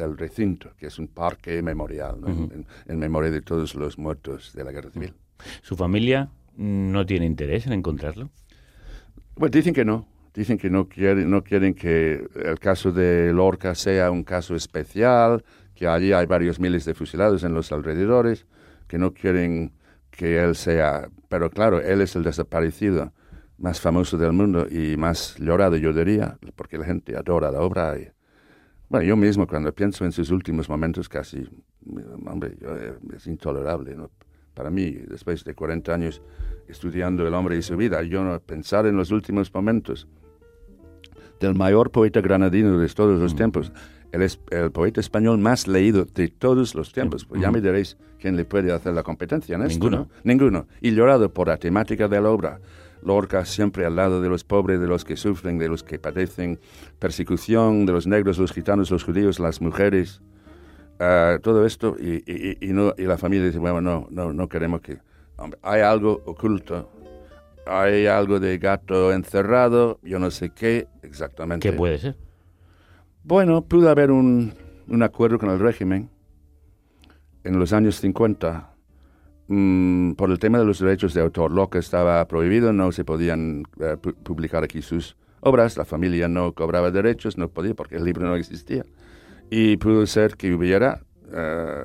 del 0.00 0.16
recinto, 0.16 0.72
que 0.78 0.86
es 0.86 0.98
un 0.98 1.08
parque 1.08 1.62
memorial, 1.62 2.20
¿no? 2.20 2.28
en, 2.28 2.66
en 2.86 2.98
memoria 2.98 3.30
de 3.30 3.42
todos 3.42 3.74
los 3.74 3.98
muertos 3.98 4.52
de 4.54 4.64
la 4.64 4.72
guerra 4.72 4.90
civil. 4.90 5.14
¿Su 5.62 5.76
familia 5.76 6.30
no 6.56 7.06
tiene 7.06 7.26
interés 7.26 7.66
en 7.66 7.72
encontrarlo? 7.72 8.30
Bueno, 9.36 9.50
dicen 9.50 9.74
que 9.74 9.84
no. 9.84 10.06
Dicen 10.34 10.58
que 10.58 10.70
no 10.70 10.88
quieren, 10.88 11.28
no 11.28 11.42
quieren 11.42 11.74
que 11.74 12.24
el 12.44 12.58
caso 12.60 12.92
de 12.92 13.32
Lorca 13.32 13.74
sea 13.74 14.10
un 14.10 14.22
caso 14.22 14.54
especial, 14.54 15.44
que 15.74 15.88
allí 15.88 16.12
hay 16.12 16.26
varios 16.26 16.60
miles 16.60 16.84
de 16.84 16.94
fusilados 16.94 17.42
en 17.42 17.52
los 17.52 17.72
alrededores, 17.72 18.46
que 18.86 18.98
no 18.98 19.12
quieren 19.12 19.72
que 20.10 20.40
él 20.40 20.54
sea... 20.54 21.08
Pero 21.28 21.50
claro, 21.50 21.80
él 21.80 22.00
es 22.00 22.14
el 22.14 22.22
desaparecido 22.22 23.12
más 23.58 23.80
famoso 23.80 24.16
del 24.18 24.32
mundo 24.32 24.66
y 24.70 24.96
más 24.96 25.36
llorado, 25.38 25.76
yo 25.76 25.92
diría, 25.92 26.38
porque 26.54 26.78
la 26.78 26.84
gente 26.84 27.16
adora 27.16 27.50
la 27.50 27.60
obra. 27.60 27.96
Y, 27.98 28.08
bueno, 28.90 29.06
yo 29.06 29.16
mismo 29.16 29.46
cuando 29.46 29.72
pienso 29.72 30.04
en 30.04 30.12
sus 30.12 30.30
últimos 30.30 30.68
momentos 30.68 31.08
casi, 31.08 31.48
hombre, 32.26 32.56
yo, 32.60 32.76
eh, 32.76 32.92
es 33.16 33.26
intolerable, 33.26 33.94
¿no? 33.94 34.10
Para 34.52 34.68
mí, 34.68 34.90
después 34.90 35.42
de 35.44 35.54
40 35.54 35.94
años 35.94 36.20
estudiando 36.68 37.26
el 37.26 37.32
hombre 37.32 37.56
y 37.56 37.62
su 37.62 37.76
vida, 37.76 38.02
yo 38.02 38.22
no 38.22 38.38
pensar 38.40 38.84
en 38.86 38.96
los 38.96 39.10
últimos 39.10 39.52
momentos 39.54 40.06
del 41.38 41.54
mayor 41.54 41.90
poeta 41.90 42.20
granadino 42.20 42.78
de 42.78 42.88
todos 42.88 43.18
los 43.18 43.34
tiempos, 43.34 43.72
el, 44.12 44.22
es- 44.22 44.40
el 44.50 44.70
poeta 44.70 45.00
español 45.00 45.38
más 45.38 45.66
leído 45.66 46.04
de 46.04 46.28
todos 46.28 46.74
los 46.74 46.92
tiempos. 46.92 47.24
Pues 47.24 47.40
ya 47.40 47.50
me 47.50 47.60
diréis 47.60 47.96
quién 48.18 48.36
le 48.36 48.44
puede 48.44 48.72
hacer 48.72 48.92
la 48.92 49.02
competencia 49.02 49.54
en 49.56 49.62
esto, 49.62 49.72
Ninguno. 49.74 49.96
¿no? 49.96 50.08
Ninguno. 50.24 50.66
Y 50.82 50.90
llorado 50.90 51.32
por 51.32 51.48
la 51.48 51.56
temática 51.56 52.08
de 52.08 52.20
la 52.20 52.28
obra. 52.30 52.60
Lorca 53.02 53.44
siempre 53.44 53.84
al 53.86 53.96
lado 53.96 54.20
de 54.20 54.28
los 54.28 54.44
pobres, 54.44 54.80
de 54.80 54.86
los 54.86 55.04
que 55.04 55.16
sufren, 55.16 55.58
de 55.58 55.68
los 55.68 55.82
que 55.82 55.98
padecen 55.98 56.58
persecución, 56.98 57.86
de 57.86 57.92
los 57.92 58.06
negros, 58.06 58.38
los 58.38 58.52
gitanos, 58.52 58.90
los 58.90 59.04
judíos, 59.04 59.38
las 59.40 59.60
mujeres. 59.60 60.20
Ah, 60.98 61.38
todo 61.42 61.64
esto 61.64 61.96
y, 61.98 62.16
y- 62.30 62.56
y- 62.60 62.68
y 62.70 62.72
no, 62.72 62.92
y 62.98 63.04
la 63.04 63.16
familia 63.18 63.46
dice, 63.46 63.58
bueno, 63.58 63.80
no, 63.80 64.06
no, 64.10 64.32
no 64.32 64.48
queremos 64.48 64.80
que... 64.82 64.98
hombre, 65.36 65.58
hay 65.62 65.80
algo 65.80 66.20
oculto, 66.26 66.90
hay 67.66 68.06
algo 68.06 68.38
de 68.38 68.58
gato 68.58 69.12
encerrado, 69.12 69.98
yo 70.02 70.18
no 70.18 70.30
sé 70.30 70.50
qué 70.50 70.88
exactamente. 71.02 71.70
¿Qué 71.70 71.76
puede 71.76 71.98
ser? 71.98 72.16
Bueno, 73.24 73.62
pudo 73.62 73.88
haber 73.88 74.10
un, 74.10 74.52
un 74.88 75.02
acuerdo 75.02 75.38
con 75.38 75.48
el 75.50 75.58
régimen 75.58 76.10
en 77.44 77.58
los 77.58 77.72
años 77.72 77.96
50 78.00 78.69
mm, 79.50 80.12
por 80.12 80.30
el 80.30 80.38
tema 80.38 80.58
de 80.58 80.64
los 80.64 80.78
derechos 80.78 81.12
de 81.14 81.20
autor. 81.20 81.50
Lo 81.52 81.68
que 81.68 81.78
estaba 81.78 82.26
prohibido, 82.26 82.72
no 82.72 82.92
se 82.92 83.04
podían 83.04 83.64
eh, 83.80 83.96
pu- 84.00 84.14
publicar 84.14 84.64
aquí 84.64 84.80
sus 84.80 85.16
obras, 85.40 85.76
la 85.76 85.84
familia 85.84 86.28
no 86.28 86.52
cobraba 86.52 86.90
derechos, 86.90 87.36
no 87.36 87.48
podía 87.48 87.74
porque 87.74 87.96
el 87.96 88.04
libro 88.04 88.26
no 88.26 88.36
existía. 88.36 88.84
Y 89.50 89.76
pudo 89.78 90.06
ser 90.06 90.36
que 90.36 90.54
hubiera, 90.54 91.02
eh, 91.32 91.84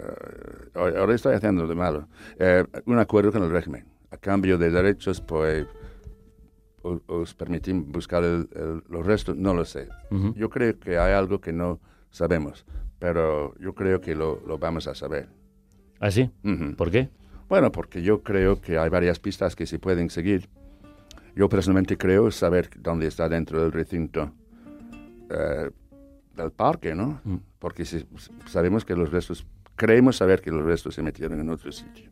ahora 0.76 1.16
estoy 1.16 1.34
haciendo 1.36 1.66
de 1.68 1.76
malo, 1.76 2.08
eh, 2.40 2.64
un 2.86 3.00
acuerdo 3.00 3.32
con 3.32 3.44
el 3.44 3.50
régimen. 3.50 3.86
A 4.12 4.18
cambio 4.18 4.58
de 4.58 4.70
derechos, 4.70 5.20
pues 5.22 5.66
os 7.08 7.34
permitimos 7.34 7.88
buscar 7.88 8.24
el- 8.24 8.48
el- 8.56 8.84
los 8.90 9.06
restos, 9.06 9.36
no 9.36 9.54
lo 9.56 9.66
sé. 9.66 9.88
Ujú. 10.12 10.34
Yo 10.36 10.50
creo 10.50 10.78
que 10.80 10.98
hay 11.00 11.14
algo 11.14 11.42
que 11.42 11.52
no 11.52 11.80
sabemos, 12.12 12.64
pero 13.00 13.56
yo 13.60 13.74
creo 13.74 14.00
que 14.02 14.14
lo, 14.16 14.42
lo 14.46 14.60
vamos 14.60 14.88
a 14.88 14.94
saber. 14.94 15.28
¿Ah, 16.00 16.12
sí? 16.12 16.30
Ujú. 16.44 16.76
¿Por 16.76 16.92
qué? 16.92 17.10
Bueno, 17.48 17.72
porque 17.72 18.02
yo 18.02 18.22
creo 18.24 18.60
que 18.62 18.78
hay 18.78 18.90
varias 18.90 19.20
pistas 19.20 19.56
que 19.56 19.66
se 19.66 19.80
pueden 19.80 20.10
seguir. 20.10 20.50
Yo 21.36 21.50
personalmente 21.50 21.98
creo 21.98 22.32
saber 22.32 22.70
dónde 22.78 23.08
está 23.08 23.28
dentro 23.30 23.62
del 23.62 23.72
recinto 23.72 24.32
eh, 25.30 25.70
del 26.36 26.52
parque, 26.52 26.96
¿no? 26.96 27.20
Mm. 27.24 27.36
Porque 27.60 27.86
si- 27.86 28.06
sabemos 28.48 28.86
que 28.86 28.96
los 28.96 29.12
restos, 29.12 29.46
creemos 29.76 30.18
saber 30.18 30.42
que 30.42 30.52
los 30.52 30.64
restos 30.64 30.96
se 30.96 31.02
metieron 31.04 31.40
en 31.40 31.50
otro 31.50 31.72
sitio. 31.72 32.10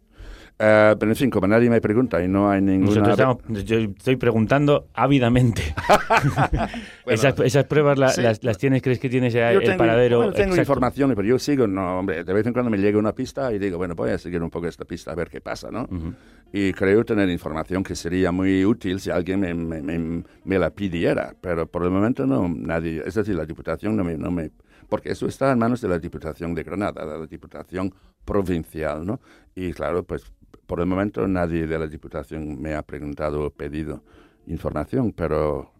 Eh, 0.60 0.96
pero 1.00 1.12
en 1.12 1.16
fin, 1.16 1.30
como 1.30 1.48
nadie 1.48 1.70
me 1.70 1.82
pregunta 1.82 2.24
y 2.24 2.28
no 2.28 2.50
hay 2.50 2.62
ninguna... 2.62 3.10
Estamos- 3.12 3.38
yo 3.66 3.78
estoy 3.80 4.16
preguntando 4.18 4.88
ávidamente. 4.94 5.62
esas, 7.08 7.40
esas 7.40 7.66
pruebas 7.66 7.98
la- 7.98 8.10
sí. 8.10 8.22
las, 8.22 8.44
las 8.44 8.58
tienes, 8.58 8.82
crees 8.82 9.00
que 9.00 9.10
tienes 9.10 9.34
ya 9.34 9.52
Yo 9.52 9.60
el 9.60 9.66
tengo, 9.66 9.78
paradero. 9.80 10.18
bueno, 10.18 10.34
tengo 10.34 10.56
información, 10.56 11.12
pero 11.16 11.28
yo 11.28 11.40
sigo, 11.40 11.68
no, 11.68 12.00
hombre, 12.00 12.24
de 12.24 12.34
vez 12.34 12.46
en 12.46 12.54
cuando 12.54 12.70
me 12.70 12.78
llega 12.78 12.98
una 13.00 13.14
pista 13.14 13.52
y 13.52 13.60
digo, 13.60 13.78
bueno, 13.78 13.96
voy 13.96 14.12
a 14.12 14.18
seguir 14.18 14.42
un 14.42 14.50
poco 14.50 14.68
esta 14.68 14.86
pista 14.86 15.12
a 15.12 15.16
ver 15.16 15.30
qué 15.30 15.42
pasa, 15.42 15.70
¿no? 15.72 15.84
Ujú. 15.84 16.14
Y 16.52 16.72
creo 16.74 17.04
tener 17.04 17.30
información 17.30 17.84
que 17.84 17.96
sería 17.96 18.32
muy 18.32 18.64
útil 18.64 19.00
si 19.00 19.10
alguien 19.10 19.40
me, 19.40 19.54
me- 19.54 19.82
me- 19.82 20.24
me 20.46 20.60
la 20.60 20.70
pidiera, 20.70 21.34
pero 21.42 21.66
por 21.68 21.84
el 21.84 21.90
momento 21.90 22.26
no, 22.28 22.48
nadie, 22.48 23.02
es 23.06 23.16
decir, 23.16 23.36
la 23.36 23.46
Diputación 23.46 23.96
no 23.98 24.04
me, 24.04 24.18
no 24.18 24.30
me, 24.32 24.52
porque 24.88 25.12
eso 25.12 25.26
está 25.28 25.52
en 25.52 25.58
manos 25.60 25.82
de 25.82 25.88
la 25.88 25.98
Diputación 25.98 26.54
de 26.54 26.64
Granada, 26.64 27.04
la 27.06 27.26
Diputación 27.26 27.92
provincial, 28.24 29.06
¿no? 29.06 29.20
Y 29.56 29.72
claro, 29.74 30.04
pues 30.04 30.24
por 30.68 30.80
el 30.80 30.86
momento 30.86 31.28
nadie 31.28 31.68
de 31.68 31.78
la 31.80 31.88
Diputación 31.88 32.62
me 32.62 32.74
ha 32.76 32.82
preguntado 32.84 33.46
o 33.46 33.50
pedido 33.50 34.04
información, 34.48 35.12
pero 35.14 35.72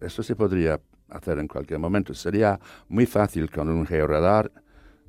eso 0.00 0.22
se 0.22 0.34
podría 0.36 0.80
hacer 1.08 1.38
en 1.38 1.48
cualquier 1.48 1.78
momento. 1.78 2.14
Sería 2.14 2.58
muy 2.88 3.06
fácil 3.06 3.50
con 3.50 3.68
un 3.68 3.86
georadar 3.86 4.50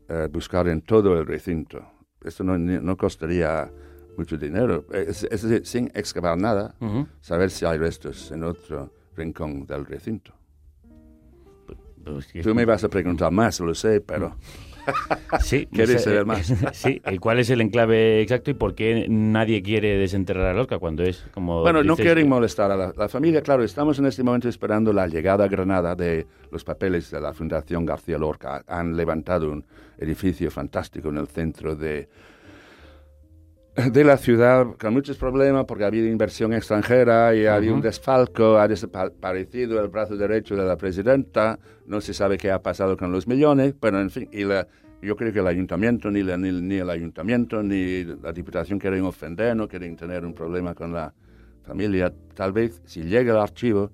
eh, 0.10 0.28
buscar 0.32 0.68
en 0.68 0.82
todo 0.82 1.18
el 1.20 1.26
recinto. 1.26 1.86
Esto 2.24 2.44
no, 2.44 2.58
no 2.58 2.98
costaría 2.98 3.70
mucho 4.18 4.38
dinero. 4.38 4.86
Es, 4.92 5.24
es 5.24 5.42
decir, 5.42 5.66
sin 5.66 5.92
excavar 5.94 6.38
nada, 6.38 6.76
saber 7.22 7.50
si 7.50 7.66
hay 7.66 7.78
restos 7.78 8.32
en 8.32 8.44
otro 8.44 8.94
rincón 9.16 9.66
del 9.66 9.86
recinto. 9.86 10.34
Pues 12.04 12.28
que- 12.28 12.42
Tú 12.44 12.54
me 12.54 12.66
vas 12.66 12.84
a 12.84 12.90
preguntar 12.90 13.32
más, 13.32 13.60
lo 13.60 13.74
sé, 13.74 14.02
pero... 14.02 14.36
Sí, 15.42 15.66
¿Quieres 15.72 15.96
esa- 15.96 16.06
saber 16.06 16.26
más? 16.26 16.54
sí, 16.74 17.02
¿y 17.12 17.18
cuál 17.18 17.40
es 17.40 17.50
el 17.50 17.62
enclave 17.62 18.22
exacto 18.22 18.52
y 18.52 18.54
por 18.54 18.76
qué 18.76 19.06
nadie 19.10 19.62
quiere 19.62 19.98
desenterrar 19.98 20.48
a 20.48 20.54
Lorca 20.54 20.80
cuando 20.80 21.04
es 21.04 21.26
como. 21.34 21.62
Bueno, 21.62 21.84
no 21.84 21.96
quieren 21.96 22.28
molestar 22.30 22.72
a 22.72 22.76
la, 22.78 22.94
la 22.96 23.10
familia. 23.10 23.42
Claro, 23.42 23.64
estamos 23.64 24.00
en 24.00 24.06
este 24.06 24.24
momento 24.24 24.50
esperando 24.50 24.92
la 24.94 25.08
llegada 25.08 25.46
a 25.46 25.48
Granada 25.48 25.96
de 25.96 26.26
los 26.52 26.64
papeles 26.64 27.10
de 27.12 27.22
la 27.22 27.34
Fundación 27.34 27.86
García 27.86 28.18
Lorca. 28.18 28.64
Han 28.68 28.96
levantado 28.96 29.52
un 29.52 29.64
edificio 29.98 30.50
fantástico 30.52 31.10
en 31.10 31.18
el 31.18 31.28
centro 31.28 31.76
de, 31.76 32.10
de 33.76 34.04
la 34.04 34.18
ciudad 34.18 34.68
con 34.80 34.94
muchos 34.94 35.18
problemas 35.18 35.66
porque 35.66 35.84
ha 35.84 35.88
habido 35.88 36.08
inversión 36.08 36.54
extranjera 36.54 37.34
y 37.36 37.46
ha 37.48 37.56
habido 37.56 37.74
un 37.74 37.80
Ujú. 37.80 37.88
desfalco, 37.88 38.58
ha 38.58 38.68
desaparecido 38.68 39.82
el 39.82 39.88
brazo 39.88 40.16
derecho 40.16 40.56
de 40.56 40.64
la 40.64 40.78
presidenta, 40.78 41.58
no 41.88 42.00
se 42.00 42.14
sabe 42.14 42.38
qué 42.38 42.52
ha 42.52 42.62
pasado 42.62 42.96
con 42.98 43.12
los 43.12 43.28
millones, 43.28 43.74
pero 43.80 44.00
en 44.00 44.12
fin, 44.12 44.30
y 44.32 44.44
la- 44.44 44.68
yo 45.02 45.16
creo 45.16 45.34
que 45.34 45.40
el 45.40 45.48
ayuntamiento, 45.48 46.12
ni, 46.12 46.22
la- 46.24 46.38
ni, 46.38 46.52
ni 46.52 46.76
el 46.76 46.90
ayuntamiento, 46.90 47.64
ni 47.64 48.04
la 48.04 48.32
diputación 48.32 48.78
quieren 48.80 49.04
ofender, 49.06 49.56
no 49.56 49.68
quieren 49.68 49.96
tener 49.96 50.24
un 50.24 50.34
problema 50.34 50.76
con 50.76 50.94
la 50.94 51.12
familia. 51.64 52.14
Tal 52.36 52.52
vez 52.54 52.82
si 52.86 53.02
llega 53.04 53.34
el 53.34 53.40
archivo 53.40 53.92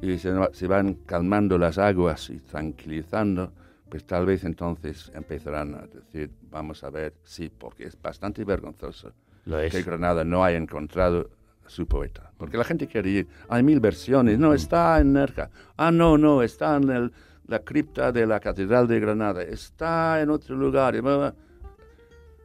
y 0.00 0.16
se, 0.18 0.32
se 0.52 0.66
van 0.66 0.94
calmando 1.06 1.58
las 1.58 1.76
aguas 1.76 2.30
y 2.30 2.38
tranquilizando, 2.40 3.52
pues 3.90 4.04
tal 4.04 4.24
vez 4.24 4.44
entonces 4.44 5.12
empezarán 5.14 5.74
a 5.74 5.82
decir, 5.86 6.30
vamos 6.50 6.82
a 6.84 6.90
ver, 6.90 7.14
sí, 7.24 7.50
porque 7.56 7.84
es 7.84 8.00
bastante 8.00 8.44
vergonzoso 8.44 9.12
Lo 9.46 9.58
es. 9.58 9.72
que 9.72 9.82
Granada 9.82 10.24
no 10.24 10.44
haya 10.44 10.58
encontrado 10.58 11.30
su 11.66 11.86
poeta. 11.86 12.32
Porque 12.36 12.56
la 12.56 12.64
gente 12.64 12.86
quiere 12.88 13.10
ir, 13.10 13.28
hay 13.48 13.62
mil 13.62 13.78
versiones, 13.80 14.38
no, 14.38 14.52
está 14.52 14.98
en 15.00 15.12
Nerja, 15.12 15.50
ah, 15.76 15.90
no, 15.92 16.18
no, 16.18 16.42
está 16.42 16.76
en 16.76 16.90
el- 16.90 17.12
la 17.46 17.60
cripta 17.60 18.12
de 18.12 18.26
la 18.26 18.38
Catedral 18.40 18.86
de 18.88 19.00
Granada, 19.00 19.42
está 19.42 20.20
en 20.20 20.30
otro 20.30 20.54
lugar. 20.56 20.94
y 20.96 21.00
bla, 21.00 21.16
bla. 21.16 21.34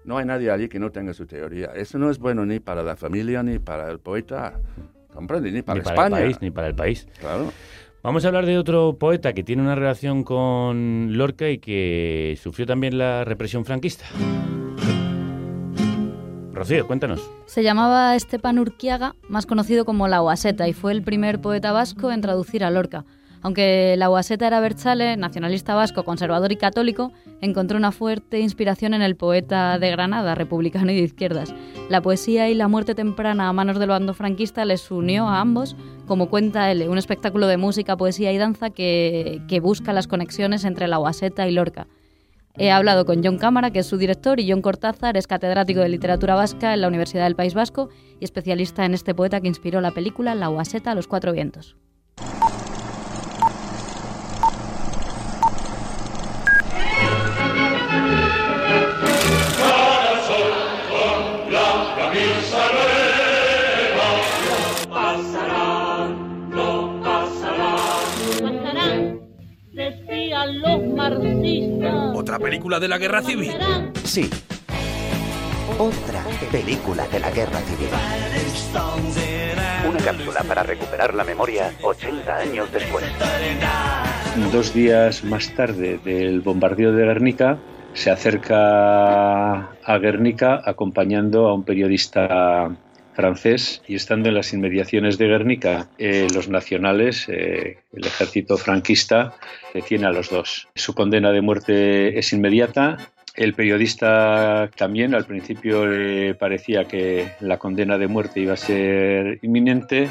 No 0.03 0.17
hay 0.19 0.25
nadie 0.25 0.51
allí 0.51 0.67
que 0.69 0.77
no 0.79 0.91
tenga 0.91 1.13
su 1.13 1.25
teoría. 1.25 1.67
Eso 1.73 1.97
no 1.97 2.11
es 2.11 2.19
bueno 2.19 2.45
ni 2.45 2.59
para 2.59 2.83
la 2.83 2.95
familia, 2.95 3.41
ni 3.41 3.57
para 3.57 3.89
el 3.89 3.99
poeta, 3.99 4.53
comprende, 5.11 5.51
ni 5.51 5.61
para 5.63 5.79
ni 5.79 5.83
para 5.83 5.95
España. 5.95 6.17
el 6.19 6.23
país, 6.25 6.41
ni 6.41 6.51
para 6.51 6.67
el 6.67 6.75
país. 6.75 7.07
Claro. 7.19 7.51
Vamos 8.05 8.23
a 8.23 8.27
hablar 8.27 8.45
de 8.45 8.59
otro 8.59 8.97
poeta 8.99 9.33
que 9.33 9.41
tiene 9.41 9.63
una 9.63 9.73
relación 9.73 10.23
con 10.23 11.17
Lorca 11.17 11.49
y 11.49 11.57
que 11.57 12.37
sufrió 12.39 12.67
también 12.67 12.99
la 12.99 13.23
represión 13.23 13.65
franquista. 13.65 14.05
Rocío, 16.53 16.85
cuéntanos. 16.85 17.27
Se 17.47 17.63
llamaba 17.63 18.15
Estepan 18.15 18.59
Urquiaga, 18.59 19.15
más 19.27 19.47
conocido 19.47 19.85
como 19.85 20.07
La 20.07 20.19
Guaseta, 20.19 20.67
y 20.67 20.73
fue 20.73 20.91
el 20.91 21.01
primer 21.01 21.41
poeta 21.41 21.71
vasco 21.71 22.11
en 22.11 22.21
traducir 22.21 22.63
a 22.63 22.69
Lorca. 22.69 23.05
Aunque 23.45 23.93
La 23.95 24.07
Guaseta 24.07 24.47
era 24.47 24.59
Berchale, 24.59 25.17
nacionalista 25.17 25.75
vasco, 25.75 26.03
conservador 26.03 26.51
y 26.51 26.55
católico, 26.55 27.11
encontró 27.41 27.77
una 27.77 27.91
fuerte 27.91 28.39
inspiración 28.39 28.95
en 28.95 29.03
el 29.03 29.15
poeta 29.15 29.77
de 29.77 29.91
Granada, 29.91 30.33
republicano 30.33 30.91
y 30.91 30.95
de 30.95 31.03
izquierdas. 31.03 31.53
La 31.87 32.01
poesía 32.01 32.49
y 32.49 32.55
la 32.55 32.67
muerte 32.67 32.95
temprana 32.95 33.47
a 33.47 33.53
manos 33.53 33.77
del 33.77 33.89
bando 33.89 34.15
franquista 34.15 34.65
les 34.65 34.89
unió 34.89 35.27
a 35.27 35.41
ambos, 35.41 35.75
como 36.07 36.27
cuenta 36.27 36.71
él, 36.71 36.89
un 36.89 36.97
espectáculo 36.97 37.45
de 37.45 37.57
música, 37.57 37.95
poesía 37.95 38.33
y 38.33 38.39
danza 38.39 38.71
que, 38.71 39.59
busca 39.61 39.93
las 39.93 40.07
conexiones 40.07 40.65
entre 40.65 40.87
La 40.87 40.97
Guaseta 40.97 41.47
y 41.47 41.51
Lorca. 41.51 41.85
He 42.57 42.71
hablado 42.71 43.05
con 43.05 43.23
John 43.23 43.37
Cámara, 43.37 43.69
que 43.69 43.77
es 43.77 43.85
su 43.85 43.97
director, 43.97 44.39
y 44.39 44.49
John 44.49 44.63
Cortázar 44.63 45.17
es 45.17 45.27
catedrático 45.27 45.81
de 45.81 45.89
literatura 45.89 46.33
vasca 46.33 46.73
en 46.73 46.81
la 46.81 46.87
Universidad 46.87 47.25
del 47.25 47.35
País 47.35 47.53
Vasco 47.53 47.89
y 48.19 48.23
especialista 48.23 48.85
en 48.85 48.95
este 48.95 49.13
poeta 49.13 49.39
que 49.39 49.47
inspiró 49.49 49.81
la 49.81 49.91
película 49.91 50.33
La 50.33 50.47
Guaseta 50.47 50.89
a 50.89 50.95
los 50.95 51.05
Cuatro 51.05 51.31
Vientos. 51.31 51.75
Los 70.47 70.83
marxistas. 70.93 72.15
¿Otra 72.15 72.39
película 72.39 72.79
de 72.79 72.87
la 72.87 72.97
guerra 72.97 73.21
civil? 73.21 73.51
Sí. 74.03 74.29
Otra 75.77 76.23
película 76.51 77.07
de 77.07 77.19
la 77.19 77.31
guerra 77.31 77.59
civil. 77.59 77.89
Una 79.89 79.99
cápsula 79.99 80.43
para 80.47 80.63
recuperar 80.63 81.13
la 81.13 81.23
memoria 81.23 81.71
80 81.81 82.35
años 82.35 82.71
después. 82.71 83.05
Dos 84.51 84.73
días 84.73 85.23
más 85.23 85.53
tarde 85.55 85.99
del 86.03 86.41
bombardeo 86.41 86.91
de 86.91 87.05
Guernica, 87.05 87.57
se 87.93 88.11
acerca 88.11 89.69
a 89.83 89.97
Guernica 89.99 90.61
acompañando 90.65 91.47
a 91.47 91.53
un 91.53 91.63
periodista 91.63 92.69
francés 93.15 93.81
y 93.87 93.95
estando 93.95 94.29
en 94.29 94.35
las 94.35 94.53
inmediaciones 94.53 95.17
de 95.17 95.27
Guernica, 95.27 95.89
eh, 95.97 96.27
los 96.33 96.49
nacionales, 96.49 97.27
eh, 97.29 97.77
el 97.93 98.05
ejército 98.05 98.57
franquista, 98.57 99.33
detiene 99.73 100.05
a 100.05 100.11
los 100.11 100.29
dos. 100.29 100.67
Su 100.75 100.93
condena 100.93 101.31
de 101.31 101.41
muerte 101.41 102.19
es 102.19 102.33
inmediata. 102.33 102.97
El 103.35 103.53
periodista 103.53 104.69
también 104.77 105.15
al 105.15 105.25
principio 105.25 105.85
le 105.87 106.35
parecía 106.35 106.85
que 106.85 107.31
la 107.39 107.57
condena 107.57 107.97
de 107.97 108.07
muerte 108.07 108.39
iba 108.41 108.53
a 108.53 108.57
ser 108.57 109.39
inminente, 109.41 110.09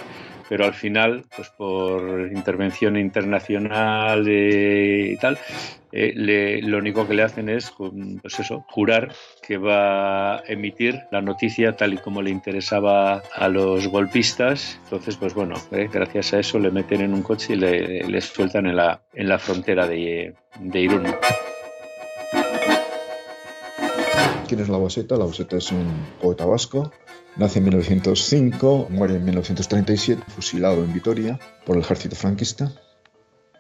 pero 0.49 0.65
al 0.65 0.75
final, 0.75 1.25
pues 1.37 1.49
por 1.51 2.31
intervención 2.33 2.97
internacional 2.97 4.25
eh, 4.29 5.11
y 5.13 5.17
tal, 5.17 5.39
eh, 5.93 6.13
le- 6.17 6.61
lo 6.63 6.79
único 6.79 7.07
que 7.07 7.15
le 7.15 7.23
hacen 7.23 7.49
es, 7.49 7.73
pues 8.21 8.39
eso, 8.41 8.65
jurar 8.69 9.13
que 9.47 9.57
va 9.59 10.37
a 10.37 10.43
emitir 10.49 11.01
la 11.13 11.21
noticia 11.23 11.77
tal 11.77 11.95
y 11.95 11.99
como 11.99 12.21
le 12.23 12.31
interesaba 12.31 13.23
a 13.35 13.49
los 13.49 13.87
golpistas. 13.89 14.81
Entonces, 14.85 15.17
pues 15.17 15.35
bueno, 15.35 15.55
eh, 15.71 15.89
gracias 15.93 16.35
a 16.35 16.41
eso 16.41 16.59
le 16.59 16.71
meten 16.71 17.01
en 17.01 17.15
un 17.15 17.23
coche 17.23 17.53
y 17.53 17.57
le, 17.57 18.05
les 18.09 18.25
sueltan 18.25 18.67
en 18.67 18.77
la, 18.77 19.01
en 19.15 19.29
la 19.29 19.39
frontera 19.39 19.87
de, 19.87 20.35
de 20.61 20.81
Irún. 20.81 21.05
¿Quién 24.49 24.61
es 24.61 24.69
La 24.69 24.77
Boseta? 24.77 25.17
La 25.17 25.25
Boseta 25.25 25.57
es 25.57 25.73
un 25.73 25.87
poeta 26.21 26.45
vasco. 26.45 26.93
Nace 27.37 27.59
en 27.59 27.65
1905, 27.65 28.89
muere 28.91 29.17
en 29.17 29.25
1937, 29.25 30.23
fusilado 30.29 30.85
en 30.85 30.93
Vitoria 30.93 31.39
por 31.67 31.77
el 31.77 31.83
ejército 31.83 32.15
franquista. 32.15 32.73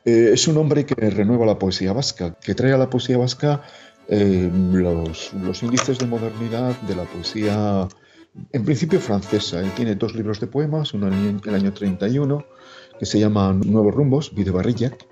Eh, 0.05 0.31
es 0.33 0.47
un 0.47 0.59
hombre 0.59 0.87
que 0.87 0.95
renueva 1.11 1.45
la 1.45 1.59
poesía 1.59 1.93
vasca, 1.93 2.39
que 2.39 2.55
trae 2.55 2.73
a 2.73 2.79
la 2.79 2.89
poesía 2.89 3.19
vasca 3.19 3.63
eh, 4.09 4.49
los, 4.53 5.33
los 5.35 5.63
índices 5.65 5.99
de 5.99 6.07
modernidad 6.07 6.81
de 6.83 6.95
la 6.95 7.03
poesía, 7.05 7.89
en 8.53 8.65
principio 8.65 9.01
francesa. 9.01 9.61
Él 9.61 9.73
tiene 9.75 9.97
dos 9.97 10.15
libros 10.15 10.39
de 10.39 10.47
poemas, 10.47 10.95
uno 10.95 11.09
en 11.09 11.41
el 11.45 11.55
año 11.55 11.73
31, 11.73 12.47
que 13.01 13.07
se 13.07 13.19
llama 13.19 13.53
Nuevos 13.55 13.93
Rumbos, 13.93 14.33
Vide 14.35 14.53
Barrillac, 14.53 15.05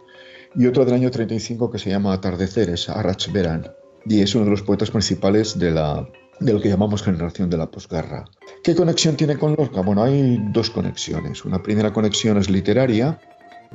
y 0.54 0.66
otro 0.66 0.84
del 0.84 0.94
año 0.94 1.10
35 1.10 1.68
que 1.68 1.78
se 1.80 1.90
llama 1.90 2.12
Atardeceres, 2.12 2.88
Arrach 2.88 3.32
Veran, 3.32 3.72
y 4.04 4.20
es 4.20 4.36
uno 4.36 4.44
de 4.44 4.52
los 4.52 4.62
poetas 4.62 4.90
principales 4.90 5.58
de, 5.58 5.70
la, 5.70 6.06
de 6.41 6.53
lo 6.53 6.61
que 6.61 6.68
llamamos 6.68 7.03
generación 7.03 7.51
de 7.51 7.57
la 7.57 7.70
posguerra. 7.70 8.24
¿Qué 8.64 8.74
conexión 8.74 9.16
tiene 9.16 9.37
con 9.37 9.55
Lorca? 9.55 9.80
Bueno, 9.80 10.03
hay 10.03 10.39
dos 10.53 10.70
conexiones. 10.70 11.45
Una 11.45 11.62
primera 11.62 11.93
conexión 11.93 12.39
es 12.39 12.51
literaria. 12.51 13.18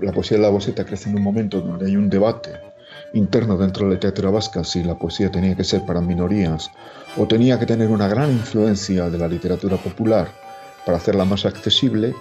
La 0.02 0.12
poesía 0.12 0.38
de 0.38 0.44
la 0.44 0.50
Boseta 0.50 0.86
crece 0.86 1.10
en 1.10 1.16
un 1.16 1.24
momento 1.24 1.62
donde 1.62 1.88
hay 1.88 1.96
un 1.96 2.10
debate 2.10 2.52
interno 3.14 3.58
dentro 3.58 3.86
de 3.86 3.90
la 3.90 3.96
literatura 3.96 4.30
vasca 4.32 4.64
si 4.64 4.84
la 4.84 4.98
poesía 4.98 5.32
tenía 5.32 5.56
que 5.56 5.64
ser 5.64 5.86
para 5.86 6.02
minorías 6.02 6.72
o 7.16 7.28
tenía 7.28 7.60
que 7.60 7.66
tener 7.66 7.90
una 7.90 8.08
gran 8.08 8.32
influencia 8.32 9.10
de 9.10 9.18
la 9.18 9.28
literatura 9.28 9.78
popular 9.78 10.28
para 10.86 10.98
hacerla 10.98 11.26
más 11.26 11.46
accesible. 11.46 12.16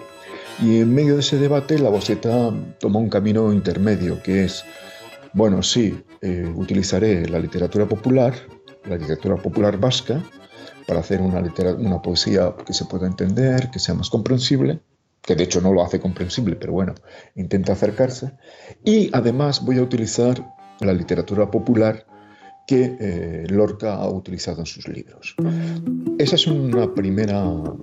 Y 0.61 0.79
en 0.79 0.93
medio 0.93 1.13
de 1.13 1.21
ese 1.21 1.37
debate 1.37 1.77
la 1.77 1.89
Boseta 1.89 2.51
tomó 2.79 2.99
un 2.99 3.09
camino 3.09 3.53
intermedio, 3.53 4.21
que 4.23 4.45
es, 4.45 4.65
bueno, 5.33 5.61
sí, 5.61 6.03
eh, 6.21 6.51
utilizaré 6.55 7.29
la 7.29 7.39
literatura 7.39 7.85
popular, 7.85 8.33
la 8.87 8.97
literatura 8.97 9.35
popular 9.35 9.77
vasca, 9.77 10.23
para 10.87 11.01
hacer 11.01 11.21
una, 11.21 11.43
una 11.77 12.01
poesía 12.01 12.55
que 12.65 12.73
se 12.73 12.85
pueda 12.85 13.07
entender, 13.07 13.69
que 13.69 13.79
sea 13.79 13.93
más 13.93 14.09
comprensible, 14.09 14.79
que 15.21 15.35
de 15.35 15.43
hecho 15.43 15.59
no 15.59 15.73
lo 15.73 15.83
hace 15.83 15.99
comprensible, 15.99 16.55
pero 16.55 16.73
bueno, 16.73 16.95
intenta 17.35 17.73
acercarse. 17.73 18.31
Y 18.83 19.09
además 19.13 19.63
voy 19.63 19.77
a 19.79 19.83
utilizar 19.83 20.55
la 20.79 20.93
literatura 20.93 21.51
popular 21.51 22.05
que 22.67 22.97
eh, 22.99 23.47
Lorca 23.49 23.95
ha 23.95 24.09
utilizado 24.09 24.59
en 24.59 24.65
sus 24.65 24.87
libros. 24.89 25.35
Esa 26.19 26.35
es 26.35 26.47
una 26.47 26.93
primera, 26.93 27.41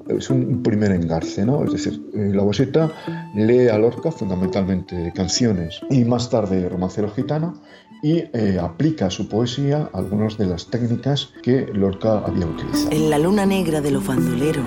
es 0.09 0.29
un 0.29 0.63
primer 0.63 0.93
engarce, 0.93 1.47
¿no? 1.47 1.65
Es 1.65 1.73
decir, 1.73 2.03
eh, 2.15 2.31
la 2.35 2.43
Boseta 2.43 2.93
lee 3.35 3.69
a 3.69 3.79
Lorca 3.79 4.13
fundamentalmente 4.13 5.11
canciones 5.15 5.81
y 5.91 6.05
más 6.05 6.29
tarde 6.29 6.69
romancero 6.69 7.11
gitano 7.11 7.63
y 8.03 8.25
eh, 8.35 8.59
aplica 8.61 9.07
a 9.07 9.11
su 9.11 9.27
poesía 9.27 9.89
algunas 9.95 10.37
de 10.37 10.47
las 10.47 10.69
técnicas 10.69 11.33
que 11.43 11.67
Lorca 11.73 12.19
había 12.19 12.45
utilizado. 12.45 12.91
En 12.91 13.09
la 13.09 13.19
luna 13.19 13.47
negra 13.47 13.81
de 13.81 13.91
los 13.91 14.07
bandoleros 14.07 14.67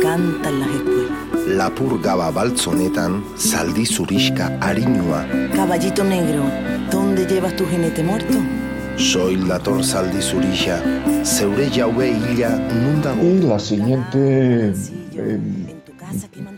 cantan 0.00 0.60
las 0.60 0.70
espuelas. 0.70 1.18
Lapur 1.48 2.00
gaba 2.00 2.30
baltzonetan, 2.30 3.22
zaldi 3.36 3.84
zurixka 3.84 4.58
harinua. 4.60 5.26
Caballito 5.54 6.02
negro, 6.04 6.44
¿dónde 6.90 7.26
llevas 7.26 7.54
tu 7.56 7.66
jinete 7.66 8.02
muerto? 8.02 8.38
Soy 8.98 9.36
dator 9.46 9.78
zaldi 9.84 10.18
zurixka, 10.18 10.76
zeure 11.22 11.68
jaue 11.70 12.08
hila 12.10 12.50
nun 12.58 12.98
dago? 13.00 13.22
Y 13.22 13.42
la 13.46 13.58
siguiente 13.58 14.74
eh, 15.14 15.38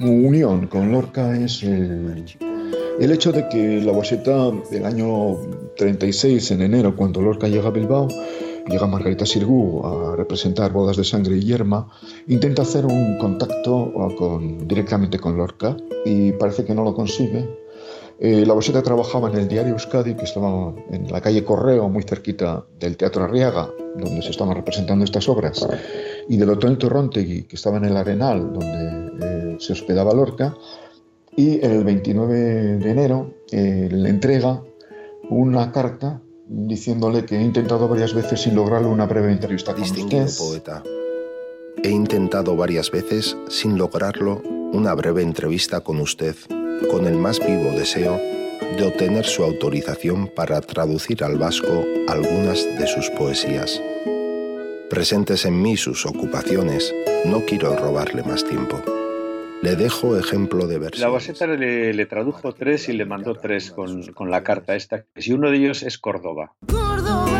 unión 0.01 0.67
con 0.67 0.91
Lorca 0.91 1.37
es 1.37 1.63
el, 1.63 2.25
el 2.99 3.13
hecho 3.13 3.31
de 3.33 3.47
que 3.51 3.83
la 3.83 3.93
Boseta 3.93 4.51
del 4.71 4.87
año 4.87 5.37
36, 5.77 6.51
en 6.53 6.63
enero, 6.63 6.97
cuando 6.97 7.21
Lorca 7.21 7.47
llega 7.47 7.69
a 7.69 7.73
Bilbao, 7.73 8.09
llega 8.69 8.87
Margarita 8.87 9.27
Sirgu 9.27 9.85
a 9.85 10.17
representar 10.17 10.73
Bodas 10.73 10.97
de 10.97 11.05
Sangre 11.05 11.37
y 11.37 11.45
Yerma, 11.45 11.91
intenta 12.27 12.63
hacer 12.63 12.87
un 12.87 13.19
contacto 13.19 13.93
con, 14.17 14.67
directamente 14.67 15.19
con 15.19 15.37
Lorca 15.37 15.77
y 16.07 16.33
parece 16.33 16.65
que 16.65 16.75
no 16.75 16.85
lo 16.85 16.95
consigue. 16.95 17.47
Eh, 18.23 18.45
la 18.45 18.53
Boseta 18.53 18.83
trabajaba 18.83 19.31
en 19.31 19.39
el 19.39 19.49
diario 19.49 19.73
Euskadi, 19.73 20.15
que 20.15 20.25
estaba 20.25 20.75
en 20.91 21.11
la 21.11 21.23
calle 21.23 21.43
Correo, 21.43 21.89
muy 21.89 22.03
cerquita 22.03 22.67
del 22.79 22.99
Teatro 22.99 23.25
Arriaga, 23.25 23.71
donde 23.97 24.21
se 24.21 24.31
estaban 24.31 24.55
representando 24.55 25.07
estas 25.07 25.27
obras, 25.31 25.67
y 26.29 26.37
del 26.37 26.51
Hotel 26.51 26.77
Torrontegui, 26.77 27.45
que 27.45 27.57
estaba 27.57 27.79
en 27.79 27.87
el 27.87 27.97
Arenal, 27.97 28.53
donde 28.53 29.55
eh, 29.55 29.57
se 29.59 29.73
hospedaba 29.73 30.13
Lorca. 30.13 30.55
Y 31.35 31.65
el 31.65 31.83
29 31.83 32.35
de 32.77 32.91
enero 32.91 33.33
eh, 33.53 33.89
le 33.91 34.11
entrega 34.11 34.63
una 35.31 35.73
carta 35.73 36.21
diciéndole 36.47 37.25
que 37.25 37.37
he 37.37 37.43
intentado 37.43 37.89
varias 37.89 38.13
veces 38.13 38.43
sin 38.43 38.55
lograrlo 38.55 38.91
una 38.91 39.07
breve 39.07 39.33
entrevista 39.33 39.73
con 39.73 39.83
Distinguido 39.83 40.25
usted. 40.25 40.45
poeta, 40.45 40.83
he 41.83 41.91
intentado 41.91 42.55
varias 42.55 42.91
veces 42.91 43.37
sin 43.49 43.79
lograrlo 43.79 44.43
una 44.73 44.93
breve 44.95 45.23
entrevista 45.23 45.81
con 45.81 46.01
usted, 46.01 46.35
con 46.89 47.07
el 47.07 47.17
más 47.17 47.39
vivo 47.45 47.73
deseo 47.73 48.21
de 48.77 48.87
obtener 48.87 49.25
su 49.25 49.43
autorización 49.43 50.29
para 50.29 50.61
traducir 50.61 51.25
al 51.25 51.37
vasco 51.37 51.85
algunas 52.09 52.65
de 52.79 52.87
sus 52.87 53.11
poesías. 53.11 53.83
Presentes 54.89 55.45
en 55.45 55.61
mí 55.61 55.77
sus 55.77 56.07
ocupaciones, 56.07 56.95
no 57.25 57.45
quiero 57.45 57.77
robarle 57.77 58.23
más 58.23 58.45
tiempo. 58.45 58.83
Le 59.63 59.77
dejo 59.77 60.17
ejemplo 60.17 60.67
de 60.67 60.79
verso. 60.79 61.03
La 61.03 61.09
Boseta 61.09 61.47
le, 61.47 61.93
le 61.93 62.07
tradujo 62.07 62.53
tres 62.55 62.89
y 62.89 62.95
le 62.95 63.05
mandó 63.05 63.35
tres 63.35 63.71
con, 63.71 64.05
con 64.13 64.31
la 64.31 64.43
carta 64.43 64.75
esta. 64.75 65.05
Y 65.15 65.33
uno 65.33 65.51
de 65.51 65.59
ellos 65.59 65.83
es. 65.83 65.99
Córdoba, 65.99 66.55
Córdoba, 66.67 67.40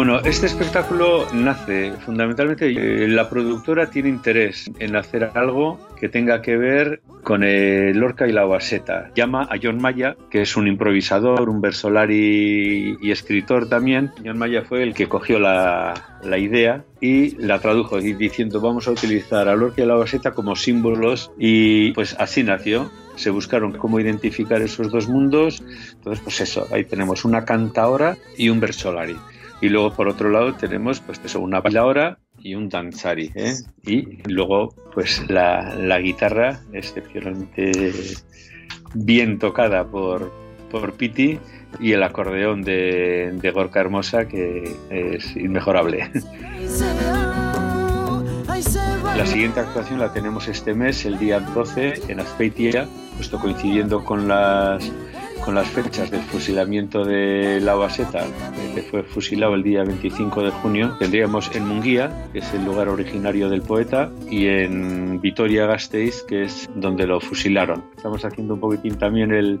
Bueno, 0.00 0.18
este 0.20 0.46
espectáculo 0.46 1.26
nace 1.34 1.92
fundamentalmente, 2.06 2.70
eh, 2.70 3.06
la 3.06 3.28
productora 3.28 3.90
tiene 3.90 4.08
interés 4.08 4.70
en 4.78 4.96
hacer 4.96 5.30
algo 5.34 5.78
que 6.00 6.08
tenga 6.08 6.40
que 6.40 6.56
ver 6.56 7.02
con 7.22 7.44
el 7.44 7.98
Lorca 7.98 8.26
y 8.26 8.32
la 8.32 8.46
Baseta. 8.46 9.10
Llama 9.14 9.42
a 9.42 9.58
John 9.62 9.76
Maya, 9.76 10.16
que 10.30 10.40
es 10.40 10.56
un 10.56 10.68
improvisador, 10.68 11.50
un 11.50 11.60
versolari 11.60 12.96
y 12.98 13.10
escritor 13.10 13.68
también. 13.68 14.10
John 14.24 14.38
Maya 14.38 14.62
fue 14.62 14.84
el 14.84 14.94
que 14.94 15.06
cogió 15.06 15.38
la, 15.38 16.18
la 16.24 16.38
idea 16.38 16.82
y 17.02 17.36
la 17.36 17.58
tradujo 17.58 18.00
diciendo 18.00 18.62
vamos 18.62 18.88
a 18.88 18.92
utilizar 18.92 19.50
a 19.50 19.54
Lorca 19.54 19.82
y 19.82 19.84
a 19.84 19.88
la 19.88 19.96
Baseta 19.96 20.30
como 20.30 20.56
símbolos 20.56 21.30
y 21.36 21.92
pues 21.92 22.16
así 22.18 22.42
nació. 22.42 22.90
Se 23.16 23.28
buscaron 23.28 23.72
cómo 23.72 24.00
identificar 24.00 24.62
esos 24.62 24.90
dos 24.90 25.08
mundos. 25.08 25.62
Entonces, 25.92 26.24
pues 26.24 26.40
eso, 26.40 26.66
ahí 26.72 26.86
tenemos 26.86 27.26
una 27.26 27.44
cantaora 27.44 28.16
y 28.38 28.48
un 28.48 28.60
versolari. 28.60 29.18
Y 29.60 29.68
luego 29.68 29.92
por 29.92 30.08
otro 30.08 30.30
lado 30.30 30.54
tenemos 30.54 31.00
pues 31.00 31.20
eso, 31.24 31.40
una 31.40 31.60
bailaora 31.60 32.18
y 32.38 32.54
un 32.54 32.68
danzari. 32.68 33.30
¿eh? 33.34 33.54
Y 33.84 34.22
luego 34.28 34.74
pues 34.94 35.28
la, 35.28 35.74
la 35.74 35.98
guitarra 36.00 36.60
excepcionalmente 36.72 37.92
bien 38.94 39.38
tocada 39.38 39.84
por, 39.84 40.32
por 40.70 40.94
Piti 40.94 41.38
y 41.78 41.92
el 41.92 42.02
acordeón 42.02 42.62
de, 42.62 43.32
de 43.34 43.50
Gorka 43.50 43.80
Hermosa 43.80 44.26
que 44.26 44.76
es 44.90 45.36
inmejorable. 45.36 46.10
La 49.16 49.26
siguiente 49.26 49.60
actuación 49.60 49.98
la 49.98 50.12
tenemos 50.12 50.48
este 50.48 50.74
mes, 50.74 51.04
el 51.04 51.18
día 51.18 51.40
12, 51.40 52.02
en 52.08 52.20
Azpeitia, 52.20 52.88
justo 53.16 53.38
coincidiendo 53.38 54.04
con 54.04 54.28
las, 54.28 54.90
con 55.44 55.54
las 55.54 55.68
fechas 55.68 56.10
del 56.10 56.20
fusilamiento 56.22 57.04
de 57.04 57.60
la 57.60 57.74
Baseta, 57.74 58.24
que 58.74 58.82
fue 58.82 59.02
fusilado 59.02 59.54
el 59.54 59.62
día 59.62 59.84
25 59.84 60.42
de 60.42 60.50
junio. 60.50 60.96
Tendríamos 60.98 61.54
en 61.54 61.66
Munguía, 61.66 62.28
que 62.32 62.40
es 62.40 62.54
el 62.54 62.64
lugar 62.64 62.88
originario 62.88 63.48
del 63.48 63.62
poeta, 63.62 64.10
y 64.30 64.46
en 64.46 65.20
Vitoria-Gasteiz, 65.20 66.22
que 66.22 66.42
es 66.42 66.68
donde 66.74 67.06
lo 67.06 67.20
fusilaron. 67.20 67.84
Estamos 67.96 68.24
haciendo 68.24 68.54
un 68.54 68.60
poquitín 68.60 68.96
también 68.96 69.32
el, 69.32 69.60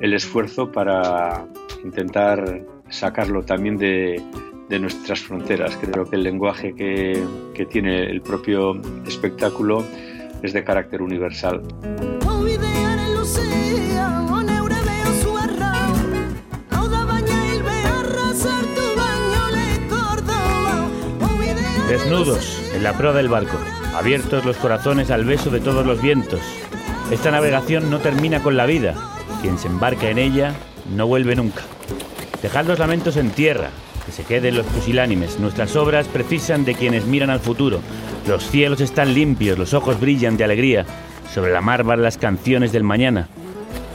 el 0.00 0.14
esfuerzo 0.14 0.70
para 0.70 1.46
intentar 1.84 2.62
sacarlo 2.88 3.42
también 3.42 3.76
de, 3.78 4.22
de 4.68 4.78
nuestras 4.78 5.20
fronteras. 5.20 5.76
Creo 5.76 6.04
que 6.08 6.16
el 6.16 6.22
lenguaje 6.22 6.74
que, 6.74 7.22
que 7.54 7.66
tiene 7.66 8.04
el 8.04 8.20
propio 8.22 8.80
espectáculo 9.06 9.84
es 10.42 10.52
de 10.52 10.64
carácter 10.64 11.02
universal. 11.02 11.62
Desnudos, 21.92 22.58
en 22.74 22.84
la 22.84 22.96
proa 22.96 23.12
del 23.12 23.28
barco, 23.28 23.58
abiertos 23.94 24.46
los 24.46 24.56
corazones 24.56 25.10
al 25.10 25.26
beso 25.26 25.50
de 25.50 25.60
todos 25.60 25.84
los 25.84 26.00
vientos. 26.00 26.40
Esta 27.10 27.30
navegación 27.30 27.90
no 27.90 27.98
termina 27.98 28.42
con 28.42 28.56
la 28.56 28.64
vida. 28.64 28.94
Quien 29.42 29.58
se 29.58 29.68
embarca 29.68 30.08
en 30.08 30.16
ella 30.16 30.54
no 30.96 31.06
vuelve 31.06 31.36
nunca. 31.36 31.60
Dejad 32.40 32.64
los 32.64 32.78
lamentos 32.78 33.18
en 33.18 33.28
tierra, 33.28 33.68
que 34.06 34.12
se 34.12 34.24
queden 34.24 34.56
los 34.56 34.64
pusilánimes. 34.68 35.38
Nuestras 35.38 35.76
obras 35.76 36.08
precisan 36.08 36.64
de 36.64 36.74
quienes 36.74 37.04
miran 37.04 37.28
al 37.28 37.40
futuro. 37.40 37.80
Los 38.26 38.48
cielos 38.48 38.80
están 38.80 39.12
limpios, 39.12 39.58
los 39.58 39.74
ojos 39.74 40.00
brillan 40.00 40.38
de 40.38 40.44
alegría. 40.44 40.86
Sobre 41.30 41.52
la 41.52 41.60
mar 41.60 41.84
van 41.84 42.00
las 42.00 42.16
canciones 42.16 42.72
del 42.72 42.84
mañana. 42.84 43.28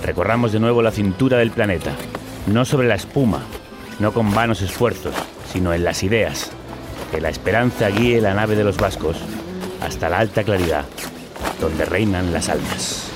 Recorramos 0.06 0.52
de 0.52 0.60
nuevo 0.60 0.84
la 0.84 0.92
cintura 0.92 1.40
del 1.40 1.50
planeta. 1.50 1.94
No 2.46 2.64
sobre 2.64 2.90
la 2.90 2.94
espuma, 2.94 3.42
no 4.00 4.14
con 4.14 4.36
vanos 4.36 4.62
esfuerzos, 4.62 5.16
sino 5.52 5.74
en 5.74 5.84
las 5.84 6.04
ideas. 6.04 6.52
Que 7.12 7.22
la 7.22 7.30
esperanza 7.30 7.90
guíe 7.90 8.22
la 8.22 8.34
nave 8.34 8.56
de 8.56 8.64
los 8.64 8.78
vascos 8.78 9.18
hasta 9.82 10.10
la 10.10 10.20
alta 10.20 10.44
claridad, 10.44 10.86
donde 11.62 11.86
reinan 11.86 12.34
las 12.34 12.50
almas. 12.50 13.07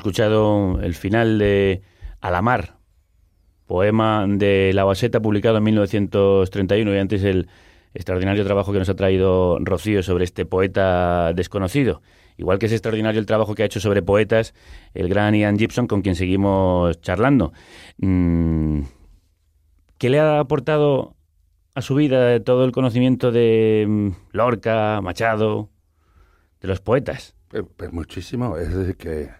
Escuchado 0.00 0.80
el 0.80 0.94
final 0.94 1.38
de 1.38 1.82
A 2.22 2.30
la 2.30 2.40
mar, 2.40 2.78
poema 3.66 4.24
de 4.26 4.72
La 4.74 4.84
Baseta 4.84 5.20
publicado 5.20 5.58
en 5.58 5.64
1931 5.64 6.94
y 6.94 6.98
antes 6.98 7.22
el 7.22 7.48
extraordinario 7.92 8.42
trabajo 8.44 8.72
que 8.72 8.78
nos 8.78 8.88
ha 8.88 8.96
traído 8.96 9.58
Rocío 9.60 10.02
sobre 10.02 10.24
este 10.24 10.46
poeta 10.46 11.34
desconocido. 11.34 12.00
Igual 12.38 12.58
que 12.58 12.66
es 12.66 12.72
extraordinario 12.72 13.20
el 13.20 13.26
trabajo 13.26 13.54
que 13.54 13.62
ha 13.62 13.66
hecho 13.66 13.80
sobre 13.80 14.00
poetas 14.00 14.54
el 14.94 15.10
gran 15.10 15.34
Ian 15.34 15.58
Gibson 15.58 15.86
con 15.86 16.00
quien 16.00 16.14
seguimos 16.14 16.98
charlando. 17.02 17.52
Mm, 17.98 18.80
¿Qué 19.98 20.08
le 20.08 20.18
ha 20.18 20.40
aportado 20.40 21.14
a 21.74 21.82
su 21.82 21.94
vida 21.94 22.42
todo 22.42 22.64
el 22.64 22.72
conocimiento 22.72 23.32
de 23.32 23.84
mm, 23.86 24.08
Lorca, 24.32 25.00
Machado, 25.02 25.68
de 26.62 26.68
los 26.68 26.80
poetas? 26.80 27.36
Pues, 27.48 27.64
pues 27.76 27.92
muchísimo, 27.92 28.56
es 28.56 28.74
decir, 28.74 28.96
que 28.96 29.39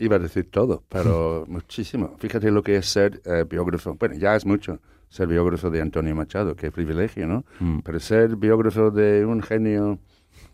iba 0.00 0.16
a 0.16 0.18
decir 0.18 0.50
todo, 0.50 0.82
pero 0.88 1.44
muchísimo. 1.48 2.16
Fíjate 2.18 2.50
lo 2.50 2.62
que 2.62 2.76
es 2.76 2.86
ser 2.86 3.20
eh, 3.24 3.44
biógrafo. 3.48 3.94
Bueno, 3.94 4.16
ya 4.16 4.34
es 4.34 4.44
mucho 4.44 4.80
ser 5.08 5.28
biógrafo 5.28 5.70
de 5.70 5.80
Antonio 5.80 6.14
Machado, 6.14 6.54
qué 6.54 6.70
privilegio, 6.70 7.26
¿no? 7.26 7.44
Mm. 7.58 7.80
Pero 7.80 8.00
ser 8.00 8.36
biógrafo 8.36 8.90
de 8.90 9.24
un 9.24 9.42
genio 9.42 9.98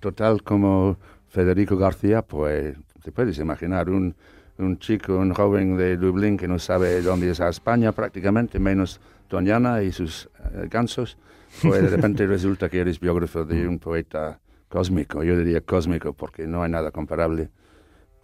total 0.00 0.42
como 0.42 0.98
Federico 1.28 1.76
García, 1.76 2.22
pues 2.22 2.76
te 3.02 3.12
puedes 3.12 3.38
imaginar, 3.38 3.90
un, 3.90 4.14
un 4.58 4.78
chico, 4.78 5.16
un 5.16 5.32
joven 5.34 5.76
de 5.76 5.96
Dublín 5.96 6.36
que 6.36 6.48
no 6.48 6.58
sabe 6.58 7.02
dónde 7.02 7.30
es 7.30 7.40
a 7.40 7.48
España 7.48 7.92
prácticamente, 7.92 8.58
menos 8.58 9.00
Doñana 9.28 9.82
y 9.82 9.92
sus 9.92 10.28
eh, 10.54 10.68
gansos, 10.70 11.18
pues 11.62 11.82
de 11.82 11.88
repente 11.88 12.26
resulta 12.28 12.68
que 12.68 12.78
eres 12.80 12.98
biógrafo 12.98 13.44
de 13.44 13.68
un 13.68 13.78
poeta 13.78 14.40
cósmico, 14.68 15.22
yo 15.22 15.36
diría 15.36 15.60
cósmico 15.60 16.12
porque 16.12 16.46
no 16.46 16.62
hay 16.62 16.70
nada 16.70 16.90
comparable 16.90 17.50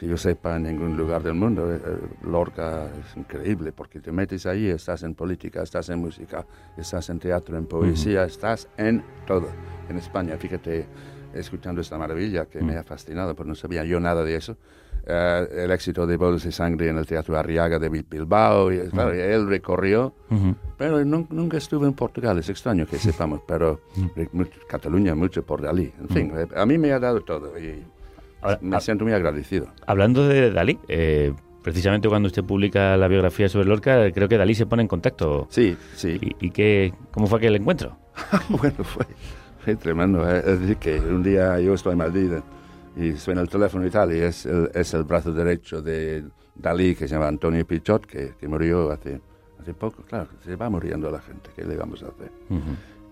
que 0.03 0.09
yo 0.09 0.17
sepa 0.17 0.57
en 0.57 0.65
ningún 0.65 0.97
lugar 0.97 1.23
del 1.23 1.35
mundo. 1.35 1.73
Eh, 1.73 1.77
eh, 1.85 1.97
Lorca 2.27 2.87
es 2.87 3.17
increíble 3.17 3.71
porque 3.71 4.01
te 4.01 4.11
metes 4.11 4.47
ahí, 4.47 4.67
estás 4.67 5.05
en 5.05 5.15
política, 5.15 5.63
estás 5.63 5.91
en 5.91 6.01
música, 6.01 6.45
estás 6.77 7.09
en 7.11 7.21
teatro, 7.21 7.57
en 7.57 7.67
poesía, 7.67 8.25
estás 8.25 8.69
en 8.77 9.05
todo. 9.29 9.47
En 9.89 9.97
España, 9.99 10.37
fíjate, 10.37 10.87
escuchando 11.33 11.81
esta 11.81 11.99
maravilla 11.99 12.47
que 12.47 12.61
me 12.63 12.77
ha 12.77 12.83
fascinado, 12.83 13.37
porque 13.37 13.51
no 13.51 13.55
sabía 13.55 13.85
yo 13.85 14.01
nada 14.01 14.25
de 14.25 14.35
eso. 14.35 14.57
Eh, 15.07 15.49
el 15.67 15.71
éxito 15.71 16.05
de 16.05 16.17
Bodas 16.17 16.43
de 16.43 16.51
Sangre 16.51 16.89
en 16.89 16.99
el 16.99 17.07
Teatro 17.07 17.37
Arriaga 17.39 17.79
de 17.79 17.89
Bil- 17.89 18.07
Bilbao, 18.11 18.73
y, 18.73 18.81
claro, 18.91 19.13
él 19.13 19.47
recorrió, 19.47 20.15
pero 20.77 20.99
nun- 21.05 21.29
nunca 21.31 21.59
estuve 21.59 21.87
en 21.87 21.93
Portugal, 21.95 22.39
es 22.39 22.49
extraño 22.49 22.87
que 22.87 22.99
sepamos, 22.99 23.41
pero 23.47 23.83
mucho- 24.33 24.59
Cataluña 24.69 25.15
mucho 25.15 25.45
por 25.45 25.63
Dalí. 25.63 25.93
En 26.01 26.09
fin, 26.09 26.33
eh, 26.37 26.49
a 26.57 26.67
mí 26.67 26.77
me 26.77 26.91
ha 26.93 26.99
dado 26.99 27.21
todo 27.21 27.57
y 27.57 27.85
me 28.61 28.81
siento 28.81 29.05
muy 29.05 29.13
agradecido. 29.13 29.67
Hablando 29.87 30.27
de 30.29 30.51
Dalí, 30.51 30.79
eh, 30.89 31.33
precisamente 31.63 32.09
cuando 32.09 32.27
usted 32.27 32.43
publica 32.45 32.97
la 32.97 33.09
biografía 33.09 33.49
sobre 33.49 33.67
Lorca, 33.69 34.11
creo 34.13 34.29
que 34.29 34.37
Dalí 34.39 34.55
se 34.55 34.67
pone 34.67 34.83
en 34.83 34.89
contacto. 34.89 35.47
Sí, 35.51 35.77
sí. 35.95 36.19
¿Y, 36.21 36.47
y 36.47 36.51
qué, 36.51 36.93
cómo 37.13 37.27
fue 37.27 37.39
aquel 37.39 37.57
encuentro? 37.57 37.97
bueno, 38.49 38.83
fue, 38.85 39.07
fue 39.65 39.77
tremendo. 39.77 40.29
eh. 40.29 40.43
Es 40.45 40.61
decir, 40.61 40.77
que 40.77 40.99
un 40.99 41.23
día 41.23 41.59
yo 41.61 41.75
estoy 41.75 41.93
en 41.93 41.99
Madrid 41.99 42.33
eh, 42.33 42.43
y 42.97 43.13
suena 43.17 43.41
el 43.41 43.49
teléfono 43.49 43.87
y 43.87 43.91
tal, 43.91 44.15
y 44.15 44.19
es 44.19 44.45
el, 44.47 44.71
es 44.75 44.93
el 44.95 45.05
brazo 45.05 45.33
derecho 45.33 45.81
de 45.81 46.25
Dalí, 46.55 46.95
que 46.95 47.09
se 47.09 47.15
llama 47.15 47.29
Antonio 47.29 47.67
Pichot, 47.67 48.05
que, 48.07 48.33
que 48.39 48.49
murió 48.49 48.91
hace, 48.91 49.21
hace 49.61 49.73
poco. 49.73 50.03
Claro, 50.03 50.29
se 50.45 50.57
va 50.57 50.69
muriendo 50.69 51.11
la 51.11 51.21
gente, 51.21 51.49
¿qué 51.57 51.65
le 51.65 51.77
vamos 51.77 52.03
a 52.03 52.09
hacer? 52.09 52.31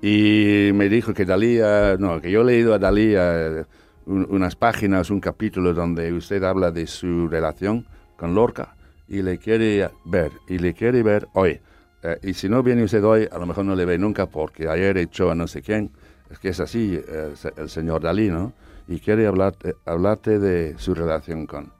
Y 0.02 0.70
me 0.74 0.88
dijo 0.88 1.12
que 1.14 1.24
Dalí, 1.24 1.58
eh, 1.62 1.96
no, 1.98 2.20
que 2.20 2.30
yo 2.30 2.40
he 2.42 2.44
leído 2.44 2.74
a 2.74 2.78
Dalí 2.78 3.12
eh, 3.16 3.64
un- 4.06 4.26
unas 4.30 4.56
páginas, 4.56 5.10
un 5.10 5.20
capítulo 5.20 5.74
donde 5.74 6.12
usted 6.12 6.42
habla 6.44 6.70
de 6.70 6.86
su 6.86 7.28
relación 7.28 7.86
con 8.16 8.34
Lorca 8.34 8.74
y 9.08 9.22
le 9.22 9.38
quiere 9.38 9.90
ver, 10.04 10.32
y 10.48 10.58
le 10.58 10.74
quiere 10.74 11.02
ver 11.02 11.26
hoy. 11.34 11.60
Eh, 12.02 12.18
y 12.22 12.34
si 12.34 12.48
no 12.48 12.62
viene 12.62 12.82
usted 12.84 13.04
hoy, 13.04 13.28
a 13.30 13.38
lo 13.38 13.46
mejor 13.46 13.64
no 13.64 13.74
le 13.74 13.84
ve 13.84 13.98
nunca 13.98 14.26
porque 14.26 14.68
ayer 14.68 14.96
echó 14.98 15.30
a 15.30 15.34
no 15.34 15.46
sé 15.46 15.62
quién. 15.62 15.90
Es 16.30 16.38
que 16.38 16.48
es 16.50 16.60
así 16.60 16.98
eh, 17.08 17.34
el 17.56 17.68
señor 17.68 18.02
Dalí, 18.02 18.28
¿no? 18.30 18.52
Y 18.88 19.00
quiere 19.00 19.26
hablarte, 19.26 19.74
hablarte 19.84 20.38
de 20.38 20.76
su 20.78 20.94
relación 20.94 21.46
con, 21.46 21.72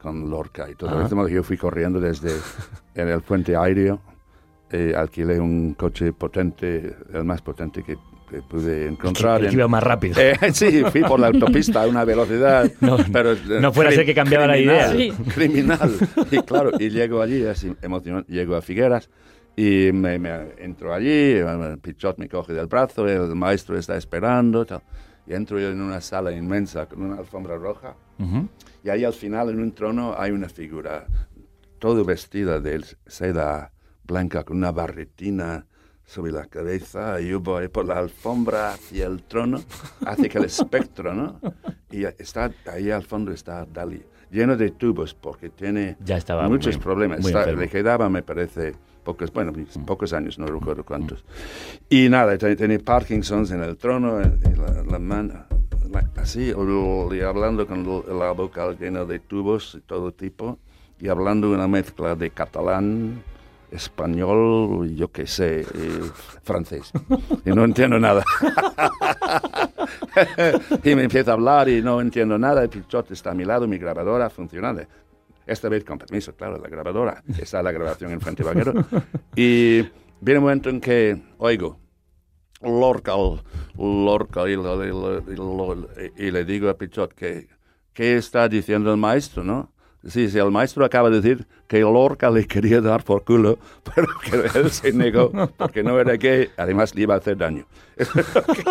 con 0.00 0.30
Lorca 0.30 0.70
y 0.70 0.74
todo. 0.74 0.90
Este 1.02 1.14
modo 1.14 1.28
yo 1.28 1.42
fui 1.42 1.56
corriendo 1.56 2.00
desde 2.00 2.30
en 2.94 3.08
el 3.08 3.20
puente 3.22 3.56
aéreo, 3.56 4.00
eh, 4.70 4.94
alquilé 4.96 5.40
un 5.40 5.74
coche 5.74 6.12
potente, 6.12 6.96
el 7.12 7.24
más 7.24 7.42
potente 7.42 7.82
que, 7.82 7.96
que 8.28 8.42
pude 8.42 8.86
encontrar. 8.86 9.40
el 9.42 9.48
que 9.50 9.54
iba 9.56 9.68
más 9.68 9.82
rápido. 9.82 10.16
Eh, 10.20 10.36
sí, 10.52 10.82
fui 10.90 11.02
por 11.02 11.18
la 11.20 11.28
autopista 11.28 11.82
a 11.82 11.86
una 11.86 12.04
velocidad. 12.04 12.70
No, 12.80 12.96
pero, 13.12 13.32
eh, 13.32 13.38
no 13.60 13.72
fuera 13.72 13.90
a 13.90 13.92
ser 13.92 14.04
que 14.04 14.14
cambiaba 14.14 14.46
la 14.46 14.54
criminal, 14.54 15.00
idea. 15.00 15.14
Criminal. 15.34 15.92
Y 16.30 16.38
claro, 16.42 16.70
y 16.78 16.90
llego 16.90 17.20
allí, 17.22 17.44
así 17.46 17.72
emocionante, 17.82 18.32
llego 18.32 18.54
a 18.56 18.62
Figueras 18.62 19.08
y 19.56 19.90
me, 19.92 20.18
me 20.18 20.30
entro 20.58 20.94
allí, 20.94 21.08
eh, 21.10 21.76
Pichot 21.82 22.18
me 22.18 22.28
coge 22.28 22.52
del 22.52 22.66
brazo, 22.66 23.08
el 23.08 23.34
maestro 23.34 23.76
está 23.78 23.96
esperando, 23.96 24.64
tal. 24.64 24.82
y 25.26 25.34
entro 25.34 25.58
yo 25.58 25.70
en 25.70 25.80
una 25.80 26.00
sala 26.00 26.30
inmensa 26.32 26.86
con 26.86 27.02
una 27.02 27.16
alfombra 27.18 27.56
roja. 27.56 27.94
Y 28.84 28.88
ahí 28.90 29.04
al 29.04 29.12
final, 29.12 29.50
en 29.50 29.60
un 29.60 29.72
trono, 29.72 30.14
hay 30.16 30.30
una 30.30 30.48
figura, 30.48 31.06
todo 31.78 32.04
vestida 32.04 32.60
de 32.60 32.84
seda 33.06 33.72
blanca, 34.04 34.44
con 34.44 34.56
una 34.56 34.72
barretina 34.72 35.66
sobre 36.08 36.32
la 36.32 36.46
cabeza, 36.46 37.20
y 37.20 37.28
yo 37.28 37.40
voy 37.40 37.68
por 37.68 37.84
la 37.84 37.98
alfombra 37.98 38.72
hacia 38.72 39.06
el 39.06 39.22
trono, 39.24 39.60
hacia 40.06 40.30
el 40.32 40.44
espectro, 40.46 41.12
¿no? 41.14 41.38
Y 41.90 42.04
está, 42.04 42.50
ahí 42.72 42.90
al 42.90 43.02
fondo 43.02 43.30
está 43.30 43.66
Dalí, 43.66 44.02
lleno 44.30 44.56
de 44.56 44.70
tubos, 44.70 45.12
porque 45.12 45.50
tiene 45.50 45.98
Ya 46.02 46.16
estaba 46.16 46.48
muchos 46.48 46.76
muy- 46.76 46.82
problemas. 46.82 47.20
muy 47.20 47.30
Está- 47.30 47.52
le 47.52 47.68
quedaba, 47.68 48.08
me 48.08 48.22
parece, 48.22 48.72
pocos, 49.04 49.30
bueno, 49.34 49.52
pocos 49.84 50.14
años, 50.14 50.38
no 50.38 50.46
recuerdo 50.46 50.82
cuántos. 50.82 51.26
Y 51.90 52.08
nada, 52.08 52.38
tiene 52.38 52.78
Parkinson's 52.78 53.50
en 53.50 53.62
el 53.62 53.76
trono, 53.76 54.18
en- 54.22 54.40
la, 54.56 54.82
la 54.84 54.98
mano, 54.98 55.44
así, 56.16 56.50
y 56.54 57.20
hablando 57.20 57.66
con 57.66 57.84
la 58.18 58.30
boca 58.32 58.72
llena 58.72 59.04
de 59.04 59.18
tubos 59.18 59.74
de 59.74 59.80
todo 59.82 60.12
tipo, 60.12 60.58
y 61.00 61.08
hablando 61.08 61.50
una 61.50 61.68
mezcla 61.68 62.14
de 62.14 62.30
catalán, 62.30 63.22
español, 63.70 64.94
yo 64.94 65.10
qué 65.10 65.26
sé, 65.26 65.64
francés. 66.42 66.90
Y 67.44 67.50
no 67.50 67.64
entiendo 67.64 67.98
nada. 67.98 68.24
y 70.84 70.94
me 70.94 71.04
empieza 71.04 71.32
a 71.32 71.34
hablar 71.34 71.68
y 71.68 71.82
no 71.82 72.00
entiendo 72.00 72.38
nada. 72.38 72.62
El 72.62 72.68
Pichot 72.68 73.10
está 73.10 73.30
a 73.30 73.34
mi 73.34 73.44
lado, 73.44 73.66
mi 73.66 73.78
grabadora 73.78 74.30
funcionando. 74.30 74.82
Esta 75.46 75.68
vez 75.68 75.84
con 75.84 75.98
permiso, 75.98 76.34
claro, 76.34 76.58
la 76.58 76.68
grabadora. 76.68 77.22
Está 77.38 77.62
la 77.62 77.72
grabación 77.72 78.12
en 78.12 78.20
Fuente 78.20 78.42
Vaquero. 78.42 78.74
Y 79.34 79.80
viene 80.20 80.38
un 80.38 80.44
momento 80.44 80.68
en 80.68 80.80
que 80.80 81.20
oigo 81.38 81.78
Lorca, 82.60 83.12
Lorca, 83.78 84.48
y, 84.48 84.56
lo- 84.56 84.84
y 84.84 84.88
lo- 84.88 85.32
y 85.32 85.36
lo- 85.36 85.88
y 86.16 86.30
le 86.30 86.44
digo 86.44 86.68
a 86.68 86.76
Pichot 86.76 87.14
que, 87.14 87.48
¿qué 87.94 88.16
está 88.16 88.48
diciendo 88.48 88.90
el 88.92 88.98
maestro, 88.98 89.42
no? 89.44 89.72
Sí, 90.06 90.28
sí, 90.30 90.38
el 90.38 90.50
maestro 90.52 90.84
acaba 90.84 91.10
de 91.10 91.20
decir 91.20 91.46
que 91.66 91.80
Lorca 91.80 92.30
le 92.30 92.46
quería 92.46 92.80
dar 92.80 93.02
por 93.02 93.24
culo, 93.24 93.58
pero 93.94 94.06
que 94.22 94.58
él 94.58 94.70
se 94.70 94.92
negó 94.92 95.30
porque 95.56 95.82
no 95.82 95.98
era 95.98 96.14
gay, 96.16 96.48
además 96.56 96.94
le 96.94 97.02
iba 97.02 97.14
a 97.14 97.18
hacer 97.18 97.36
daño. 97.36 97.66
Es 97.98 98.14
lo 98.14 98.22
que, 98.44 98.62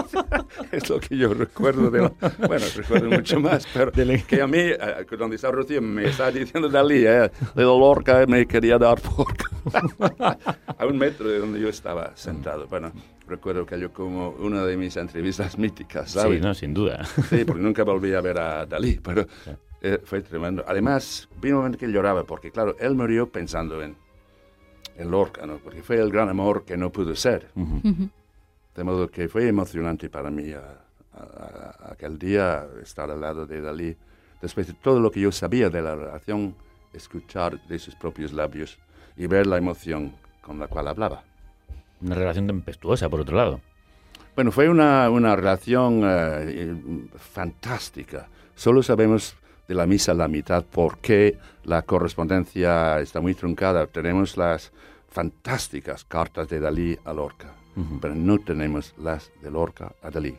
es 0.71 0.89
lo 0.89 0.99
que 1.01 1.17
yo 1.17 1.33
recuerdo 1.33 1.91
de 1.91 2.01
la- 2.03 2.13
Bueno, 2.47 2.65
recuerdo 2.77 3.09
mucho 3.09 3.41
más, 3.41 3.67
pero 3.73 3.91
que 3.91 4.41
a 4.41 4.47
mí, 4.47 4.57
eh, 4.59 5.05
donde 5.19 5.35
está 5.35 5.51
Rocío, 5.51 5.81
me 5.81 6.05
está 6.07 6.31
diciendo 6.31 6.69
Dalí, 6.69 7.05
eh, 7.05 7.29
de 7.53 7.63
Lorca 7.63 8.25
me 8.25 8.45
quería 8.47 8.77
dar 8.77 9.01
por 9.01 9.25
culo. 9.25 9.57
a 10.77 10.85
un 10.85 10.97
metro 10.97 11.27
de 11.29 11.39
donde 11.39 11.59
yo 11.59 11.67
estaba 11.67 12.15
sentado. 12.15 12.67
Bueno, 12.67 12.93
recuerdo 13.27 13.65
que 13.65 13.77
yo 13.77 13.91
como 13.91 14.29
una 14.29 14.63
de 14.65 14.77
mis 14.77 14.95
entrevistas 14.95 15.57
míticas, 15.57 16.11
¿sabes? 16.11 16.39
Sí, 16.39 16.41
no, 16.45 16.53
sin 16.53 16.73
duda. 16.73 17.03
Sí, 17.29 17.43
porque 17.45 17.61
nunca 17.61 17.83
volví 17.83 18.13
a 18.13 18.21
ver 18.21 18.39
a 18.39 18.65
Dalí, 18.65 18.97
pero 19.03 19.27
eh, 19.81 19.99
fue 20.03 20.21
tremendo. 20.21 20.63
Además, 20.67 21.27
vino 21.41 21.57
un 21.57 21.61
momento 21.63 21.77
que 21.79 21.87
lloraba, 21.91 22.23
porque 22.23 22.51
claro, 22.51 22.75
él 22.79 22.95
murió 22.95 23.29
pensando 23.29 23.81
en, 23.81 23.95
en 24.97 25.11
Lorca, 25.11 25.45
¿no? 25.45 25.57
porque 25.57 25.81
fue 25.83 25.97
el 25.97 26.11
gran 26.11 26.29
amor 26.29 26.63
que 26.65 26.77
no 26.77 26.91
pudo 26.91 27.15
ser. 27.15 27.49
De 28.75 28.83
modo 28.83 29.09
que 29.09 29.27
fue 29.27 29.47
emocionante 29.47 30.09
para 30.09 30.29
mí 30.29 30.51
a- 30.53 30.81
a- 31.13 31.19
a- 31.87 31.91
aquel 31.93 32.17
día 32.19 32.67
estar 32.83 33.09
al 33.09 33.21
lado 33.21 33.45
de 33.45 33.59
Dalí, 33.61 33.95
después 34.41 34.67
de 34.67 34.73
todo 34.73 34.99
lo 34.99 35.09
que 35.11 35.19
yo 35.21 35.31
sabía 35.31 35.69
de 35.69 35.81
la 35.81 35.95
relación, 35.95 36.55
escuchar 36.93 37.59
de 37.67 37.79
sus 37.79 37.95
propios 37.95 38.33
labios 38.33 38.77
y 39.15 39.25
ver 39.27 39.47
la 39.47 39.57
emoción 39.57 40.13
con 40.41 40.59
la 40.59 40.67
cual 40.67 40.87
hablaba. 40.87 41.23
Una 42.01 42.15
relación 42.15 42.45
tempestuosa, 42.47 43.09
por 43.09 43.21
otro 43.21 43.35
lado. 43.35 43.59
Bueno, 44.35 44.51
fue 44.51 44.69
una, 44.69 45.09
una 45.09 45.35
relación 45.35 46.01
eh, 46.05 47.09
fantástica. 47.17 48.27
Solo 48.55 48.83
sabemos 48.83 49.35
de 49.67 49.75
la 49.75 49.85
misa 49.85 50.13
la 50.13 50.27
mitad 50.27 50.63
porque 50.69 51.37
la 51.63 51.81
correspondencia 51.81 52.99
está 52.99 53.19
muy 53.21 53.33
truncada. 53.35 53.87
Tenemos 53.87 54.37
las 54.37 54.71
fantásticas 55.09 56.05
cartas 56.05 56.47
de 56.47 56.59
Dalí 56.59 56.97
a 57.05 57.11
Lorca, 57.13 57.53
pero 58.01 58.15
no 58.15 58.37
tenemos 58.39 58.93
las 58.97 59.31
de 59.41 59.51
Lorca 59.51 59.91
a 60.01 60.09
Dalí, 60.09 60.35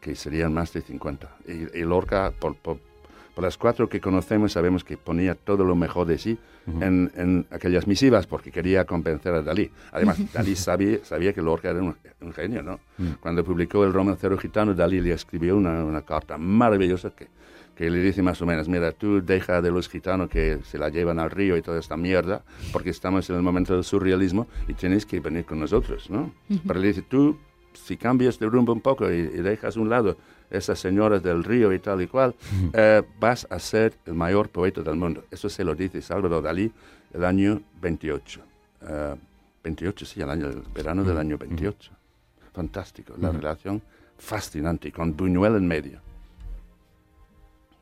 que 0.00 0.14
serían 0.14 0.52
más 0.52 0.72
de 0.72 0.82
50. 0.82 1.36
Y, 1.48 1.78
y 1.78 1.82
Lorca, 1.84 2.32
por, 2.38 2.54
por- 2.56 2.78
por 3.34 3.44
las 3.44 3.58
cuatro 3.58 3.86
que 3.86 4.00
conocemos, 4.00 4.52
sabemos 4.52 4.82
que 4.82 4.96
ponía 4.96 5.34
todo 5.34 5.62
lo 5.62 5.76
mejor 5.76 6.06
de 6.06 6.16
sí 6.16 6.38
en, 6.80 7.12
en 7.16 7.46
aquellas 7.50 7.86
misivas 7.86 8.26
porque 8.26 8.50
quería 8.50 8.84
convencer 8.86 9.34
a 9.34 9.42
Dalí. 9.42 9.70
Además, 9.92 10.18
Dalí 10.32 10.56
sabía, 10.56 10.98
sabía 11.04 11.32
que 11.34 11.42
Lorca 11.42 11.68
era 11.70 11.80
un, 11.82 11.94
un 12.22 12.32
genio, 12.32 12.62
¿no? 12.62 12.80
Cuando 13.20 13.44
publicó 13.44 13.84
el 13.84 13.92
romancero 13.92 14.38
gitano, 14.38 14.72
Dalí 14.74 15.00
le 15.02 15.12
escribió 15.12 15.54
una, 15.56 15.84
una 15.84 16.00
carta 16.02 16.38
maravillosa 16.38 17.10
que, 17.10 17.28
que 17.76 17.90
le 17.90 18.00
dice 18.00 18.22
más 18.22 18.40
o 18.40 18.46
menos, 18.46 18.68
mira, 18.68 18.92
tú 18.92 19.22
deja 19.22 19.60
de 19.60 19.70
los 19.70 19.88
gitanos 19.88 20.30
que 20.30 20.58
se 20.64 20.78
la 20.78 20.88
llevan 20.88 21.18
al 21.18 21.30
río 21.30 21.56
y 21.56 21.62
toda 21.62 21.78
esta 21.78 21.96
mierda, 21.96 22.42
porque 22.72 22.90
estamos 22.90 23.28
en 23.30 23.36
el 23.36 23.42
momento 23.42 23.74
del 23.74 23.84
surrealismo 23.84 24.46
y 24.66 24.74
tienes 24.74 25.04
que 25.04 25.20
venir 25.20 25.44
con 25.44 25.60
nosotros, 25.60 26.08
¿no? 26.10 26.32
Ujú. 26.48 26.60
Pero 26.66 26.80
le 26.80 26.88
dice, 26.88 27.02
tú, 27.02 27.38
si 27.74 27.96
cambias 27.96 28.38
de 28.38 28.46
rumbo 28.46 28.72
un 28.72 28.80
poco 28.80 29.10
y, 29.12 29.16
y 29.16 29.42
dejas 29.42 29.76
a 29.76 29.80
un 29.80 29.90
lado 29.90 30.16
esas 30.50 30.78
señoras 30.78 31.22
del 31.22 31.44
río 31.44 31.72
y 31.72 31.78
tal 31.78 32.02
y 32.02 32.06
cual, 32.06 32.34
eh, 32.72 33.02
vas 33.18 33.46
a 33.50 33.58
ser 33.58 33.94
el 34.06 34.14
mayor 34.14 34.48
poeta 34.48 34.82
del 34.82 34.96
mundo. 34.96 35.24
Eso 35.30 35.48
se 35.48 35.64
lo 35.64 35.74
dice 35.74 36.00
Salvador 36.02 36.42
Dalí 36.42 36.70
el 37.12 37.24
año 37.24 37.60
28. 37.80 38.40
Eh, 38.82 39.14
28, 39.64 40.06
sí, 40.06 40.20
el, 40.20 40.30
año, 40.30 40.46
el 40.46 40.62
verano 40.74 41.02
del 41.02 41.18
año 41.18 41.36
28. 41.36 41.90
Fantástico, 42.52 43.14
la 43.18 43.30
relación 43.32 43.82
fascinante, 44.16 44.90
con 44.92 45.16
Buñuel 45.16 45.56
en 45.56 45.66
medio. 45.66 46.05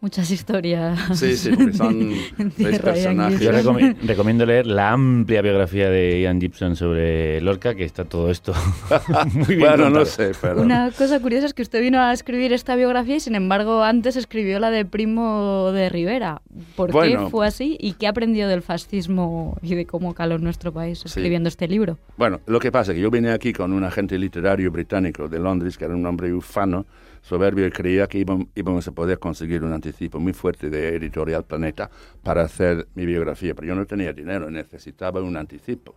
Muchas 0.04 0.30
historias. 0.30 0.98
Sí, 1.18 1.34
sí, 1.34 1.48
porque 1.56 1.72
son 1.72 2.12
seis 2.58 2.78
personajes. 2.78 3.40
Yo 3.40 3.50
recomi- 3.52 3.96
recomiendo 4.06 4.44
leer 4.44 4.66
la 4.66 4.90
amplia 4.92 5.40
biografía 5.40 5.88
de 5.88 6.20
Ian 6.20 6.38
Gibson 6.42 6.76
sobre 6.76 7.40
Lorca, 7.40 7.74
que 7.74 7.84
está 7.86 8.04
todo 8.04 8.30
esto 8.30 8.52
muy 9.32 9.46
bien 9.56 9.60
Bueno, 9.60 9.88
no 9.88 10.04
sé, 10.04 10.32
pero... 10.42 10.60
Una 10.60 10.90
cosa 10.90 11.20
curiosa 11.20 11.46
es 11.46 11.54
que 11.54 11.62
usted 11.62 11.80
vino 11.80 12.02
a 12.02 12.12
escribir 12.12 12.52
esta 12.52 12.76
biografía 12.76 13.16
y 13.16 13.20
sin 13.20 13.34
embargo 13.34 13.82
antes 13.82 14.16
escribió 14.16 14.58
la 14.60 14.70
de 14.70 14.84
Primo 14.84 15.70
de 15.72 15.88
Rivera. 15.88 16.42
¿Por 16.76 16.92
Bueno. 16.92 17.24
qué 17.24 17.30
fue 17.30 17.46
así 17.46 17.78
y 17.80 17.94
qué 17.94 18.06
aprendió 18.06 18.46
del 18.46 18.60
fascismo 18.60 19.56
y 19.62 19.74
de 19.74 19.86
cómo 19.86 20.12
caló 20.12 20.34
en 20.34 20.44
nuestro 20.44 20.70
país 20.70 21.02
escribiendo 21.06 21.48
este 21.48 21.66
libro? 21.66 21.96
Bueno, 22.18 22.42
lo 22.44 22.60
que 22.60 22.70
pasa 22.70 22.92
es 22.92 22.96
que 22.96 23.00
yo 23.00 23.10
vine 23.10 23.30
aquí 23.30 23.54
con 23.54 23.72
un 23.72 23.84
agente 23.84 24.18
literario 24.18 24.70
británico 24.70 25.28
de 25.28 25.38
Londres, 25.38 25.78
que 25.78 25.86
era 25.86 25.94
un 25.96 26.04
hombre 26.04 26.30
ufano, 26.34 26.84
soberbio, 27.24 27.66
y 27.66 27.70
creía 27.70 28.06
que 28.06 28.24
íbam- 28.24 28.48
íbamos 28.54 28.86
a 28.86 28.92
poder 28.92 29.18
conseguir 29.18 29.64
un 29.64 29.72
anticipo 29.72 30.20
muy 30.20 30.34
fuerte 30.34 30.68
de 30.68 30.94
Editorial 30.96 31.42
Planeta 31.44 31.90
para 32.22 32.42
hacer 32.42 32.86
mi 32.94 33.06
biografía. 33.06 33.54
Pero 33.54 33.68
yo 33.68 33.74
no 33.74 33.86
tenía 33.86 34.12
dinero, 34.12 34.50
necesitaba 34.50 35.22
un 35.22 35.36
anticipo. 35.36 35.94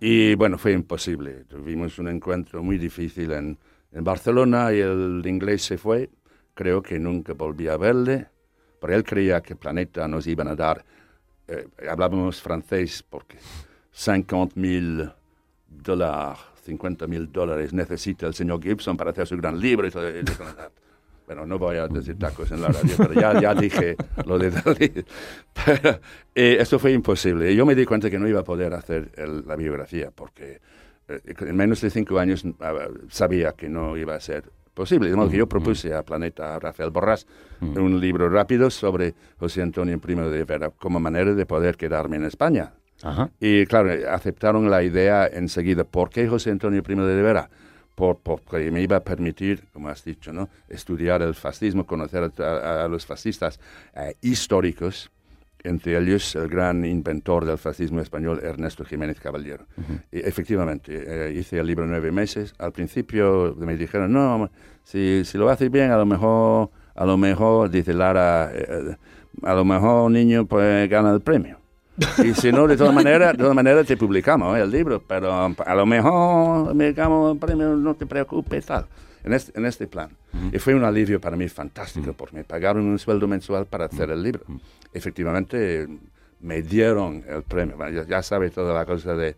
Y 0.00 0.34
bueno, 0.34 0.56
fue 0.58 0.72
imposible. 0.72 1.44
Tuvimos 1.48 1.98
un 1.98 2.08
encuentro 2.08 2.62
muy 2.62 2.78
difícil 2.78 3.30
en, 3.32 3.58
en 3.92 4.02
Barcelona 4.04 4.72
y 4.72 4.80
el 4.80 5.22
inglés 5.26 5.62
se 5.62 5.76
fue. 5.78 6.08
Creo 6.54 6.82
que 6.82 6.98
nunca 6.98 7.34
volví 7.34 7.68
a 7.68 7.76
verle, 7.76 8.26
pero 8.80 8.94
él 8.94 9.04
creía 9.04 9.40
que 9.42 9.54
Planeta 9.54 10.08
nos 10.08 10.26
iban 10.26 10.48
a 10.48 10.56
dar, 10.56 10.84
eh, 11.46 11.68
hablábamos 11.90 12.40
francés 12.42 13.04
porque 13.08 13.36
50 13.92 14.58
mil 14.58 15.10
dólares, 15.68 16.38
50 16.62 17.06
mil 17.06 17.30
dólares 17.30 17.72
necesita 17.72 18.26
el 18.26 18.34
señor 18.34 18.62
Gibson 18.62 18.96
para 18.96 19.10
hacer 19.10 19.26
su 19.26 19.36
gran 19.36 19.58
libro. 19.60 19.86
Y 19.86 19.90
todo, 19.90 20.08
y 20.10 20.22
bueno, 21.26 21.46
no 21.46 21.58
voy 21.58 21.76
a 21.76 21.86
decir 21.88 22.18
tacos 22.18 22.50
en 22.50 22.60
la 22.60 22.68
radio, 22.68 22.94
pero 22.98 23.14
ya, 23.14 23.40
ya 23.40 23.54
dije 23.54 23.96
lo 24.26 24.38
de 24.38 24.50
Dalí. 24.50 24.92
Pero, 25.64 26.00
eh, 26.34 26.56
esto 26.60 26.78
fue 26.78 26.92
imposible. 26.92 27.54
Yo 27.54 27.64
me 27.64 27.74
di 27.74 27.84
cuenta 27.86 28.10
que 28.10 28.18
no 28.18 28.26
iba 28.28 28.40
a 28.40 28.44
poder 28.44 28.74
hacer 28.74 29.10
el- 29.16 29.44
la 29.46 29.54
biografía 29.56 30.10
porque 30.14 30.60
eh, 31.08 31.20
en 31.40 31.56
menos 31.56 31.80
de 31.80 31.90
cinco 31.90 32.18
años 32.18 32.44
ah, 32.60 32.74
sabía 33.08 33.52
que 33.52 33.68
no 33.68 33.96
iba 33.96 34.14
a 34.14 34.20
ser 34.20 34.44
posible. 34.74 35.08
De 35.10 35.16
modo 35.16 35.30
que 35.30 35.36
yo 35.38 35.46
propuse 35.48 35.94
a 35.94 36.02
Planeta 36.02 36.54
a 36.56 36.58
Rafael 36.58 36.90
Borrás 36.90 37.26
un 37.60 38.00
libro 38.00 38.28
rápido 38.28 38.68
sobre 38.70 39.14
José 39.38 39.62
Antonio 39.62 39.98
Primo 40.00 40.22
de 40.28 40.38
Rivera 40.38 40.70
como 40.70 40.98
manera 40.98 41.32
de 41.34 41.46
poder 41.46 41.76
quedarme 41.76 42.16
en 42.16 42.24
España. 42.24 42.72
Y 43.40 43.66
claro, 43.66 43.90
aceptaron 44.10 44.70
la 44.70 44.82
idea 44.82 45.26
enseguida. 45.26 45.84
¿Por 45.84 46.10
qué 46.10 46.28
José 46.28 46.50
Antonio 46.50 46.82
Primo 46.82 47.04
de 47.04 47.16
Rivera? 47.16 47.48
Por, 47.94 48.18
porque 48.18 48.70
me 48.70 48.80
iba 48.80 48.96
a 48.96 49.00
permitir, 49.04 49.64
como 49.72 49.88
has 49.88 50.02
dicho, 50.04 50.32
¿no? 50.32 50.48
estudiar 50.68 51.20
el 51.22 51.34
fascismo, 51.34 51.84
conocer 51.86 52.30
a, 52.38 52.42
a- 52.42 52.84
a 52.84 52.88
los 52.88 53.04
fascistas 53.04 53.60
eh, 53.94 54.14
históricos, 54.22 55.10
entre 55.64 55.96
ellos 55.98 56.34
el 56.34 56.48
gran 56.48 56.84
inventor 56.84 57.44
del 57.44 57.58
fascismo 57.58 58.00
español, 58.00 58.40
Ernesto 58.42 58.84
Jiménez 58.84 59.20
Caballero. 59.20 59.66
Y 60.10 60.18
efectivamente, 60.20 61.04
eh, 61.06 61.32
hice 61.32 61.58
el 61.58 61.66
libro 61.66 61.86
nueve 61.86 62.10
meses. 62.10 62.54
Al 62.58 62.72
principio 62.72 63.54
me 63.58 63.76
dijeron, 63.76 64.12
no, 64.12 64.50
si, 64.84 65.22
si 65.24 65.38
lo 65.38 65.48
haces 65.50 65.70
bien, 65.70 65.90
a 65.92 65.96
lo 65.98 66.06
mejor, 66.06 66.70
a 66.94 67.04
lo 67.06 67.16
mejor, 67.16 67.70
dice 67.70 67.92
Lara, 67.94 68.50
eh, 68.52 68.96
a 69.42 69.54
lo 69.54 69.64
mejor 69.64 70.10
niño 70.10 70.46
pues 70.46 70.88
gana 70.88 71.12
el 71.12 71.20
premio. 71.20 71.58
Y 72.24 72.34
si 72.34 72.50
no, 72.52 72.66
de 72.66 72.76
todas 72.76 72.94
maneras, 72.94 73.32
de 73.32 73.38
todas 73.38 73.54
maneras 73.54 73.86
te 73.86 73.96
publicamos 73.96 74.56
¿eh? 74.56 74.62
el 74.62 74.70
libro, 74.70 75.02
pero 75.06 75.32
a 75.32 75.74
lo 75.74 75.86
mejor 75.86 76.74
me 76.74 76.88
el 76.88 77.38
premio, 77.38 77.76
no 77.76 77.94
te 77.94 78.06
preocupes, 78.06 78.66
tal. 78.66 78.86
En 79.24 79.32
este, 79.32 79.56
en 79.56 79.66
este 79.66 79.86
plan. 79.86 80.10
Y 80.52 80.58
fue 80.58 80.74
un 80.74 80.84
alivio 80.84 81.20
para 81.20 81.36
mí 81.36 81.48
fantástico, 81.48 82.12
porque 82.12 82.36
me 82.36 82.44
pagaron 82.44 82.84
un 82.84 82.98
sueldo 82.98 83.28
mensual 83.28 83.66
para 83.66 83.84
hacer 83.84 84.10
el 84.10 84.22
libro. 84.22 84.44
Efectivamente, 84.92 85.86
me 86.40 86.62
dieron 86.62 87.22
el 87.28 87.42
premio. 87.42 87.76
Bueno, 87.76 88.02
ya, 88.02 88.08
ya 88.08 88.22
sabes 88.22 88.52
toda 88.52 88.74
la 88.74 88.84
cosa 88.84 89.14
de, 89.14 89.36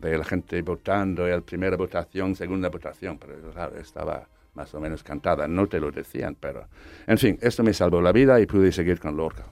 de 0.00 0.18
la 0.18 0.24
gente 0.24 0.60
votando, 0.62 1.26
el 1.26 1.42
primera 1.42 1.76
votación, 1.76 2.36
segunda 2.36 2.68
votación, 2.68 3.18
pero 3.18 3.34
claro, 3.52 3.76
estaba 3.78 4.28
más 4.54 4.74
o 4.74 4.80
menos 4.80 5.02
cantada, 5.02 5.46
no 5.46 5.66
te 5.66 5.78
lo 5.78 5.90
decían, 5.90 6.36
pero... 6.38 6.66
En 7.06 7.18
fin, 7.18 7.38
esto 7.42 7.62
me 7.62 7.72
salvó 7.72 8.00
la 8.00 8.12
vida 8.12 8.40
y 8.40 8.46
pude 8.46 8.72
seguir 8.72 8.98
con 8.98 9.16
Lorca. 9.16 9.44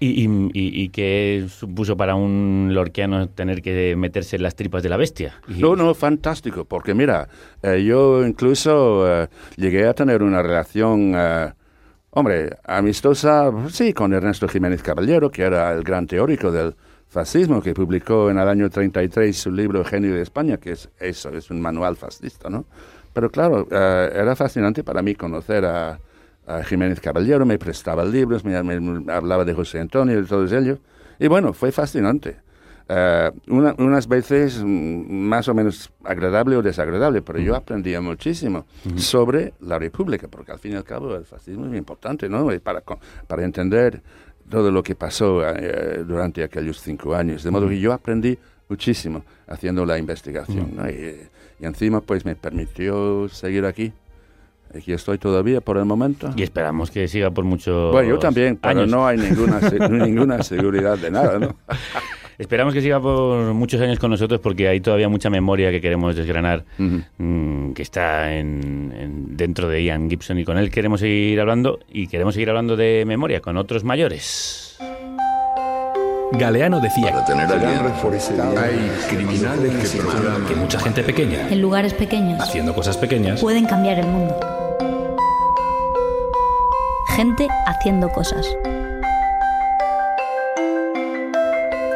¿Y, 0.00 0.24
y, 0.26 0.50
y- 0.52 0.88
qué 0.90 1.46
supuso 1.48 1.96
para 1.96 2.14
un 2.14 2.70
lorquiano 2.72 3.28
tener 3.28 3.62
que 3.62 3.96
meterse 3.96 4.36
en 4.36 4.44
las 4.44 4.54
tripas 4.54 4.82
de 4.84 4.88
la 4.88 4.96
bestia? 4.96 5.40
No, 5.48 5.74
no, 5.74 5.92
fantástico, 5.94 6.64
porque 6.64 6.94
mira, 6.94 7.28
eh, 7.62 7.82
yo 7.84 8.24
incluso 8.24 9.22
eh, 9.22 9.28
llegué 9.56 9.86
a 9.88 9.94
tener 9.94 10.22
una 10.22 10.40
relación, 10.40 11.14
eh, 11.16 11.52
hombre, 12.10 12.50
amistosa, 12.64 13.50
sí, 13.70 13.92
con 13.92 14.12
Ernesto 14.12 14.46
Jiménez 14.46 14.82
Caballero, 14.84 15.30
que 15.30 15.42
era 15.42 15.72
el 15.72 15.82
gran 15.82 16.06
teórico 16.06 16.52
del 16.52 16.76
fascismo, 17.08 17.60
que 17.60 17.74
publicó 17.74 18.30
en 18.30 18.38
el 18.38 18.48
año 18.48 18.70
33 18.70 19.36
su 19.36 19.50
libro 19.50 19.84
Genio 19.84 20.14
de 20.14 20.22
España, 20.22 20.58
que 20.58 20.72
es 20.72 20.88
eso, 21.00 21.30
es 21.30 21.50
un 21.50 21.60
manual 21.60 21.96
fascista, 21.96 22.48
¿no? 22.48 22.66
Pero 23.12 23.30
claro, 23.30 23.66
eh, 23.70 24.10
era 24.14 24.36
fascinante 24.36 24.84
para 24.84 25.02
mí 25.02 25.16
conocer 25.16 25.64
a, 25.64 25.98
a 26.48 26.64
Jiménez 26.64 27.00
Caballero, 27.00 27.44
me 27.46 27.58
prestaba 27.58 28.04
libros, 28.04 28.44
me, 28.44 28.60
me 28.62 29.12
hablaba 29.12 29.44
de 29.44 29.52
José 29.54 29.78
Antonio 29.80 30.18
y 30.18 30.22
de 30.22 30.26
todos 30.26 30.50
ellos, 30.52 30.78
y 31.20 31.26
bueno, 31.28 31.52
fue 31.52 31.70
fascinante. 31.72 32.36
Eh, 32.90 33.30
una- 33.48 33.74
unas 33.78 34.08
veces 34.08 34.62
mm, 34.64 35.10
más 35.10 35.46
o 35.48 35.52
menos 35.54 35.92
agradable 36.04 36.56
o 36.56 36.62
desagradable, 36.62 37.20
pero 37.20 37.38
yo 37.38 37.54
aprendía 37.54 38.00
muchísimo 38.00 38.64
sobre 38.96 39.52
la 39.60 39.78
República, 39.78 40.26
porque 40.26 40.52
al 40.52 40.58
fin 40.58 40.72
y 40.72 40.76
al 40.76 40.84
cabo 40.84 41.14
el 41.14 41.26
fascismo 41.26 41.64
es 41.64 41.68
muy 41.68 41.76
importante, 41.78 42.30
¿no? 42.30 42.48
Para, 42.62 42.80
para 43.26 43.44
entender 43.44 44.00
todo 44.48 44.70
lo 44.70 44.82
que 44.82 44.94
pasó 44.94 45.42
eh, 45.46 46.02
durante 46.06 46.42
aquellos 46.42 46.80
cinco 46.80 47.14
años. 47.14 47.44
De 47.44 47.50
modo 47.50 47.68
que 47.68 47.78
yo 47.78 47.92
aprendí 47.92 48.38
muchísimo 48.70 49.22
haciendo 49.48 49.84
la 49.84 49.98
investigación, 49.98 50.72
¿no? 50.74 50.88
Y, 50.88 51.28
y 51.60 51.66
encima 51.66 52.00
pues 52.00 52.24
me 52.24 52.36
permitió 52.36 53.28
seguir 53.28 53.66
aquí. 53.66 53.92
Aquí 54.76 54.92
estoy 54.92 55.18
todavía 55.18 55.60
por 55.60 55.78
el 55.78 55.84
momento. 55.84 56.30
Y 56.36 56.42
esperamos 56.42 56.90
que 56.90 57.08
siga 57.08 57.30
por 57.30 57.44
mucho 57.44 57.90
Bueno, 57.92 58.10
yo 58.10 58.18
también, 58.18 58.56
pero 58.56 58.80
años. 58.80 58.90
no 58.90 59.06
hay 59.06 59.16
ninguna, 59.18 59.60
ninguna 60.04 60.42
seguridad 60.42 60.98
de 60.98 61.10
nada, 61.10 61.38
¿no? 61.38 61.56
Esperamos 62.38 62.72
que 62.72 62.80
siga 62.80 63.00
por 63.00 63.52
muchos 63.52 63.80
años 63.80 63.98
con 63.98 64.12
nosotros 64.12 64.38
porque 64.40 64.68
hay 64.68 64.80
todavía 64.80 65.08
mucha 65.08 65.28
memoria 65.28 65.72
que 65.72 65.80
queremos 65.80 66.14
desgranar, 66.14 66.64
mm, 66.78 67.72
que 67.72 67.82
está 67.82 68.32
en, 68.36 68.94
en- 68.96 69.36
dentro 69.36 69.68
de 69.68 69.82
Ian 69.82 70.08
Gibson 70.08 70.38
y 70.38 70.44
con 70.44 70.56
él 70.56 70.70
queremos 70.70 71.00
seguir 71.00 71.40
hablando 71.40 71.80
y 71.90 72.06
queremos 72.06 72.34
seguir 72.34 72.50
hablando 72.50 72.76
de 72.76 73.02
memoria 73.06 73.40
con 73.40 73.56
otros 73.56 73.82
mayores. 73.82 74.78
Galeano 76.30 76.78
decía 76.78 77.24
Hay 77.26 78.90
criminales 79.08 79.90
que 79.90 79.98
que 80.48 80.54
mucha 80.60 80.78
gente 80.78 81.02
pequeña, 81.02 81.48
En 81.48 81.60
lugares 81.60 81.94
pequeños 81.94 82.38
haciendo 82.40 82.72
cosas 82.74 82.96
pequeñas, 82.98 83.40
pueden 83.40 83.66
cambiar 83.66 83.98
el 83.98 84.06
mundo. 84.06 84.38
Gente 87.18 87.48
haciendo 87.66 88.08
cosas. 88.10 88.46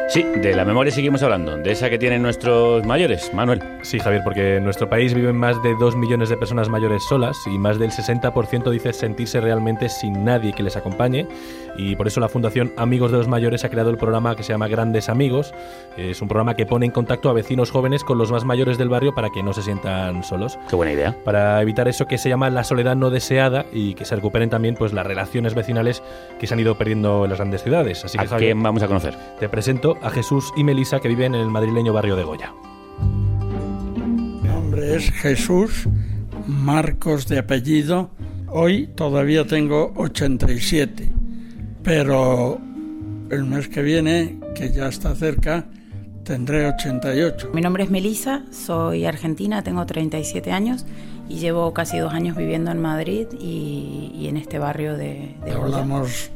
Sí, 0.08 0.24
de 0.24 0.52
la 0.56 0.64
memoria 0.64 0.92
seguimos 0.92 1.22
hablando, 1.22 1.56
de 1.58 1.70
esa 1.70 1.88
que 1.88 1.96
tienen 1.96 2.22
nuestros 2.22 2.84
mayores, 2.84 3.32
Manuel. 3.32 3.62
Sí, 3.82 4.00
Javier, 4.00 4.22
porque 4.24 4.56
en 4.56 4.64
nuestro 4.64 4.90
país 4.90 5.14
viven 5.14 5.36
más 5.36 5.62
de 5.62 5.76
2 5.76 5.94
millones 5.94 6.28
de 6.28 6.36
personas 6.36 6.68
mayores 6.68 7.04
solas 7.04 7.38
y 7.46 7.56
más 7.56 7.78
del 7.78 7.92
60% 7.92 8.68
dice 8.70 8.92
sentirse 8.92 9.40
realmente 9.40 9.88
sin 9.88 10.24
nadie 10.24 10.52
que 10.52 10.64
les 10.64 10.76
acompañe. 10.76 11.28
Y 11.76 11.96
por 11.96 12.06
eso 12.06 12.20
la 12.20 12.28
Fundación 12.28 12.72
Amigos 12.76 13.10
de 13.12 13.18
los 13.18 13.28
Mayores 13.28 13.64
ha 13.64 13.70
creado 13.70 13.90
el 13.90 13.96
programa 13.96 14.36
que 14.36 14.42
se 14.42 14.52
llama 14.52 14.68
Grandes 14.68 15.08
Amigos. 15.08 15.54
Es 15.96 16.20
un 16.20 16.28
programa 16.28 16.54
que 16.54 16.66
pone 16.66 16.86
en 16.86 16.92
contacto 16.92 17.30
a 17.30 17.32
vecinos 17.32 17.70
jóvenes 17.70 18.04
con 18.04 18.18
los 18.18 18.30
más 18.30 18.44
mayores 18.44 18.78
del 18.78 18.88
barrio 18.88 19.14
para 19.14 19.30
que 19.30 19.42
no 19.42 19.52
se 19.52 19.62
sientan 19.62 20.22
solos. 20.22 20.58
Qué 20.68 20.76
buena 20.76 20.92
idea. 20.92 21.16
Para 21.24 21.60
evitar 21.62 21.88
eso 21.88 22.06
que 22.06 22.18
se 22.18 22.28
llama 22.28 22.50
la 22.50 22.64
soledad 22.64 22.96
no 22.96 23.10
deseada 23.10 23.66
y 23.72 23.94
que 23.94 24.04
se 24.04 24.16
recuperen 24.16 24.50
también 24.50 24.74
pues 24.74 24.92
las 24.92 25.06
relaciones 25.06 25.54
vecinales 25.54 26.02
que 26.38 26.46
se 26.46 26.54
han 26.54 26.60
ido 26.60 26.76
perdiendo 26.76 27.24
en 27.24 27.30
las 27.30 27.38
grandes 27.38 27.62
ciudades. 27.62 28.04
Así 28.04 28.18
que, 28.18 28.24
¿A 28.24 28.28
Javier, 28.28 28.52
quién 28.52 28.62
vamos 28.62 28.82
a 28.82 28.88
conocer? 28.88 29.14
Te 29.38 29.48
presento 29.48 29.96
a 30.02 30.10
Jesús 30.10 30.52
y 30.56 30.64
Melisa 30.64 31.00
que 31.00 31.08
viven 31.08 31.34
en 31.34 31.40
el 31.40 31.50
madrileño 31.50 31.92
barrio 31.92 32.16
de 32.16 32.24
Goya. 32.24 32.52
Mi 34.42 34.48
nombre 34.48 34.96
es 34.96 35.10
Jesús 35.10 35.88
Marcos 36.46 37.28
de 37.28 37.38
apellido. 37.38 38.10
Hoy 38.48 38.88
todavía 38.88 39.46
tengo 39.46 39.92
87, 39.96 41.08
pero 41.82 42.60
el 43.30 43.44
mes 43.44 43.68
que 43.68 43.82
viene, 43.82 44.38
que 44.54 44.72
ya 44.72 44.88
está 44.88 45.14
cerca, 45.14 45.64
tendré 46.24 46.68
88. 46.68 47.50
Mi 47.52 47.60
nombre 47.60 47.84
es 47.84 47.90
Melisa, 47.90 48.42
soy 48.50 49.06
argentina, 49.06 49.62
tengo 49.62 49.84
37 49.84 50.52
años 50.52 50.86
y 51.28 51.38
llevo 51.38 51.72
casi 51.72 51.98
dos 51.98 52.12
años 52.12 52.36
viviendo 52.36 52.70
en 52.70 52.80
Madrid 52.80 53.26
y, 53.38 54.12
y 54.14 54.28
en 54.28 54.36
este 54.36 54.58
barrio 54.58 54.96
de, 54.96 55.36
de. 55.44 55.52
Hablamos 55.52 56.30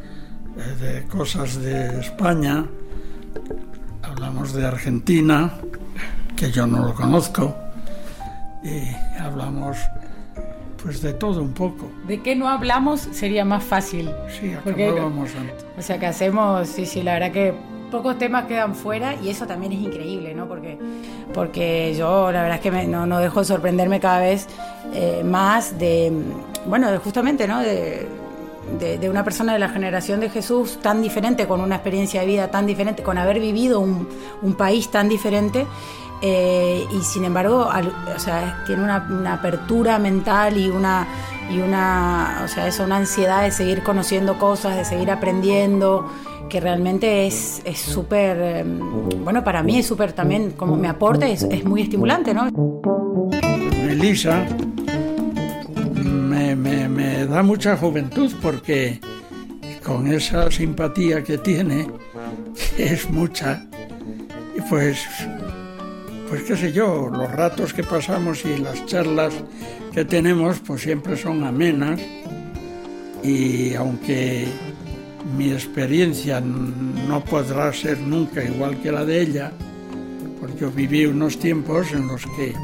eh, 0.56 0.84
de 0.84 1.06
cosas 1.06 1.60
de 1.60 2.00
España, 2.00 2.66
hablamos 4.02 4.52
de 4.54 4.66
Argentina, 4.66 5.52
que 6.34 6.50
yo 6.50 6.66
no 6.66 6.86
lo 6.86 6.94
conozco, 6.94 7.54
y 8.64 9.20
hablamos 9.20 9.76
pues 10.86 11.02
de 11.02 11.12
todo 11.14 11.42
un 11.42 11.52
poco. 11.52 11.90
¿De 12.06 12.22
qué 12.22 12.36
no 12.36 12.48
hablamos? 12.48 13.00
Sería 13.12 13.44
más 13.44 13.64
fácil. 13.64 14.08
Sí, 14.40 14.52
acabábamos 14.54 15.34
antes. 15.34 15.66
O 15.76 15.82
sea 15.82 15.98
que 15.98 16.06
hacemos, 16.06 16.68
sí, 16.68 16.86
sí, 16.86 17.02
la 17.02 17.14
verdad 17.14 17.32
que 17.32 17.54
pocos 17.90 18.16
temas 18.18 18.44
quedan 18.46 18.74
fuera 18.76 19.14
y 19.20 19.28
eso 19.30 19.46
también 19.48 19.72
es 19.72 19.80
increíble, 19.80 20.32
¿no? 20.34 20.46
Porque, 20.46 20.78
porque 21.34 21.94
yo 21.98 22.30
la 22.30 22.42
verdad 22.42 22.56
es 22.58 22.62
que 22.62 22.70
me- 22.70 22.86
no, 22.86 23.04
no 23.06 23.18
dejo 23.18 23.40
de 23.40 23.46
sorprenderme 23.46 23.98
cada 24.00 24.20
vez 24.20 24.46
eh, 24.94 25.22
más 25.24 25.76
de, 25.78 26.12
bueno, 26.66 26.90
de 26.92 26.98
justamente, 26.98 27.48
¿no? 27.48 27.58
De, 27.60 28.06
de, 28.78 28.98
de 28.98 29.10
una 29.10 29.22
persona 29.24 29.52
de 29.52 29.58
la 29.58 29.68
generación 29.68 30.20
de 30.20 30.30
Jesús 30.30 30.78
tan 30.82 31.02
diferente, 31.02 31.46
con 31.46 31.60
una 31.60 31.76
experiencia 31.76 32.20
de 32.20 32.26
vida 32.28 32.48
tan 32.50 32.66
diferente, 32.66 33.02
con 33.02 33.18
haber 33.18 33.40
vivido 33.40 33.80
un, 33.80 34.08
un 34.42 34.54
país 34.54 34.88
tan 34.90 35.08
diferente. 35.08 35.66
Eh, 36.22 36.84
y 36.90 37.02
sin 37.02 37.24
embargo, 37.24 37.68
al- 37.70 37.92
o 38.14 38.18
sea, 38.18 38.62
tiene 38.66 38.82
una, 38.82 39.06
una 39.10 39.34
apertura 39.34 39.98
mental 39.98 40.56
y 40.56 40.68
una, 40.70 41.06
y 41.50 41.58
una, 41.60 42.42
o 42.44 42.48
sea, 42.48 42.66
eso, 42.66 42.84
una 42.84 42.96
ansiedad 42.96 43.42
de 43.42 43.50
seguir 43.50 43.82
conociendo 43.82 44.38
cosas, 44.38 44.76
de 44.76 44.84
seguir 44.84 45.10
aprendiendo, 45.10 46.10
que 46.48 46.60
realmente 46.60 47.26
es 47.26 47.60
es 47.64 47.78
súper, 47.80 48.36
eh, 48.40 48.64
bueno, 49.24 49.42
para 49.44 49.62
mí 49.62 49.78
es 49.78 49.86
súper 49.86 50.12
también, 50.12 50.52
como 50.52 50.76
me 50.76 50.88
aporta, 50.88 51.26
es, 51.28 51.42
es 51.42 51.64
muy 51.64 51.82
estimulante, 51.82 52.32
¿no? 52.34 52.48
Elisa 53.88 54.44
me, 56.04 56.54
me- 56.56 56.88
me 56.88 57.26
da 57.26 57.42
mucha 57.42 57.76
juventud 57.76 58.32
porque 58.42 59.00
con 59.84 60.06
esa 60.08 60.50
simpatía 60.50 61.22
que 61.22 61.38
tiene, 61.38 61.88
que 62.76 62.84
es 62.94 63.08
mucha, 63.10 63.64
pues, 64.68 64.98
pues 66.28 66.42
qué 66.42 66.56
sé 66.56 66.72
yo, 66.72 67.08
los 67.12 67.30
ratos 67.30 67.72
que 67.72 67.82
pasamos 67.82 68.44
y 68.44 68.58
las 68.58 68.84
charlas 68.86 69.34
que 69.92 70.04
tenemos, 70.04 70.58
pues 70.60 70.82
siempre 70.82 71.16
son 71.16 71.44
amenas 71.44 72.00
y 73.22 73.74
aunque 73.74 74.46
mi 75.36 75.52
experiencia 75.52 76.40
no 76.40 77.24
podrá 77.24 77.72
ser 77.72 77.98
nunca 77.98 78.42
igual 78.42 78.80
que 78.80 78.92
la 78.92 79.04
de 79.04 79.20
ella, 79.20 79.52
porque 80.40 80.56
yo 80.58 80.70
viví 80.70 81.06
unos 81.06 81.38
tiempos 81.38 81.92
en 81.92 82.08
los 82.08 82.22
que 82.36 82.54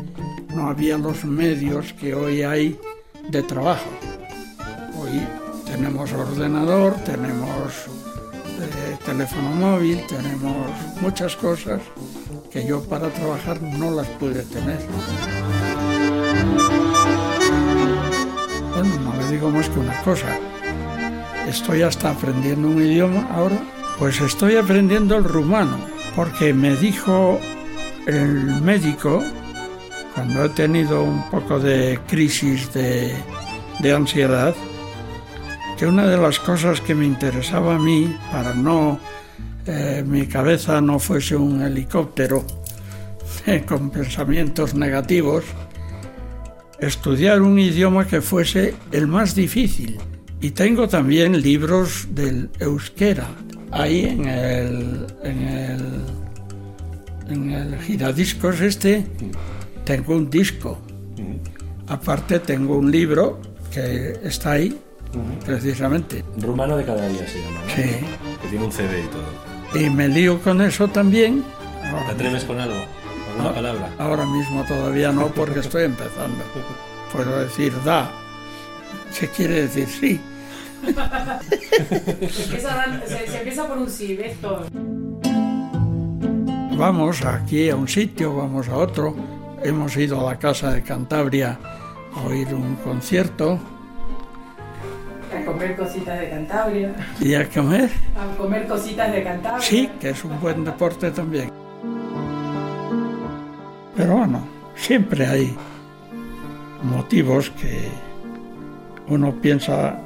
no 0.54 0.68
había 0.68 0.98
los 0.98 1.24
medios 1.24 1.92
que 1.94 2.14
hoy 2.14 2.42
hay 2.42 2.78
de 3.28 3.42
trabajo. 3.42 3.90
Hoy 4.98 5.22
tenemos 5.66 6.12
ordenador, 6.12 6.94
tenemos 7.04 7.86
eh, 8.60 8.96
teléfono 9.04 9.50
móvil, 9.50 10.00
tenemos 10.08 10.68
muchas 11.00 11.34
cosas 11.36 11.80
que 12.52 12.66
yo 12.66 12.82
para 12.82 13.08
trabajar 13.08 13.62
no 13.62 13.90
las 13.90 14.06
pude 14.08 14.42
tener. 14.42 14.78
Bueno, 18.74 18.94
no 19.00 19.16
le 19.16 19.30
digo 19.30 19.50
más 19.50 19.68
que 19.70 19.80
una 19.80 20.02
cosa. 20.02 20.38
Estoy 21.48 21.82
hasta 21.82 22.10
aprendiendo 22.10 22.68
un 22.68 22.82
idioma 22.82 23.26
ahora. 23.32 23.58
Pues 23.98 24.20
estoy 24.20 24.56
aprendiendo 24.56 25.16
el 25.16 25.24
rumano, 25.24 25.78
porque 26.14 26.52
me 26.52 26.76
dijo 26.76 27.38
el 28.06 28.60
médico, 28.60 29.22
cuando 30.14 30.44
he 30.44 30.48
tenido 30.50 31.02
un 31.02 31.30
poco 31.30 31.58
de 31.58 32.00
crisis 32.06 32.72
de, 32.74 33.14
de 33.80 33.92
ansiedad, 33.92 34.54
que 35.78 35.86
una 35.86 36.06
de 36.06 36.18
las 36.18 36.38
cosas 36.38 36.80
que 36.80 36.94
me 36.94 37.06
interesaba 37.06 37.76
a 37.76 37.78
mí, 37.78 38.14
para 38.30 38.54
no, 38.54 38.98
eh, 39.66 40.04
mi 40.06 40.26
cabeza 40.26 40.80
no 40.80 40.98
fuese 40.98 41.36
un 41.36 41.62
helicóptero 41.62 42.44
eh, 43.46 43.64
con 43.66 43.90
pensamientos 43.90 44.74
negativos, 44.74 45.44
estudiar 46.78 47.42
un 47.42 47.58
idioma 47.58 48.06
que 48.06 48.20
fuese 48.20 48.74
el 48.90 49.06
más 49.06 49.34
difícil. 49.34 49.98
Y 50.40 50.50
tengo 50.50 50.88
también 50.88 51.40
libros 51.40 52.08
del 52.10 52.50
euskera. 52.58 53.28
Ahí 53.70 54.04
en 54.04 54.28
el, 54.28 55.06
en 55.22 55.48
el, 55.48 55.80
en 57.30 57.50
el 57.50 57.78
giradiscos 57.78 58.60
este 58.60 59.06
tengo 59.84 60.16
un 60.16 60.28
disco. 60.28 60.78
Aparte 61.86 62.40
tengo 62.40 62.76
un 62.76 62.90
libro 62.90 63.40
que 63.72 64.18
está 64.22 64.52
ahí, 64.52 64.78
precisamente. 65.44 66.24
Rumano 66.38 66.76
de 66.76 66.84
cada 66.84 67.08
día 67.08 67.26
se 67.26 67.40
llama, 67.40 67.60
¿no? 67.60 67.74
Sí. 67.74 67.82
Que 68.42 68.48
tiene 68.48 68.64
un 68.64 68.72
CD 68.72 69.00
y 69.00 69.06
todo. 69.08 69.41
Y 69.74 69.90
me 69.90 70.08
lío 70.08 70.40
con 70.40 70.60
eso 70.60 70.88
también. 70.88 71.44
¿Te 72.06 72.12
atreves 72.12 72.44
con 72.44 72.60
algo? 72.60 72.74
¿Alguna 73.30 73.50
Ah, 73.50 73.54
palabra? 73.54 73.90
Ahora 73.98 74.26
mismo 74.26 74.62
todavía 74.64 75.12
no, 75.12 75.28
porque 75.28 75.60
estoy 75.60 75.84
empezando. 75.84 76.44
Puedo 77.12 77.40
decir 77.40 77.72
da. 77.84 78.10
¿Qué 79.18 79.28
quiere 79.28 79.62
decir 79.62 79.86
sí? 79.88 80.20
se, 82.30 83.36
empieza 83.38 83.66
por 83.66 83.78
un 83.78 83.88
sí, 83.90 84.16
ves 84.16 84.36
todo. 84.40 84.66
Vamos 86.76 87.24
aquí 87.24 87.70
a 87.70 87.76
un 87.76 87.88
sitio, 87.88 88.34
vamos 88.36 88.68
a 88.68 88.76
otro. 88.76 89.14
Hemos 89.62 89.96
ido 89.96 90.20
a 90.26 90.32
la 90.32 90.38
Casa 90.38 90.72
de 90.72 90.82
Cantabria 90.82 91.58
a 92.14 92.20
oír 92.26 92.52
un 92.52 92.74
concierto 92.76 93.58
A 95.42 95.44
comer 95.44 95.76
cositas 95.76 96.20
de 96.20 96.30
Cantabria. 96.30 96.94
y 97.20 97.34
a 97.34 97.48
comer. 97.48 97.90
A 98.16 98.36
comer 98.36 98.66
cositas 98.68 99.12
de 99.12 99.22
Cantabria. 99.24 99.60
Sí, 99.60 99.90
que 100.00 100.10
es 100.10 100.24
un 100.24 100.40
buen 100.40 100.64
deporte 100.64 101.10
también. 101.10 101.50
Pero 103.96 104.16
bueno, 104.16 104.46
siempre 104.76 105.26
hay 105.26 105.56
motivos 106.82 107.50
que 107.50 107.88
uno 109.08 109.32
piensa... 109.40 109.98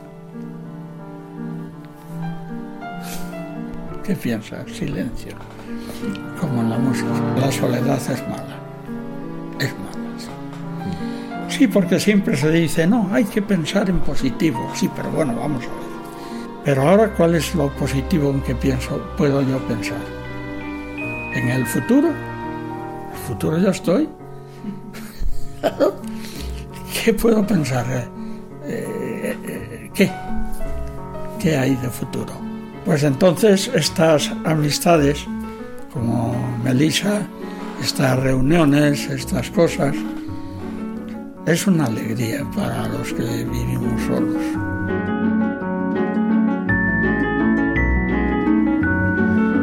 ¿Qué 4.02 4.14
piensa? 4.14 4.64
Silencio. 4.68 5.32
Como 6.40 6.62
en 6.62 6.70
la 6.70 6.78
música. 6.78 7.08
La 7.38 7.52
soledad 7.52 7.96
es 7.96 8.28
mala. 8.28 8.55
Sí, 11.56 11.66
porque 11.66 11.98
siempre 11.98 12.36
se 12.36 12.50
dice, 12.50 12.86
no, 12.86 13.08
hay 13.10 13.24
que 13.24 13.40
pensar 13.40 13.88
en 13.88 13.98
positivo. 14.00 14.70
Sí, 14.74 14.90
pero 14.94 15.10
bueno, 15.10 15.34
vamos 15.36 15.64
a 15.64 15.68
ver. 15.68 15.96
Pero 16.66 16.82
ahora, 16.82 17.14
¿cuál 17.14 17.34
es 17.34 17.54
lo 17.54 17.74
positivo 17.76 18.30
en 18.30 18.42
que 18.42 18.54
pienso, 18.54 19.00
puedo 19.16 19.40
yo 19.40 19.58
pensar? 19.66 19.96
¿En 21.34 21.48
el 21.48 21.64
futuro? 21.64 22.08
¿El 22.08 23.18
futuro 23.26 23.56
ya 23.56 23.70
estoy? 23.70 24.06
¿Qué 27.04 27.14
puedo 27.14 27.46
pensar? 27.46 27.86
Eh, 28.66 29.34
eh, 29.46 29.90
¿Qué? 29.94 30.12
¿Qué 31.40 31.56
hay 31.56 31.74
de 31.76 31.88
futuro? 31.88 32.34
Pues 32.84 33.02
entonces 33.02 33.70
estas 33.74 34.30
amistades, 34.44 35.24
como 35.90 36.36
Melissa, 36.62 37.22
estas 37.80 38.18
reuniones, 38.18 39.08
estas 39.08 39.48
cosas, 39.50 39.96
es 41.46 41.66
una 41.66 41.84
alegría 41.84 42.44
para 42.54 42.88
los 42.88 43.12
que 43.12 43.44
vivimos 43.44 44.02
solos. 44.02 44.42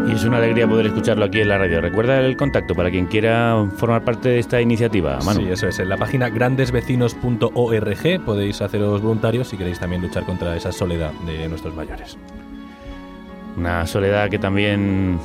Y 0.08 0.12
es 0.16 0.24
una 0.24 0.38
alegría 0.38 0.66
poder 0.68 0.86
escucharlo 0.86 1.26
aquí 1.26 1.42
en 1.42 1.50
la 1.50 1.58
radio. 1.58 1.82
Recuerda 1.82 2.22
el 2.22 2.38
contacto 2.38 2.74
para 2.74 2.90
quien 2.90 3.08
quiera 3.08 3.68
formar 3.76 4.06
parte 4.06 4.30
de 4.30 4.40
esta 4.40 4.62
iniciativa, 4.62 5.20
Manu. 5.26 5.42
Sí, 5.42 5.50
eso 5.50 5.68
es. 5.68 5.78
En 5.80 5.90
la 5.90 5.98
página 5.98 6.30
grandesvecinos.org 6.30 8.26
podéis 8.26 8.62
haceros 8.62 9.02
voluntarios 9.02 9.50
si 9.50 9.58
queréis 9.58 9.80
también 9.80 10.02
luchar 10.02 10.24
contra 10.24 10.56
esa 10.56 10.72
soledad 10.72 11.12
de 11.26 11.50
nuestros 11.50 11.76
mayores. 11.76 12.18
Una 13.58 13.86
soledad 13.86 14.30
que 14.30 14.40
también 14.40 15.20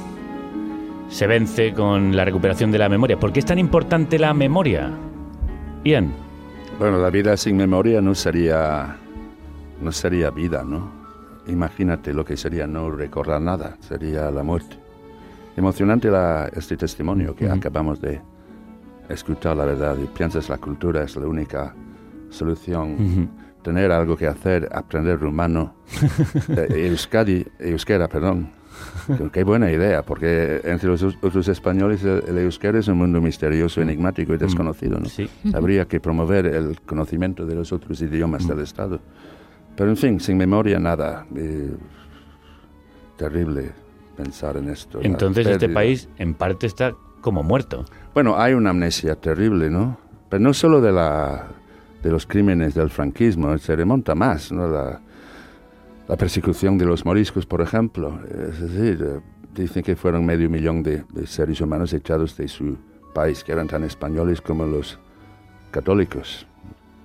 se 1.08 1.28
vence 1.28 1.72
con 1.72 2.16
la 2.16 2.24
recuperación 2.24 2.72
de 2.72 2.78
la 2.78 2.88
memoria. 2.88 3.16
¿Por 3.18 3.32
qué 3.32 3.38
es 3.38 3.46
tan 3.46 3.60
importante 3.60 4.18
la 4.18 4.34
memoria? 4.34 4.90
Ian. 5.84 6.27
Bueno, 6.78 6.98
la 6.98 7.10
vida 7.10 7.36
sin 7.36 7.56
memoria 7.56 8.00
no 8.00 8.14
sería, 8.14 8.96
no 9.82 9.90
sería 9.90 10.30
vida, 10.30 10.62
¿no? 10.62 10.92
Imagínate 11.48 12.14
lo 12.14 12.24
que 12.24 12.36
sería 12.36 12.68
no 12.68 12.88
recordar 12.90 13.40
nada, 13.40 13.76
sería 13.80 14.30
la 14.30 14.44
muerte. 14.44 14.78
Emocionante 15.56 16.08
la, 16.08 16.48
este 16.54 16.76
testimonio 16.76 17.34
que 17.34 17.50
acabamos 17.50 18.00
de 18.00 18.20
escuchar, 19.08 19.56
la 19.56 19.64
verdad, 19.64 19.96
y 20.00 20.06
piensas 20.06 20.48
la 20.48 20.58
cultura 20.58 21.02
es 21.02 21.16
la 21.16 21.26
única 21.26 21.74
solución. 22.30 23.28
Tener 23.64 23.90
algo 23.90 24.16
que 24.16 24.28
hacer, 24.28 24.68
aprender 24.72 25.18
rumano, 25.18 25.74
eh, 26.56 26.86
euskadi, 26.86 27.44
euskera, 27.58 28.06
perdón. 28.06 28.52
Qué- 29.32 29.44
buena 29.44 29.70
idea, 29.72 30.02
porque 30.02 30.60
entre 30.64 30.88
los 30.88 31.02
otros 31.02 31.48
españoles 31.48 32.04
el, 32.04 32.38
euskera 32.38 32.78
es 32.78 32.88
un 32.88 32.98
mundo 32.98 33.20
misterioso, 33.20 33.80
enigmático 33.80 34.34
y 34.34 34.38
desconocido. 34.38 34.98
¿no? 35.00 35.08
Habría 35.56 35.86
que 35.86 36.00
promover 36.00 36.46
el 36.46 36.80
conocimiento 36.82 37.46
de 37.46 37.54
los 37.54 37.72
otros 37.72 38.00
idiomas 38.02 38.46
del 38.46 38.60
Estado. 38.60 39.00
Pero 39.76 39.90
en 39.90 39.96
fin, 39.96 40.20
sin 40.20 40.36
memoria 40.36 40.78
nada. 40.78 41.26
eh, 41.36 41.70
terrible 43.16 43.72
pensar 44.16 44.56
en 44.56 44.68
esto. 44.68 45.00
Entonces 45.02 45.46
este 45.46 45.68
país 45.68 46.08
en 46.18 46.34
parte 46.34 46.66
está 46.66 46.94
como 47.20 47.42
muerto. 47.42 47.84
Bueno, 48.14 48.36
hay 48.38 48.54
una 48.54 48.70
amnesia 48.70 49.14
terrible, 49.16 49.70
¿no? 49.70 49.98
Pero 50.28 50.42
no 50.42 50.54
solo 50.54 50.80
de, 50.80 50.92
la, 50.92 51.46
de 52.02 52.10
los 52.10 52.26
crímenes 52.26 52.74
del 52.74 52.90
franquismo, 52.90 53.56
se 53.58 53.74
remonta 53.76 54.14
más, 54.14 54.52
¿no? 54.52 54.68
La, 54.68 55.00
la 56.08 56.16
persecución 56.16 56.78
de 56.78 56.86
los 56.86 57.04
moriscos, 57.04 57.46
por 57.46 57.60
ejemplo. 57.60 58.20
Es 58.30 58.60
decir, 58.60 59.06
eh, 59.06 59.20
dicen 59.54 59.82
que 59.82 59.94
fueron 59.94 60.24
medio 60.24 60.48
millón 60.48 60.82
de, 60.82 61.04
de 61.12 61.26
seres 61.26 61.60
humanos 61.60 61.92
echados 61.92 62.36
de 62.36 62.48
su 62.48 62.78
país, 63.14 63.44
que 63.44 63.52
eran 63.52 63.68
tan 63.68 63.84
españoles 63.84 64.40
como 64.40 64.64
los 64.64 64.98
católicos. 65.70 66.46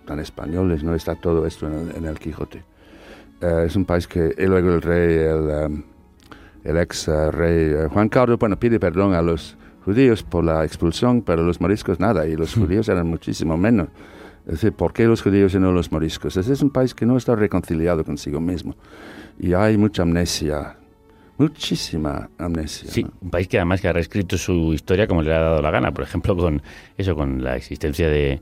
Tan 0.06 0.20
españoles, 0.20 0.84
¿no? 0.84 0.96
Está 0.96 1.16
todo 1.16 1.46
esto 1.46 1.68
en 1.68 1.74
el, 1.74 1.96
en 1.98 2.06
el 2.06 2.18
Quijote. 2.18 2.64
Eh, 3.42 3.64
es 3.68 3.76
un 3.76 3.86
país 3.86 4.08
que, 4.08 4.34
y 4.38 4.46
luego 4.46 4.74
el 4.74 4.82
rey, 4.82 5.18
el, 5.18 5.50
em, 5.50 5.84
el 6.64 6.78
ex 6.78 7.10
eh, 7.10 7.32
rey 7.32 7.90
Juan 7.92 8.08
Carlos, 8.08 8.40
bueno, 8.40 8.58
pide 8.58 8.80
perdón 8.80 9.14
a 9.14 9.22
los 9.22 9.58
judíos 9.84 10.24
por 10.24 10.46
la 10.46 10.64
expulsión, 10.64 11.22
pero 11.22 11.44
los 11.44 11.60
moriscos 11.60 12.00
nada, 12.00 12.26
y 12.26 12.38
los 12.38 12.56
judíos 12.56 12.88
eran 12.88 13.08
muchísimo 13.08 13.58
menos. 13.58 13.90
Es 14.46 14.54
decir, 14.54 14.74
¿por 14.74 14.94
qué 14.94 15.06
los 15.06 15.22
judíos 15.22 15.54
y 15.54 15.60
no 15.60 15.72
los 15.72 15.92
moriscos? 15.92 16.36
Ese 16.36 16.52
es 16.54 16.62
un 16.62 16.70
país 16.70 16.94
que 16.94 17.06
no 17.06 17.16
está 17.16 17.36
reconciliado 17.36 18.04
consigo 18.04 18.40
mismo. 18.40 18.76
Y 19.40 19.54
hay 19.54 19.78
mucha 19.78 20.04
amnesia, 20.04 20.76
muchísima 21.38 22.30
amnesia. 22.38 22.90
Sí, 22.92 23.06
un 23.22 23.30
país 23.30 23.48
que 23.48 23.58
además 23.58 23.80
que 23.80 23.88
ha 23.88 23.94
reescrito 23.94 24.38
su 24.38 24.74
historia 24.74 25.08
como 25.08 25.22
le 25.22 25.34
ha 25.34 25.40
dado 25.40 25.62
la 25.62 25.72
gana. 25.72 25.92
Por 25.94 26.04
ejemplo, 26.04 26.36
con 26.36 26.62
eso, 26.98 27.16
con 27.16 27.42
la 27.42 27.56
existencia 27.56 28.10
de 28.10 28.42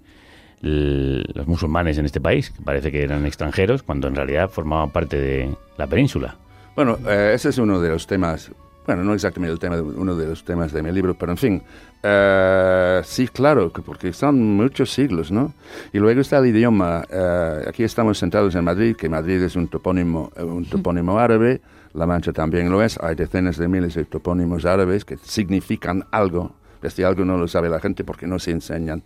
los 0.62 1.48
musulmanes 1.48 1.98
en 1.98 2.06
este 2.06 2.22
país, 2.22 2.52
que 2.52 2.62
parece 2.62 2.92
que 2.92 3.04
eran 3.04 3.26
extranjeros, 3.26 3.84
cuando 3.84 4.08
en 4.08 4.16
realidad 4.16 4.50
formaban 4.50 4.92
parte 4.92 5.20
de 5.20 5.56
la 5.78 5.88
península. 5.88 6.36
Bueno, 6.76 6.98
eh, 7.08 7.32
ese 7.34 7.50
es 7.50 7.58
uno 7.58 7.82
de 7.82 7.90
los 7.90 8.08
temas, 8.08 8.52
bueno, 8.86 9.04
no 9.04 9.14
exactamente 9.14 9.54
el 9.54 9.60
tema, 9.60 9.76
de- 9.76 9.82
uno 9.82 10.16
de 10.16 10.28
los 10.28 10.44
temas 10.44 10.72
de 10.72 10.82
mi 10.82 10.92
libro, 10.92 11.14
pero 11.14 11.32
en 11.32 11.38
fin, 11.38 11.62
eh, 12.04 13.02
sí, 13.04 13.28
claro, 13.28 13.72
que 13.72 13.82
porque 13.82 14.12
son 14.14 14.56
muchos 14.56 14.92
siglos, 14.92 15.32
¿no? 15.32 15.54
Y 15.94 16.00
luego 16.00 16.22
está 16.22 16.40
el 16.40 16.48
idioma, 16.48 17.04
eh, 17.10 17.66
aquí 17.68 17.84
estamos 17.84 18.18
sentados 18.18 18.56
en 18.56 18.64
Madrid, 18.64 18.96
que 18.96 19.08
Madrid 19.10 19.42
es 19.44 19.56
un 19.56 19.68
topónimo, 19.68 20.32
eh, 20.36 20.44
un 20.44 20.66
topónimo 20.70 21.20
árabe, 21.20 21.62
La 21.94 22.06
Mancha 22.08 22.32
también 22.34 22.70
lo 22.72 22.82
es, 22.82 22.98
hay 23.02 23.16
decenas 23.16 23.58
de 23.58 23.68
miles 23.68 23.94
de 23.96 24.06
topónimos 24.06 24.66
árabes 24.66 25.06
que 25.06 25.18
significan 25.18 26.06
algo, 26.12 26.54
este 26.82 27.06
algo 27.06 27.24
no 27.26 27.38
lo 27.38 27.48
sabe 27.48 27.70
la 27.70 27.80
gente 27.80 28.04
porque 28.04 28.26
no 28.28 28.40
se 28.40 28.52
enseñan 28.52 29.04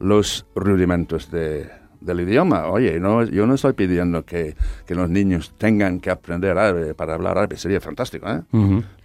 los 0.00 0.46
rudimentos 0.54 1.30
de, 1.30 1.68
del 2.00 2.20
idioma. 2.20 2.66
Oye, 2.66 2.98
no, 3.00 3.24
yo 3.24 3.46
no 3.46 3.54
estoy 3.54 3.72
pidiendo 3.72 4.24
que, 4.24 4.54
que 4.86 4.94
los 4.94 5.08
niños 5.10 5.52
tengan 5.58 6.00
que 6.00 6.10
aprender 6.10 6.56
árabe 6.56 6.94
para 6.94 7.14
hablar 7.14 7.38
árabe, 7.38 7.56
sería 7.56 7.80
fantástico, 7.80 8.26
¿eh? 8.28 8.40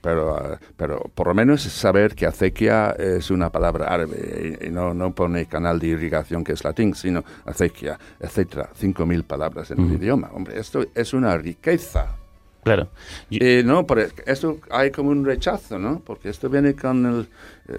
Pero, 0.02 0.54
eh, 0.54 0.58
pero 0.76 1.00
por 1.16 1.28
lo 1.28 1.34
menos 1.34 1.62
saber 1.64 2.14
que 2.14 2.26
acequia 2.26 2.92
es 2.92 3.32
una 3.32 3.50
palabra 3.50 3.88
árabe 3.88 4.58
y, 4.62 4.68
y 4.68 4.70
no, 4.70 4.94
no 4.94 5.14
pone 5.16 5.46
canal 5.46 5.80
de 5.80 5.88
irrigación 5.88 6.44
que 6.44 6.52
es 6.54 6.64
latín, 6.64 6.94
sino 6.94 7.24
acequia, 7.46 7.98
etcétera, 8.20 8.70
5.000 8.80 9.24
palabras 9.24 9.72
en 9.72 9.80
el 9.80 9.94
idioma. 9.94 10.30
Hombre, 10.34 10.60
esto 10.60 10.86
es 10.94 11.14
una 11.14 11.38
riqueza. 11.38 12.18
Claro. 12.64 12.88
Y 13.30 13.40
no, 13.66 13.86
por 13.86 14.00
esto 14.00 14.60
hay 14.72 14.90
como 14.92 15.10
un 15.10 15.26
rechazo, 15.26 15.78
¿no? 15.80 16.00
Porque 16.00 16.30
esto 16.30 16.50
viene 16.50 16.76
con 16.76 17.06
el, 17.06 17.28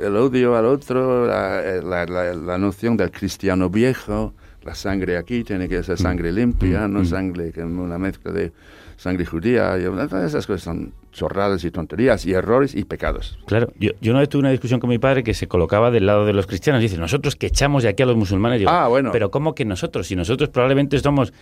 el 0.02 0.14
odio 0.16 0.56
al 0.56 0.66
otro, 0.66 1.26
la, 1.26 1.62
la- 1.82 2.04
la- 2.04 2.34
la 2.34 2.58
noción 2.58 2.94
del 2.98 3.10
cristiano 3.10 3.70
viejo, 3.70 4.34
la 4.64 4.74
sangre 4.74 5.16
aquí 5.16 5.44
tiene 5.44 5.68
que 5.68 5.82
ser 5.82 5.98
sangre 5.98 6.32
limpia, 6.32 6.88
no 6.88 7.04
sangre 7.04 7.52
que 7.52 7.62
una 7.62 7.98
mezcla 7.98 8.32
de 8.32 8.52
sangre 8.96 9.26
judía. 9.26 9.76
y 9.78 9.82
todas 9.84 10.24
esas 10.24 10.46
cosas 10.46 10.62
son 10.62 10.92
chorradas 11.12 11.62
y 11.64 11.70
tonterías 11.70 12.24
y 12.26 12.32
errores 12.32 12.74
y 12.74 12.84
pecados. 12.84 13.38
Claro, 13.46 13.72
yo, 13.78 13.90
yo 14.00 14.10
una 14.12 14.20
vez 14.20 14.28
tuve 14.28 14.40
una 14.40 14.50
discusión 14.50 14.80
con 14.80 14.90
mi 14.90 14.98
padre 14.98 15.22
que 15.22 15.32
se 15.34 15.46
colocaba 15.46 15.90
del 15.92 16.06
lado 16.06 16.26
de 16.26 16.32
los 16.32 16.46
cristianos. 16.46 16.80
Dice, 16.80 16.96
nosotros 16.96 17.36
que 17.36 17.46
echamos 17.46 17.82
de 17.84 17.88
aquí 17.90 18.02
a 18.02 18.06
los 18.06 18.16
musulmanes. 18.16 18.58
Digo, 18.58 18.70
Ah, 18.70 18.88
bueno. 18.88 19.10
Pero 19.12 19.30
¿cómo 19.30 19.54
que 19.54 19.64
nosotros? 19.64 20.06
Si 20.08 20.16
nosotros 20.16 20.48
probablemente 20.48 20.98
somos 20.98 21.32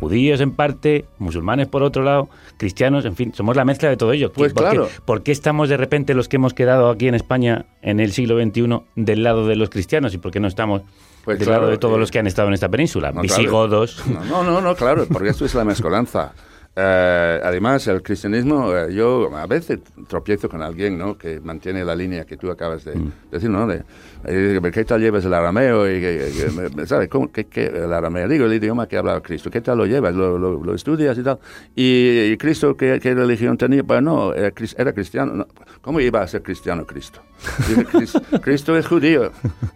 judíos 0.00 0.40
en 0.40 0.52
parte, 0.52 1.04
musulmanes 1.18 1.66
por 1.68 1.82
otro 1.82 2.02
lado, 2.02 2.28
cristianos, 2.58 3.04
en 3.04 3.16
fin, 3.16 3.32
somos 3.34 3.56
la 3.56 3.64
mezcla 3.64 3.88
de 3.88 3.96
todo 3.96 4.12
ello. 4.12 4.32
Pues 4.32 4.52
¿Por, 4.52 4.64
qué- 4.64 4.70
claro. 4.70 4.88
¿Por 5.04 5.22
qué 5.22 5.32
estamos 5.32 5.68
de 5.68 5.76
repente 5.76 6.14
los 6.14 6.28
que 6.28 6.36
hemos 6.36 6.54
quedado 6.54 6.90
aquí 6.90 7.08
en 7.08 7.14
España 7.14 7.66
en 7.82 8.00
el 8.00 8.12
siglo 8.12 8.40
XXI 8.40 8.82
del 8.96 9.22
lado 9.22 9.46
de 9.46 9.56
los 9.56 9.70
cristianos 9.70 10.14
y 10.14 10.18
por 10.18 10.30
qué 10.30 10.40
no 10.40 10.48
estamos 10.48 10.82
Pues 11.24 11.38
del 11.38 11.46
claro, 11.48 11.62
lado 11.62 11.72
de 11.72 11.78
todos 11.78 11.96
eh, 11.96 12.00
los 12.00 12.10
que 12.10 12.18
han 12.18 12.26
estado 12.26 12.48
en 12.48 12.54
esta 12.54 12.68
península? 12.68 13.12
No, 13.12 13.22
claro. 13.22 13.36
Visigodos. 13.38 14.02
No, 14.06 14.24
no, 14.24 14.42
no, 14.44 14.60
no, 14.60 14.74
claro, 14.74 15.06
porque 15.10 15.30
esto 15.30 15.44
es 15.44 15.54
la 15.54 15.64
mezcolanza. 15.64 16.32
Eh, 16.80 17.40
además, 17.42 17.84
el 17.88 18.02
cristianismo, 18.02 18.72
eh, 18.72 18.94
yo 18.94 19.28
a 19.36 19.46
veces 19.48 19.80
tropiezo 20.06 20.48
con 20.48 20.62
alguien 20.62 20.96
¿no? 20.96 21.18
que 21.18 21.40
mantiene 21.40 21.84
la 21.84 21.96
línea 21.96 22.24
que 22.24 22.36
tú 22.36 22.52
acabas 22.52 22.84
de 22.84 22.92
decir, 23.32 23.50
¿no? 23.50 23.66
De, 23.66 23.82
eh, 24.24 24.60
¿Qué 24.72 24.84
tal 24.84 25.00
llevas 25.00 25.24
el 25.24 25.34
arameo? 25.34 25.88
Y, 25.90 26.00
que- 26.00 26.30
que- 26.76 26.86
¿Sabes 26.86 27.08
cómo? 27.08 27.32
¿Qué, 27.32 27.46
qué, 27.46 27.66
el 27.66 27.92
arameo? 27.92 28.28
Digo, 28.28 28.44
el 28.46 28.52
idioma 28.52 28.86
que 28.86 28.96
hablaba 28.96 29.20
Cristo. 29.20 29.50
¿Qué 29.50 29.60
tal 29.60 29.78
lo 29.78 29.86
llevas? 29.86 30.14
¿Lo, 30.14 30.38
lo, 30.38 30.62
lo 30.62 30.74
estudias 30.74 31.18
y 31.18 31.22
tal? 31.24 31.40
¿Y, 31.74 32.30
y 32.32 32.36
Cristo 32.36 32.76
qué, 32.76 33.00
qué 33.02 33.12
religión 33.12 33.58
tenía? 33.58 33.82
Pues 33.82 34.00
no, 34.00 34.32
era, 34.32 34.52
era 34.76 34.92
cristiano. 34.92 35.32
No. 35.34 35.46
¿Cómo 35.80 35.98
iba 35.98 36.20
a 36.22 36.28
ser 36.28 36.42
cristiano 36.42 36.86
Cristo? 36.86 37.20
Dice, 37.68 37.84
"Cris- 37.86 38.40
Cristo 38.42 38.76
es 38.76 38.86
judío. 38.86 39.32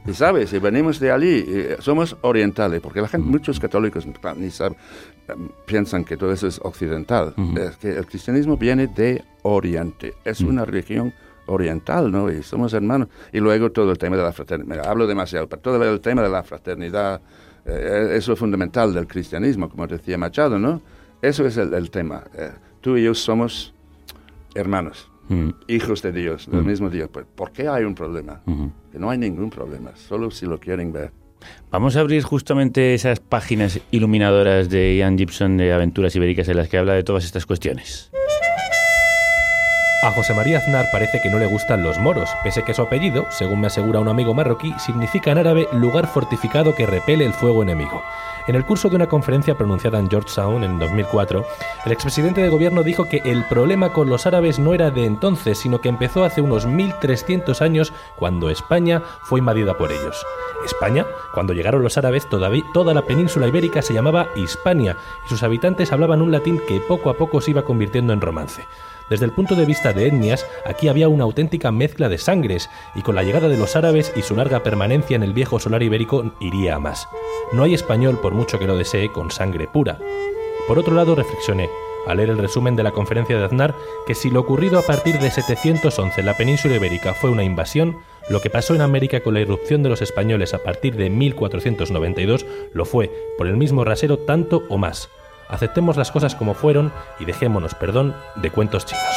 Y 0.06 0.12
sabes, 0.14 0.52
y 0.52 0.58
venimos 0.60 1.00
de 1.00 1.10
allí, 1.10 1.36
y 1.38 1.82
somos 1.82 2.16
orientales, 2.20 2.80
porque 2.80 3.00
la 3.00 3.08
gente, 3.08 3.26
muchos 3.26 3.58
católicos 3.58 4.06
ni 4.36 4.50
saben, 4.50 4.76
em, 5.28 5.48
piensan 5.64 6.04
que 6.04 6.16
todo 6.16 6.32
eso 6.32 6.46
es 6.48 6.58
occidental. 6.62 6.91
Es 7.56 7.76
que 7.76 7.90
el 7.90 8.06
cristianismo 8.06 8.56
viene 8.56 8.86
de 8.86 9.22
Oriente, 9.42 10.14
es 10.24 10.40
una 10.40 10.64
religión 10.64 11.12
oriental, 11.46 12.10
¿no? 12.12 12.30
Y 12.30 12.42
somos 12.42 12.72
hermanos. 12.72 13.08
Y 13.32 13.40
luego 13.40 13.70
todo 13.72 13.90
el 13.90 13.98
tema 13.98 14.16
de 14.16 14.22
la 14.22 14.32
fraternidad. 14.32 14.68
Mira, 14.76 14.90
hablo 14.90 15.06
demasiado, 15.06 15.48
pero 15.48 15.60
todo 15.60 15.82
el 15.92 16.00
tema 16.00 16.22
de 16.22 16.28
la 16.28 16.42
fraternidad, 16.42 17.20
eh, 17.66 18.12
es 18.16 18.28
lo 18.28 18.36
fundamental 18.36 18.92
del 18.94 19.06
cristianismo, 19.06 19.68
como 19.68 19.86
decía 19.86 20.16
Machado, 20.18 20.58
¿no? 20.58 20.80
Eso 21.20 21.44
es 21.46 21.56
el, 21.56 21.74
el 21.74 21.90
tema. 21.90 22.24
Eh, 22.34 22.50
tú 22.80 22.96
y 22.96 23.04
yo 23.04 23.14
somos 23.14 23.74
hermanos, 24.54 25.08
Mm. 25.28 25.50
hijos 25.68 26.02
de 26.02 26.12
Dios, 26.12 26.50
del 26.50 26.62
Mm. 26.62 26.66
mismo 26.66 26.90
Dios. 26.90 27.08
Pues, 27.12 27.24
¿Por 27.34 27.52
qué 27.52 27.68
hay 27.68 27.84
un 27.84 27.94
problema? 27.94 28.40
Que 28.90 28.98
no 28.98 29.08
hay 29.08 29.18
ningún 29.18 29.50
problema, 29.50 29.92
solo 29.96 30.30
si 30.30 30.46
lo 30.46 30.58
quieren 30.58 30.92
ver. 30.92 31.12
Vamos 31.70 31.96
a 31.96 32.00
abrir 32.00 32.22
justamente 32.22 32.94
esas 32.94 33.20
páginas 33.20 33.80
iluminadoras 33.90 34.68
de 34.68 34.96
Ian 34.96 35.16
Gibson 35.16 35.56
de 35.56 35.72
Aventuras 35.72 36.14
Ibéricas 36.16 36.48
en 36.48 36.56
las 36.56 36.68
que 36.68 36.78
habla 36.78 36.94
de 36.94 37.02
todas 37.02 37.24
estas 37.24 37.46
cuestiones. 37.46 38.10
A 40.02 40.10
José 40.10 40.34
María 40.34 40.58
Aznar 40.58 40.86
parece 40.90 41.20
que 41.22 41.30
no 41.30 41.38
le 41.38 41.46
gustan 41.46 41.84
los 41.84 41.96
moros, 42.00 42.28
pese 42.42 42.64
que 42.64 42.74
su 42.74 42.82
apellido, 42.82 43.26
según 43.30 43.60
me 43.60 43.68
asegura 43.68 44.00
un 44.00 44.08
amigo 44.08 44.34
marroquí, 44.34 44.74
significa 44.76 45.30
en 45.30 45.38
árabe 45.38 45.68
lugar 45.72 46.08
fortificado 46.08 46.74
que 46.74 46.86
repele 46.86 47.24
el 47.24 47.32
fuego 47.32 47.62
enemigo. 47.62 48.02
En 48.48 48.56
el 48.56 48.64
curso 48.64 48.88
de 48.88 48.96
una 48.96 49.06
conferencia 49.06 49.56
pronunciada 49.56 50.00
en 50.00 50.10
Georgetown 50.10 50.64
en 50.64 50.78
2004, 50.80 51.44
el 51.86 51.92
expresidente 51.92 52.40
de 52.40 52.48
gobierno 52.48 52.82
dijo 52.82 53.04
que 53.04 53.22
el 53.24 53.44
problema 53.44 53.92
con 53.92 54.08
los 54.08 54.26
árabes 54.26 54.58
no 54.58 54.74
era 54.74 54.90
de 54.90 55.04
entonces, 55.04 55.58
sino 55.58 55.80
que 55.80 55.88
empezó 55.88 56.24
hace 56.24 56.40
unos 56.40 56.66
1300 56.66 57.62
años 57.62 57.92
cuando 58.16 58.50
España 58.50 59.00
fue 59.22 59.38
invadida 59.38 59.78
por 59.78 59.92
ellos. 59.92 60.26
España, 60.64 61.06
cuando 61.34 61.52
llegaron 61.52 61.84
los 61.84 61.96
árabes, 61.98 62.28
toda 62.28 62.94
la 62.94 63.02
península 63.02 63.46
ibérica 63.46 63.80
se 63.80 63.94
llamaba 63.94 64.26
Hispania 64.34 64.96
y 65.24 65.28
sus 65.28 65.44
habitantes 65.44 65.92
hablaban 65.92 66.20
un 66.20 66.32
latín 66.32 66.60
que 66.66 66.80
poco 66.80 67.10
a 67.10 67.14
poco 67.14 67.40
se 67.40 67.52
iba 67.52 67.62
convirtiendo 67.62 68.12
en 68.12 68.20
romance. 68.20 68.66
Desde 69.10 69.24
el 69.24 69.32
punto 69.32 69.54
de 69.54 69.66
vista 69.66 69.92
de 69.92 70.06
etnias, 70.06 70.46
aquí 70.64 70.88
había 70.88 71.08
una 71.08 71.24
auténtica 71.24 71.70
mezcla 71.70 72.08
de 72.08 72.18
sangres, 72.18 72.70
y 72.94 73.02
con 73.02 73.14
la 73.14 73.22
llegada 73.22 73.48
de 73.48 73.56
los 73.56 73.76
árabes 73.76 74.12
y 74.16 74.22
su 74.22 74.36
larga 74.36 74.62
permanencia 74.62 75.16
en 75.16 75.22
el 75.22 75.32
viejo 75.32 75.58
solar 75.58 75.82
ibérico 75.82 76.34
iría 76.40 76.76
a 76.76 76.80
más. 76.80 77.08
No 77.52 77.64
hay 77.64 77.74
español, 77.74 78.18
por 78.20 78.32
mucho 78.32 78.58
que 78.58 78.66
lo 78.66 78.76
desee, 78.76 79.10
con 79.10 79.30
sangre 79.30 79.68
pura. 79.68 79.98
Por 80.66 80.78
otro 80.78 80.94
lado, 80.94 81.14
reflexioné, 81.14 81.68
al 82.06 82.16
leer 82.16 82.30
el 82.30 82.38
resumen 82.38 82.76
de 82.76 82.82
la 82.82 82.92
conferencia 82.92 83.36
de 83.36 83.44
Aznar, 83.44 83.74
que 84.06 84.14
si 84.14 84.30
lo 84.30 84.40
ocurrido 84.40 84.78
a 84.78 84.82
partir 84.82 85.18
de 85.18 85.30
711 85.30 86.20
en 86.20 86.26
la 86.26 86.36
península 86.36 86.76
ibérica 86.76 87.14
fue 87.14 87.30
una 87.30 87.44
invasión, 87.44 87.98
lo 88.28 88.40
que 88.40 88.50
pasó 88.50 88.74
en 88.74 88.80
América 88.80 89.20
con 89.20 89.34
la 89.34 89.40
irrupción 89.40 89.82
de 89.82 89.88
los 89.88 90.02
españoles 90.02 90.54
a 90.54 90.62
partir 90.62 90.96
de 90.96 91.10
1492 91.10 92.46
lo 92.72 92.84
fue, 92.84 93.10
por 93.36 93.46
el 93.46 93.56
mismo 93.56 93.84
rasero, 93.84 94.18
tanto 94.18 94.62
o 94.68 94.78
más. 94.78 95.10
Aceptemos 95.48 95.96
las 95.96 96.10
cosas 96.10 96.34
como 96.34 96.54
fueron 96.54 96.92
y 97.20 97.24
dejémonos, 97.24 97.74
perdón, 97.74 98.14
de 98.36 98.50
cuentos 98.50 98.86
chinos. 98.86 99.04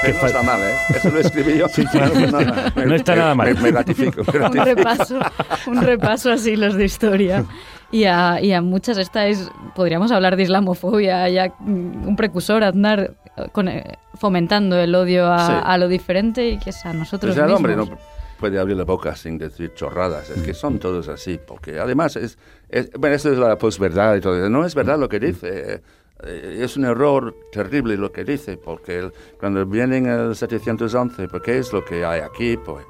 Que 0.00 0.12
no 0.12 0.26
está 0.26 0.42
mal, 0.44 0.60
¿eh? 0.60 0.74
Eso 0.90 1.10
lo 1.10 1.18
escribí 1.18 1.58
yo. 1.58 1.66
Sí, 1.72 1.84
claro, 1.86 2.14
no, 2.14 2.38
Me- 2.76 2.86
no 2.86 2.94
está 2.94 3.16
nada 3.16 3.34
mal. 3.34 3.52
Me, 3.54 3.60
me 3.60 3.70
ratifico. 3.72 4.22
me 4.32 4.38
un 4.38 4.42
ratifico. 4.42 4.64
repaso, 4.64 5.18
un 5.66 5.82
repaso 5.82 6.30
a 6.32 6.38
siglos 6.38 6.74
de 6.76 6.84
historia. 6.84 7.44
Y 7.90 8.04
a, 8.04 8.40
y 8.40 8.52
a 8.52 8.60
muchas 8.62 8.96
estáis, 8.98 9.50
podríamos 9.74 10.12
hablar 10.12 10.36
de 10.36 10.44
islamofobia, 10.44 11.28
ya 11.30 11.52
mm, 11.58 12.06
un 12.06 12.16
precursor, 12.16 12.62
Aznar, 12.62 13.14
con, 13.52 13.66
eh, 13.68 13.98
fomentando 14.14 14.78
el 14.78 14.94
odio 14.94 15.26
a, 15.32 15.46
Sí. 15.46 15.52
a 15.64 15.78
lo 15.78 15.88
diferente 15.88 16.48
y 16.48 16.58
que 16.58 16.70
es 16.70 16.84
a 16.86 16.92
nosotros 16.92 17.34
Pues 17.34 17.38
el 17.38 17.52
mismos. 17.52 17.56
hombre 17.56 17.76
no 17.76 17.98
puede 18.38 18.60
abrir 18.60 18.76
la 18.76 18.84
boca 18.84 19.16
sin 19.16 19.36
decir 19.38 19.72
chorradas, 19.74 20.30
es 20.30 20.42
que 20.42 20.54
son 20.54 20.78
todos 20.78 21.08
así, 21.08 21.40
porque 21.44 21.80
además 21.80 22.14
es, 22.16 22.38
es- 22.68 22.90
bueno, 22.92 23.16
esto 23.16 23.32
es 23.32 23.38
la 23.38 23.56
posverdad 23.56 24.16
y 24.16 24.20
todo 24.20 24.36
eso, 24.36 24.48
no 24.48 24.64
es 24.64 24.74
verdad 24.74 24.98
lo 24.98 25.08
que 25.08 25.18
dice, 25.20 25.82
eh, 26.24 26.58
es 26.62 26.76
un 26.76 26.84
error 26.84 27.34
terrible 27.52 27.96
lo 27.96 28.10
que 28.12 28.24
dice, 28.24 28.56
porque 28.56 28.98
el- 28.98 29.12
cuando 29.38 29.64
vienen 29.66 30.06
el 30.06 30.34
711, 30.34 31.28
¿por 31.28 31.42
qué 31.42 31.58
es 31.58 31.72
lo 31.72 31.84
que 31.84 32.04
hay 32.04 32.20
aquí? 32.20 32.56
Pues, 32.56 32.84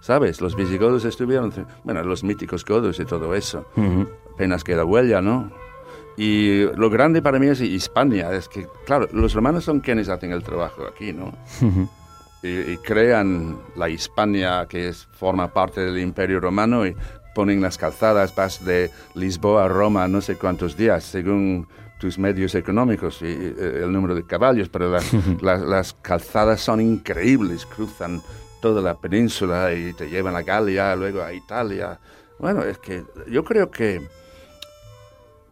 ¿sabes? 0.00 0.40
Los 0.40 0.56
visigodos 0.56 1.04
estuvieron, 1.04 1.52
bueno, 1.84 2.02
los 2.04 2.24
míticos 2.24 2.64
godos 2.64 2.98
y 3.00 3.04
todo 3.04 3.34
eso, 3.34 3.66
apenas 4.34 4.64
queda 4.64 4.84
huella, 4.84 5.20
¿no? 5.20 5.50
Y 6.16 6.64
lo 6.76 6.90
grande 6.90 7.22
para 7.22 7.38
mí 7.38 7.46
es 7.46 7.60
Hispania, 7.60 8.32
es 8.32 8.48
que, 8.48 8.66
claro, 8.84 9.08
los 9.12 9.32
romanos 9.32 9.64
son 9.64 9.80
quienes 9.80 10.08
hacen 10.08 10.32
el 10.32 10.42
trabajo 10.42 10.82
aquí, 10.86 11.12
¿no? 11.12 11.32
y, 12.42 12.48
y 12.72 12.76
crean 12.78 13.58
la 13.76 13.88
Hispania 13.90 14.66
que 14.68 14.88
es, 14.88 15.06
forma 15.12 15.48
parte 15.52 15.82
del 15.82 15.98
Imperio 15.98 16.40
Romano 16.40 16.86
y 16.86 16.94
ponen 17.34 17.60
las 17.60 17.78
calzadas, 17.78 18.34
vas 18.34 18.64
de 18.64 18.90
Lisboa 19.14 19.64
a 19.64 19.68
Roma 19.68 20.08
no 20.08 20.20
sé 20.20 20.36
cuántos 20.36 20.76
días, 20.76 21.04
según 21.04 21.66
tus 21.98 22.18
medios 22.18 22.54
económicos 22.54 23.20
y 23.22 23.26
eh, 23.26 23.80
el 23.82 23.92
número 23.92 24.14
de 24.14 24.24
caballos, 24.26 24.68
pero 24.68 24.90
las, 24.90 25.04
las, 25.42 25.60
las 25.62 25.92
calzadas 25.94 26.60
son 26.60 26.80
increíbles, 26.80 27.66
cruzan 27.66 28.22
toda 28.62 28.80
la 28.82 28.94
península 28.98 29.72
y 29.74 29.92
te 29.92 30.08
llevan 30.08 30.34
a 30.36 30.42
Galia, 30.42 30.94
luego 30.96 31.22
a 31.22 31.32
Italia. 31.32 31.98
Bueno, 32.38 32.62
es 32.62 32.78
que 32.78 33.04
yo 33.28 33.44
creo 33.44 33.70
que 33.70 34.00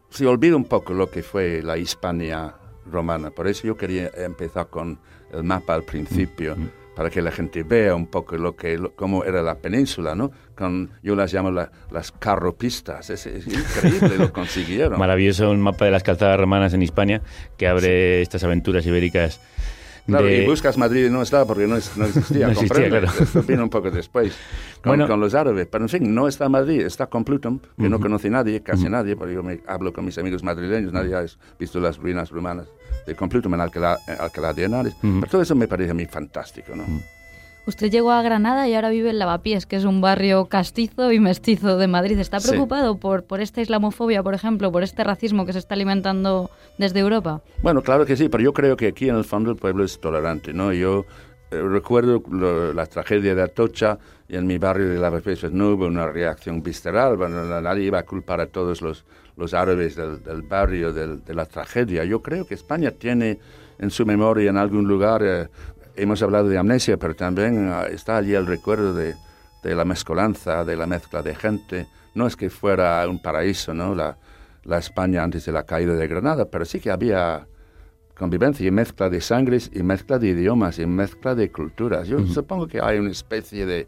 se 0.09 0.25
olvida 0.25 0.55
un 0.55 0.65
poco 0.65 0.93
lo 0.93 1.09
que 1.09 1.21
fue 1.23 1.61
la 1.61 1.77
Hispania 1.77 2.53
romana. 2.91 3.29
Por 3.31 3.47
eso 3.47 3.67
yo 3.67 3.77
quería 3.77 4.09
empezar 4.15 4.67
con 4.67 4.99
el 5.31 5.43
mapa 5.43 5.75
al 5.75 5.83
principio, 5.83 6.55
para 6.95 7.09
que 7.09 7.21
la 7.21 7.31
gente 7.31 7.63
vea 7.63 7.93
un 7.95 8.07
poco 8.07 8.35
lo 8.37 8.55
que, 8.55 8.77
lo- 8.77 8.91
cómo 8.95 9.23
era 9.23 9.41
la 9.43 9.55
península, 9.55 10.15
¿no? 10.15 10.31
Con, 10.59 10.89
yo 11.01 11.15
las 11.15 11.33
llamo 11.33 11.49
la- 11.51 11.71
las 11.89 12.11
carropistas. 12.11 13.09
Es, 13.09 13.25
es 13.25 13.47
increíble, 13.47 14.17
lo 14.17 14.33
consiguieron. 14.33 14.99
Maravilloso 14.99 15.49
un 15.49 15.61
mapa 15.61 15.85
de 15.85 15.91
las 15.91 16.03
calzadas 16.03 16.37
romanas 16.37 16.73
en 16.73 16.81
Hispania 16.81 17.21
que 17.57 17.65
abre 17.67 18.21
estas 18.21 18.43
aventuras 18.43 18.85
ibéricas. 18.85 19.39
Claro, 20.05 20.25
de- 20.25 20.43
y 20.43 20.45
buscas 20.45 20.77
Madrid 20.77 21.05
y 21.05 21.09
no 21.09 21.21
está 21.21 21.45
porque 21.45 21.65
no, 21.67 21.77
es- 21.77 21.95
no 21.95 22.05
existía. 22.05 22.47
No 22.47 22.51
existía, 22.51 22.89
claro. 22.89 23.07
Vino 23.47 23.63
un 23.63 23.69
poco 23.69 23.89
después 23.89 24.33
con, 24.81 24.91
Bueno. 24.91 25.07
con 25.07 25.19
los 25.21 25.33
árabes. 25.33 25.67
Pero 25.71 25.85
en 25.85 25.89
fin, 25.89 26.13
no 26.13 26.27
está 26.27 26.49
Madrid, 26.49 26.81
está 26.81 27.07
Complutum, 27.07 27.59
que 27.77 27.87
no 27.89 27.99
conoce 27.99 28.29
nadie, 28.29 28.61
casi 28.61 28.89
nadie, 28.89 29.15
porque 29.15 29.35
yo 29.35 29.43
me 29.43 29.61
hablo 29.67 29.93
con 29.93 30.03
mis 30.03 30.17
amigos 30.17 30.43
madrileños, 30.43 30.91
nadie 30.91 31.15
ha 31.15 31.23
visto 31.59 31.79
las 31.79 31.97
ruinas 31.97 32.31
romanas 32.31 32.67
de 33.07 33.15
Complutum 33.15 33.53
en 33.53 33.61
Alcalá, 33.61 33.97
en 34.07 34.19
Alcalá 34.19 34.51
de 34.53 34.63
Henares. 34.65 34.93
Pero 35.01 35.27
todo 35.31 35.41
eso 35.41 35.55
me 35.55 35.67
parece 35.69 35.91
a 35.91 35.93
mí 35.93 36.05
fantástico, 36.05 36.75
¿no? 36.75 36.83
Usted 37.69 37.91
llegó 37.91 38.11
a 38.11 38.23
Granada 38.23 38.67
y 38.67 38.73
ahora 38.73 38.89
vive 38.89 39.11
en 39.11 39.19
Lavapiés, 39.19 39.67
que 39.67 39.75
es 39.75 39.83
un 39.85 40.01
barrio 40.01 40.45
castizo 40.47 41.11
y 41.11 41.19
mestizo 41.19 41.77
de 41.77 41.85
Madrid. 41.87 42.17
¿Está 42.17 42.39
Sí. 42.39 42.49
preocupado 42.49 42.97
por, 42.97 43.25
por 43.25 43.41
esta 43.41 43.61
islamofobia, 43.61 44.23
por 44.23 44.33
ejemplo, 44.33 44.71
por 44.71 44.81
este 44.81 45.03
racismo 45.03 45.45
que 45.45 45.53
se 45.53 45.59
está 45.59 45.75
alimentando 45.75 46.49
desde 46.79 46.99
Europa? 47.01 47.43
Bueno, 47.61 47.83
claro 47.83 48.07
que 48.07 48.17
sí, 48.17 48.27
pero 48.27 48.43
yo 48.43 48.53
creo 48.53 48.75
que 48.75 48.87
aquí 48.87 49.07
en 49.07 49.17
el 49.17 49.23
fondo 49.23 49.51
el 49.51 49.55
pueblo 49.57 49.83
es 49.83 49.99
tolerante, 49.99 50.51
¿no? 50.51 50.73
Yo 50.73 51.05
eh, 51.51 51.61
recuerdo 51.61 52.23
lo- 52.31 52.73
la 52.73 52.87
tragedia 52.87 53.35
de 53.35 53.43
Atocha 53.43 53.99
y 54.27 54.35
en 54.35 54.47
mi 54.47 54.57
barrio 54.57 54.89
de 54.89 54.97
Lavapiés 54.97 55.39
pues, 55.41 55.51
no 55.53 55.69
hubo 55.69 55.85
una 55.85 56.07
reacción 56.07 56.63
visceral, 56.63 57.17
bueno, 57.17 57.43
na- 57.45 57.61
nadie 57.61 57.83
iba 57.83 57.99
a 57.99 58.03
culpar 58.03 58.41
a 58.41 58.47
todos 58.47 58.81
los, 58.81 59.05
los 59.37 59.53
árabes 59.53 59.95
del, 59.95 60.23
del 60.23 60.41
barrio 60.41 60.91
del- 60.91 61.23
de 61.23 61.35
la 61.35 61.45
tragedia. 61.45 62.03
Yo 62.03 62.23
creo 62.23 62.47
que 62.47 62.55
España 62.55 62.89
tiene 62.89 63.37
en 63.77 63.91
su 63.91 64.07
memoria 64.07 64.49
en 64.49 64.57
algún 64.57 64.87
lugar, 64.87 65.21
eh, 65.23 65.47
hemos 66.01 66.21
hablado 66.21 66.47
de 66.47 66.57
amnesia, 66.57 66.97
pero 66.97 67.15
también 67.15 67.69
ah, 67.71 67.85
está 67.89 68.17
allí 68.17 68.33
el 68.33 68.45
recuerdo 68.45 68.93
de, 68.93 69.15
de 69.63 69.75
la 69.75 69.85
mezcolanza, 69.85 70.63
de 70.63 70.75
la 70.75 70.87
mezcla 70.87 71.21
de 71.21 71.35
gente. 71.35 71.87
No 72.15 72.27
es 72.27 72.35
que 72.35 72.49
fuera 72.49 73.07
un 73.07 73.21
paraíso, 73.21 73.73
¿no? 73.73 73.93
La, 73.93 74.17
la 74.63 74.77
España 74.77 75.23
antes 75.23 75.45
de 75.45 75.51
la 75.51 75.63
caída 75.63 75.93
de 75.93 76.07
Granada, 76.07 76.45
pero 76.45 76.65
sí 76.65 76.79
que 76.79 76.91
había 76.91 77.47
convivencia 78.17 78.67
y 78.67 78.71
mezcla 78.71 79.09
de 79.09 79.21
sangres 79.21 79.71
y 79.73 79.81
mezcla 79.81 80.19
de 80.19 80.27
idiomas 80.27 80.77
y 80.79 80.85
mezcla 80.85 81.35
de 81.35 81.51
culturas. 81.51 82.07
Yo 82.07 82.25
supongo 82.27 82.67
que 82.67 82.81
hay 82.81 82.99
una 82.99 83.11
especie 83.11 83.65
de, 83.65 83.87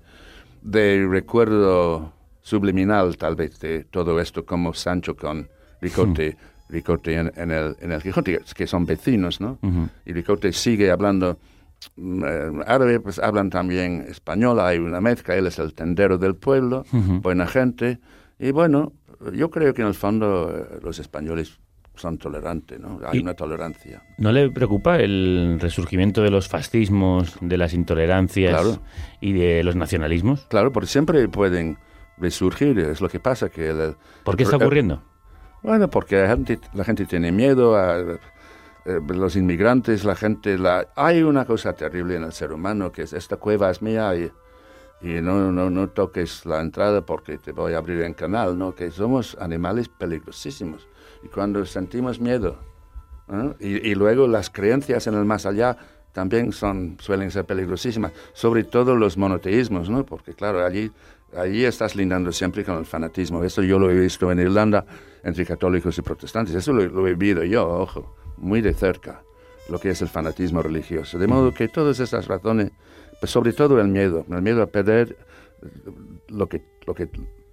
de 0.61 1.05
recuerdo 1.09 2.13
subliminal 2.41 3.17
tal 3.17 3.35
vez 3.35 3.59
de 3.59 3.83
todo 3.83 4.19
esto 4.19 4.45
como 4.45 4.73
Sancho 4.73 5.15
con 5.15 5.49
Ricote, 5.81 6.37
Ricote 6.69 7.15
en, 7.15 7.31
en 7.35 7.51
el, 7.51 7.75
en 7.81 7.91
el 7.91 8.01
Quijote, 8.01 8.39
que 8.55 8.67
son 8.67 8.85
vecinos, 8.85 9.41
¿no? 9.41 9.59
Y 10.05 10.13
Ricote 10.13 10.53
sigue 10.53 10.89
hablando 10.91 11.37
árabe, 12.65 12.99
pues 12.99 13.19
hablan 13.19 13.49
también 13.49 14.05
español, 14.07 14.59
hay 14.59 14.77
una 14.77 15.01
mezcla, 15.01 15.35
él 15.35 15.47
es 15.47 15.59
el 15.59 15.73
tendero 15.73 16.17
del 16.17 16.35
pueblo, 16.35 16.83
buena 16.91 17.47
gente, 17.47 17.99
y 18.39 18.51
bueno, 18.51 18.93
yo 19.33 19.49
creo 19.51 19.73
que 19.73 19.81
en 19.81 19.87
el 19.89 19.93
fondo 19.93 20.51
eh, 20.55 20.79
los 20.83 20.99
españoles 20.99 21.59
son 21.95 22.17
tolerantes, 22.17 22.79
¿no? 22.79 22.99
Hay 23.05 23.19
una 23.19 23.33
tolerancia. 23.35 24.01
¿No 24.17 24.31
le 24.31 24.49
preocupa 24.49 24.97
el 24.97 25.57
resurgimiento 25.61 26.21
de 26.23 26.31
los 26.31 26.47
fascismos, 26.47 27.35
de 27.41 27.57
las 27.57 27.73
intolerancias 27.73 28.51
Claro. 28.59 28.81
y 29.19 29.33
de 29.33 29.63
los 29.63 29.75
nacionalismos? 29.75 30.47
Claro, 30.49 30.71
porque 30.71 30.87
siempre 30.87 31.27
pueden 31.27 31.77
resurgir, 32.17 32.79
es 32.79 33.01
lo 33.01 33.09
que 33.09 33.19
pasa 33.19 33.49
que... 33.49 33.69
el- 33.69 33.95
¿Por 34.23 34.35
qué 34.37 34.43
el- 34.43 34.47
está 34.47 34.57
ocurriendo? 34.57 35.03
Bueno, 35.61 35.89
porque 35.89 36.15
la 36.21 36.29
gente, 36.29 36.59
la 36.73 36.83
gente 36.83 37.05
tiene 37.05 37.31
miedo 37.31 37.75
a 37.75 37.97
eh, 38.85 38.99
los 39.07 39.35
inmigrantes, 39.35 40.03
la 40.03 40.15
gente... 40.15 40.57
La, 40.57 40.87
hay 40.95 41.23
una 41.23 41.45
cosa 41.45 41.73
terrible 41.73 42.15
en 42.15 42.23
el 42.23 42.33
ser 42.33 42.51
humano, 42.51 42.91
que 42.91 43.03
es 43.03 43.13
esta 43.13 43.37
cueva 43.37 43.69
es 43.69 43.81
mía 43.81 44.15
y, 44.15 44.31
y 45.01 45.21
no, 45.21 45.51
no, 45.51 45.69
no 45.69 45.89
toques 45.89 46.45
la 46.45 46.61
entrada 46.61 47.05
porque 47.05 47.37
te 47.37 47.51
voy 47.51 47.73
a 47.73 47.77
abrir 47.79 48.01
el 48.01 48.15
canal, 48.15 48.57
¿no? 48.57 48.73
Que 48.73 48.91
somos 48.91 49.37
animales 49.39 49.89
peligrosísimos. 49.89 50.87
Y 51.23 51.27
cuando 51.27 51.65
sentimos 51.65 52.19
miedo, 52.19 52.57
y, 53.59 53.89
y 53.89 53.95
luego 53.95 54.27
las 54.27 54.49
creencias 54.49 55.07
en 55.07 55.13
el 55.13 55.25
más 55.25 55.45
allá 55.45 55.77
también 56.11 56.51
son, 56.51 56.97
suelen 56.99 57.31
ser 57.31 57.45
peligrosísimas, 57.45 58.11
sobre 58.33 58.63
todo 58.63 58.95
los 58.95 59.17
monoteísmos, 59.17 59.89
¿no? 59.89 60.05
Porque 60.05 60.33
claro, 60.33 60.65
allí, 60.65 60.91
allí 61.37 61.63
estás 61.63 61.95
lindando 61.95 62.31
siempre 62.31 62.65
con 62.65 62.77
el 62.77 62.85
fanatismo. 62.85 63.43
Eso 63.43 63.61
yo 63.61 63.79
lo 63.79 63.89
he 63.89 63.95
visto 63.97 64.31
en 64.31 64.39
Irlanda 64.39 64.85
entre 65.23 65.45
católicos 65.45 65.97
y 65.97 66.01
protestantes. 66.01 66.53
Eso 66.55 66.73
lo 66.73 67.07
he 67.07 67.13
vivido 67.13 67.43
yo, 67.43 67.67
ojo, 67.67 68.15
muy 68.41 68.61
de 68.61 68.73
cerca, 68.73 69.21
lo 69.69 69.79
que 69.79 69.91
es 69.91 70.01
el 70.01 70.09
fanatismo 70.09 70.61
religioso. 70.61 71.17
De 71.17 71.27
modo 71.27 71.53
que 71.53 71.67
todas 71.67 71.99
esas 71.99 72.27
razones, 72.27 72.71
pues 73.19 73.31
sobre 73.31 73.53
todo 73.53 73.79
el 73.79 73.87
miedo, 73.87 74.25
el 74.29 74.41
miedo 74.41 74.61
a 74.61 74.67
perder 74.67 75.15
eh, 75.63 75.67
lo 76.27 76.47
que, 76.47 76.61
lo 76.85 76.93
que 76.93 77.07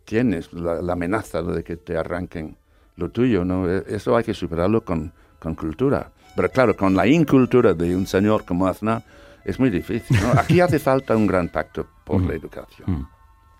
tienes, 0.05 0.53
la, 0.53 0.81
la 0.83 0.95
amenaza 0.95 1.43
de 1.43 1.63
que 1.63 1.77
te 1.77 1.97
arranquen 1.97 2.57
lo 2.97 3.11
tuyo, 3.11 3.45
¿no? 3.45 3.69
E- 3.71 3.85
Eso 3.89 4.17
hay 4.17 4.25
que 4.25 4.35
superarlo 4.35 4.85
con, 4.85 5.13
con 5.39 5.55
cultura. 5.55 6.11
Pero 6.35 6.49
claro, 6.51 6.77
con 6.77 6.95
la 6.95 7.07
incultura 7.07 7.75
de 7.75 7.95
un 7.95 8.07
señor 8.07 8.45
como 8.45 8.67
Aznar 8.67 9.03
es 9.45 9.59
muy 9.61 9.71
difícil. 9.71 10.17
¿no? 10.23 10.41
Aquí 10.41 10.61
hace 10.63 10.79
falta 10.79 11.15
un 11.17 11.27
gran 11.27 11.49
pacto 11.49 11.87
por 12.05 12.23
la 12.23 12.35
educación. 12.35 12.91
Mm. 12.91 13.09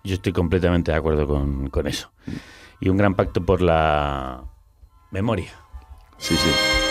Yo 0.05 0.15
estoy 0.15 0.31
completamente 0.33 0.91
de 0.91 0.97
acuerdo 0.97 1.27
con, 1.27 1.69
con 1.69 1.85
eso. 1.87 2.09
Y 2.79 2.89
un 2.89 2.97
gran 2.97 3.15
pacto 3.15 3.45
por 3.45 3.61
la 3.61 4.43
memoria. 5.11 5.51
Sí, 6.17 6.35
sí. 6.35 6.88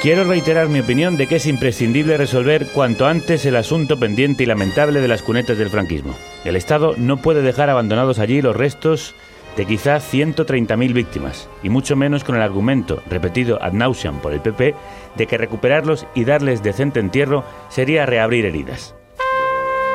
Quiero 0.00 0.22
reiterar 0.22 0.68
mi 0.68 0.78
opinión 0.78 1.16
de 1.16 1.26
que 1.26 1.36
es 1.36 1.46
imprescindible 1.46 2.16
resolver 2.16 2.68
cuanto 2.68 3.08
antes 3.08 3.44
el 3.46 3.56
asunto 3.56 3.98
pendiente 3.98 4.44
y 4.44 4.46
lamentable 4.46 5.00
de 5.00 5.08
las 5.08 5.22
cunetas 5.22 5.58
del 5.58 5.70
franquismo. 5.70 6.14
El 6.44 6.54
Estado 6.54 6.94
no 6.96 7.16
puede 7.16 7.42
dejar 7.42 7.68
abandonados 7.68 8.20
allí 8.20 8.40
los 8.40 8.54
restos 8.54 9.16
de 9.56 9.66
quizá 9.66 9.96
130.000 9.96 10.92
víctimas, 10.92 11.50
y 11.64 11.68
mucho 11.68 11.96
menos 11.96 12.22
con 12.22 12.36
el 12.36 12.42
argumento, 12.42 13.02
repetido 13.10 13.60
ad 13.60 13.72
nauseam 13.72 14.20
por 14.20 14.32
el 14.32 14.40
PP, 14.40 14.76
de 15.16 15.26
que 15.26 15.36
recuperarlos 15.36 16.06
y 16.14 16.24
darles 16.24 16.62
decente 16.62 17.00
entierro 17.00 17.44
sería 17.68 18.06
reabrir 18.06 18.46
heridas. 18.46 18.94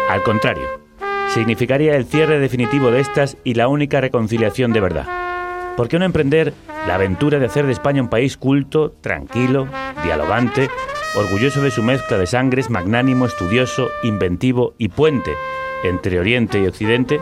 Al 0.10 0.22
contrario, 0.22 0.68
significaría 1.30 1.96
el 1.96 2.04
cierre 2.04 2.40
definitivo 2.40 2.92
de 2.92 3.00
estas 3.00 3.38
y 3.46 3.54
la 3.54 3.70
única 3.70 4.02
reconciliación 4.02 4.74
de 4.74 4.82
verdad. 4.82 5.23
¿Por 5.76 5.88
qué 5.88 5.98
no 5.98 6.06
emprender 6.06 6.54
la 6.88 6.96
aventura 6.96 7.40
de 7.40 7.48
hacer 7.48 7.66
de 7.66 7.72
España 7.72 8.02
un 8.02 8.10
país 8.10 8.38
culto, 8.38 8.92
tranquilo, 9.02 9.68
dialogante, 10.04 10.70
orgulloso 11.16 11.62
de 11.62 11.72
su 11.72 11.82
mezcla 11.82 12.18
de 12.18 12.28
sangres, 12.28 12.70
magnánimo, 12.70 13.26
estudioso, 13.26 13.90
inventivo 14.04 14.76
y 14.78 14.90
puente 14.90 15.32
entre 15.84 16.20
Oriente 16.20 16.60
y 16.60 16.68
Occidente? 16.68 17.20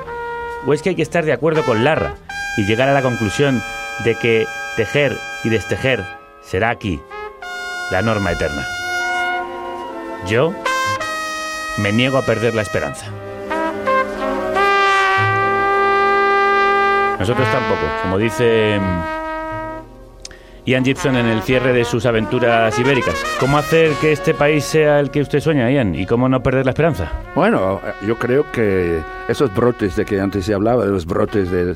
¿O 0.66 0.74
es 0.74 0.82
que 0.82 0.90
hay 0.90 0.96
que 0.96 1.02
estar 1.02 1.24
de 1.24 1.32
acuerdo 1.32 1.64
con 1.64 1.84
Larra 1.86 2.16
y 2.58 2.66
llegar 2.66 2.90
a 2.90 2.94
la 2.94 3.02
conclusión 3.02 3.62
de 4.04 4.16
que 4.16 4.46
tejer 4.76 5.18
y 5.44 5.50
destejer 5.50 6.04
será 6.42 6.72
aquí 6.72 7.00
la 7.90 8.02
norma 8.02 8.34
eterna? 8.34 8.68
Yo 10.28 10.54
me 11.78 11.94
niego 11.94 12.18
a 12.18 12.26
perder 12.26 12.54
la 12.54 12.62
esperanza. 12.62 13.12
Nosotros 17.22 17.48
tampoco, 17.52 17.82
como 18.02 18.18
dice 18.18 18.80
mm, 18.80 20.66
Ian 20.66 20.84
Gibson 20.84 21.16
en 21.16 21.28
el 21.28 21.42
cierre 21.44 21.72
de 21.72 21.86
sus 21.86 22.06
aventuras 22.08 22.78
ibéricas. 22.80 23.14
¿Cómo 23.40 23.58
hacer 23.60 23.92
que 24.02 24.12
este 24.12 24.34
país 24.34 24.64
sea 24.64 25.00
el 25.00 25.12
que 25.12 25.22
usted 25.22 25.40
sueña, 25.40 25.70
Ian? 25.70 25.94
¿Y 25.94 26.06
cómo 26.08 26.28
no 26.30 26.42
perder 26.42 26.66
la 26.66 26.72
esperanza? 26.72 27.12
Bueno, 27.36 27.80
yo 28.08 28.18
creo 28.18 28.46
que 28.52 29.00
esos 29.28 29.54
brotes 29.54 29.96
de 29.96 30.06
que 30.06 30.20
antes 30.20 30.46
se 30.46 30.54
hablaba, 30.56 30.84
de 30.86 30.92
los 30.92 31.06
brotes 31.06 31.52
de 31.52 31.76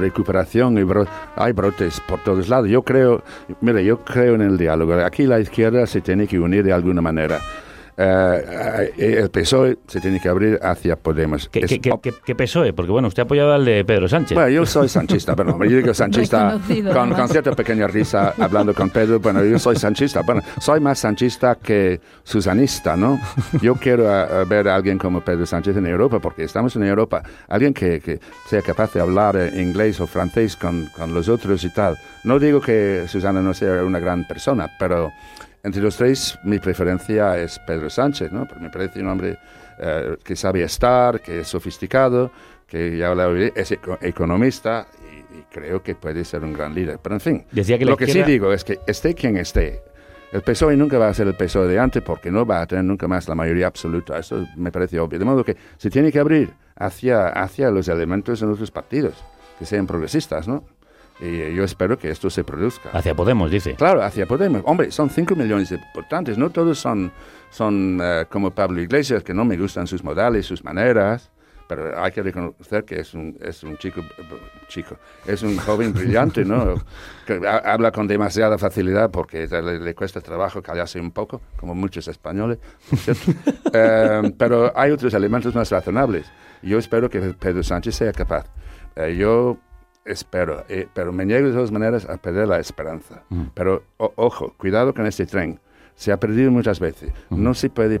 recuperación, 0.00 0.78
y 0.78 0.82
bro- 0.82 1.08
hay 1.36 1.52
brotes 1.52 2.00
por 2.00 2.20
todos 2.20 2.48
lados. 2.48 2.68
Yo 2.68 2.82
creo, 2.82 3.22
mire, 3.60 3.84
yo 3.84 3.98
creo 3.98 4.34
en 4.36 4.42
el 4.42 4.56
diálogo. 4.58 4.94
Aquí 5.04 5.26
la 5.26 5.40
izquierda 5.40 5.86
se 5.86 6.00
tiene 6.00 6.26
que 6.28 6.38
unir 6.38 6.62
de 6.64 6.72
alguna 6.72 7.02
manera. 7.02 7.40
Eh, 7.96 8.90
eh, 8.98 9.16
el 9.22 9.30
PSOE 9.30 9.78
se 9.86 10.00
tiene 10.00 10.18
que 10.20 10.28
abrir 10.28 10.58
hacia 10.62 10.96
Podemos. 10.96 11.48
¿Qué, 11.48 11.60
Es 11.60 11.66
qué- 11.70 11.80
qué- 11.80 12.12
qué- 12.24 12.34
PSOE? 12.34 12.72
Porque 12.72 12.90
bueno, 12.90 13.06
usted 13.08 13.22
ha 13.22 13.24
apoyado 13.24 13.52
al 13.52 13.64
de 13.64 13.84
Pedro 13.84 14.08
Sánchez. 14.08 14.34
Bueno, 14.34 14.50
yo 14.50 14.66
soy 14.66 14.88
sanchista, 14.88 15.36
pero 15.36 15.56
yo 15.64 15.76
digo 15.76 15.94
sanchista 15.94 16.58
con, 16.92 17.12
con 17.14 17.28
cierta 17.28 17.52
pequeña 17.52 17.86
risa 17.86 18.34
hablando 18.38 18.74
con 18.74 18.90
Pedro. 18.90 19.20
Bueno, 19.20 19.44
yo 19.44 19.58
soy 19.60 19.76
sanchista. 19.76 20.22
Bueno, 20.22 20.42
soy 20.60 20.80
más 20.80 20.98
sanchista 20.98 21.54
que 21.54 22.00
susanista, 22.24 22.96
¿no? 22.96 23.20
Yo 23.62 23.74
quiero 23.76 24.04
eh, 24.10 24.44
ver 24.48 24.68
a 24.68 24.74
alguien 24.74 24.98
como 24.98 25.20
Pedro 25.20 25.46
Sánchez 25.46 25.76
en 25.76 25.86
Europa, 25.86 26.18
porque 26.18 26.44
estamos 26.44 26.74
en 26.76 26.84
Europa. 26.84 27.22
Alguien 27.48 27.72
que, 27.72 28.00
que 28.00 28.18
sea 28.48 28.62
capaz 28.62 28.92
de 28.92 29.00
hablar 29.00 29.36
inglés 29.54 30.00
o 30.00 30.06
francés 30.08 30.56
con, 30.56 30.86
con 30.96 31.14
los 31.14 31.28
otros 31.28 31.62
y 31.64 31.70
tal. 31.72 31.96
No 32.24 32.38
digo 32.40 32.60
que 32.60 33.04
Susana 33.06 33.40
no 33.40 33.54
sea 33.54 33.84
una 33.84 34.00
gran 34.00 34.26
persona, 34.26 34.68
pero 34.78 35.12
entre 35.64 35.82
los 35.82 35.96
tres 35.96 36.38
mi 36.44 36.58
preferencia 36.60 37.36
es 37.38 37.58
Pedro 37.66 37.90
Sánchez, 37.90 38.30
¿no? 38.30 38.46
Porque 38.46 38.62
me 38.62 38.70
parece 38.70 39.00
un 39.00 39.08
hombre 39.08 39.38
eh, 39.78 40.16
que 40.22 40.36
sabe 40.36 40.62
estar, 40.62 41.20
que 41.20 41.40
es 41.40 41.48
sofisticado, 41.48 42.30
que 42.66 42.96
ya 42.96 43.12
bien, 43.14 43.52
es 43.56 43.72
eco- 43.72 43.98
economista 44.00 44.86
y, 45.10 45.38
y 45.38 45.42
creo 45.50 45.82
que 45.82 45.94
puede 45.94 46.24
ser 46.24 46.44
un 46.44 46.52
gran 46.52 46.74
líder. 46.74 46.98
Pero 47.02 47.16
en 47.16 47.20
fin, 47.20 47.44
Decía 47.50 47.78
que 47.78 47.84
lo 47.84 47.96
que 47.96 48.04
izquierda- 48.04 48.26
sí 48.26 48.32
digo 48.32 48.52
es 48.52 48.62
que 48.64 48.78
esté 48.86 49.14
quien 49.14 49.36
esté, 49.36 49.82
el 50.32 50.42
PSOE 50.42 50.76
nunca 50.76 50.98
va 50.98 51.08
a 51.08 51.14
ser 51.14 51.28
el 51.28 51.34
PSOE 51.34 51.68
de 51.68 51.78
antes 51.78 52.02
porque 52.02 52.30
no 52.30 52.44
va 52.44 52.60
a 52.60 52.66
tener 52.66 52.84
nunca 52.84 53.06
más 53.08 53.28
la 53.28 53.34
mayoría 53.36 53.66
absoluta. 53.68 54.18
Eso 54.18 54.44
me 54.56 54.72
parece 54.72 54.98
obvio. 54.98 55.18
De 55.18 55.24
modo 55.24 55.44
que 55.44 55.56
se 55.76 55.90
tiene 55.90 56.10
que 56.10 56.18
abrir 56.18 56.52
hacia, 56.76 57.28
hacia 57.28 57.70
los 57.70 57.86
elementos 57.88 58.42
en 58.42 58.50
otros 58.50 58.70
partidos, 58.72 59.14
que 59.60 59.64
sean 59.64 59.86
progresistas, 59.86 60.48
¿no? 60.48 60.64
Y 61.24 61.54
yo 61.54 61.64
espero 61.64 61.96
que 61.96 62.10
esto 62.10 62.28
se 62.28 62.44
produzca. 62.44 62.90
Hacia 62.92 63.14
Podemos, 63.14 63.50
dice. 63.50 63.74
Claro, 63.74 64.02
hacia 64.02 64.26
Podemos. 64.26 64.62
Hombre, 64.66 64.90
son 64.90 65.08
5 65.08 65.34
millones 65.36 65.70
de 65.70 65.80
votantes, 65.94 66.36
no 66.36 66.50
todos 66.50 66.78
son, 66.78 67.12
son 67.50 67.98
eh, 68.02 68.26
como 68.28 68.50
Pablo 68.50 68.80
Iglesias, 68.80 69.22
que 69.22 69.32
no 69.32 69.44
me 69.44 69.56
gustan 69.56 69.86
sus 69.86 70.02
modales, 70.04 70.44
sus 70.44 70.62
maneras, 70.64 71.30
pero 71.66 71.98
hay 71.98 72.12
que 72.12 72.22
reconocer 72.22 72.84
que 72.84 73.00
es 73.00 73.14
un, 73.14 73.38
es 73.40 73.62
un 73.62 73.78
chico, 73.78 74.02
chico, 74.68 74.96
es 75.26 75.42
un 75.42 75.56
joven 75.56 75.94
brillante, 75.94 76.44
¿no? 76.44 76.74
Que 77.26 77.40
ha- 77.48 77.72
habla 77.72 77.90
con 77.90 78.06
demasiada 78.06 78.58
facilidad 78.58 79.10
porque 79.10 79.46
le, 79.46 79.80
le 79.80 79.94
cuesta 79.94 80.20
trabajo 80.20 80.60
callarse 80.62 81.00
un 81.00 81.10
poco, 81.10 81.40
como 81.56 81.74
muchos 81.74 82.06
españoles, 82.08 82.58
cierto. 82.96 83.32
Eh, 83.76 84.32
pero 84.38 84.72
hay 84.76 84.90
otros 84.92 85.12
elementos 85.14 85.54
más 85.54 85.70
razonables. 85.70 86.26
Yo 86.62 86.78
espero 86.78 87.08
que 87.10 87.18
Pedro 87.20 87.62
Sánchez 87.62 87.94
sea 87.96 88.12
capaz. 88.12 88.44
Eh, 88.94 89.16
yo 89.18 89.58
espero, 90.04 90.64
eh, 90.68 90.86
pero 90.94 91.12
me 91.12 91.24
niego 91.24 91.48
de 91.48 91.54
todas 91.54 91.72
maneras 91.72 92.08
a 92.08 92.16
perder 92.16 92.48
la 92.48 92.58
esperanza. 92.60 93.22
Pero 93.54 93.82
o- 93.96 94.12
ojo, 94.16 94.54
cuidado 94.56 94.94
con 94.94 95.06
este 95.06 95.26
tren. 95.26 95.60
Se 95.96 96.10
ha 96.10 96.18
perdido 96.18 96.50
muchas 96.50 96.80
veces. 96.80 97.12
No 97.30 97.54
se 97.54 97.70
puede 97.70 98.00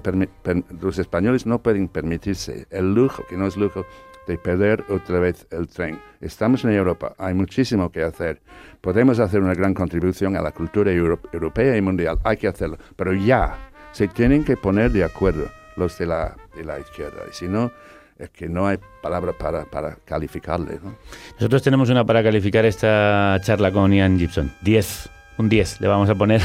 los 0.80 0.98
españoles 0.98 1.46
no 1.46 1.60
pueden 1.62 1.86
permitirse 1.88 2.66
el 2.70 2.92
lujo, 2.94 3.24
que 3.28 3.36
no 3.36 3.46
es 3.46 3.56
lujo, 3.56 3.86
de 4.26 4.36
perder 4.38 4.84
otra 4.88 5.20
vez 5.20 5.46
el 5.50 5.68
tren. 5.68 6.00
Estamos 6.20 6.64
en 6.64 6.70
Europa, 6.72 7.14
hay 7.18 7.34
muchísimo 7.34 7.90
que 7.92 8.02
hacer. 8.02 8.40
Podemos 8.80 9.18
hacer 9.20 9.40
una 9.42 9.54
gran 9.54 9.74
contribución 9.74 10.34
a 10.36 10.42
la 10.42 10.50
cultura 10.50 10.90
euro- 10.90 11.20
europea 11.32 11.76
y 11.76 11.82
mundial, 11.82 12.18
hay 12.24 12.36
que 12.36 12.48
hacerlo. 12.48 12.78
Pero 12.96 13.12
ya, 13.12 13.70
se 13.92 14.08
tienen 14.08 14.44
que 14.44 14.56
poner 14.56 14.90
de 14.90 15.04
acuerdo 15.04 15.46
los 15.76 15.96
de 15.98 16.06
la, 16.06 16.34
de 16.56 16.64
la 16.64 16.80
izquierda. 16.80 17.20
Y 17.30 17.34
si 17.34 17.46
no, 17.48 17.70
es 18.18 18.30
que 18.30 18.48
no 18.48 18.66
hay 18.66 18.78
palabra 19.02 19.32
para, 19.32 19.64
para 19.64 19.96
calificarle. 20.04 20.78
¿no? 20.82 20.94
Nosotros 21.34 21.62
tenemos 21.62 21.90
una 21.90 22.04
para 22.04 22.22
calificar 22.22 22.64
esta 22.64 23.38
charla 23.42 23.70
con 23.72 23.92
Ian 23.92 24.18
Gibson. 24.18 24.52
10. 24.62 25.10
Un 25.36 25.48
10 25.48 25.80
le 25.80 25.88
vamos 25.88 26.08
a 26.08 26.14
poner 26.14 26.40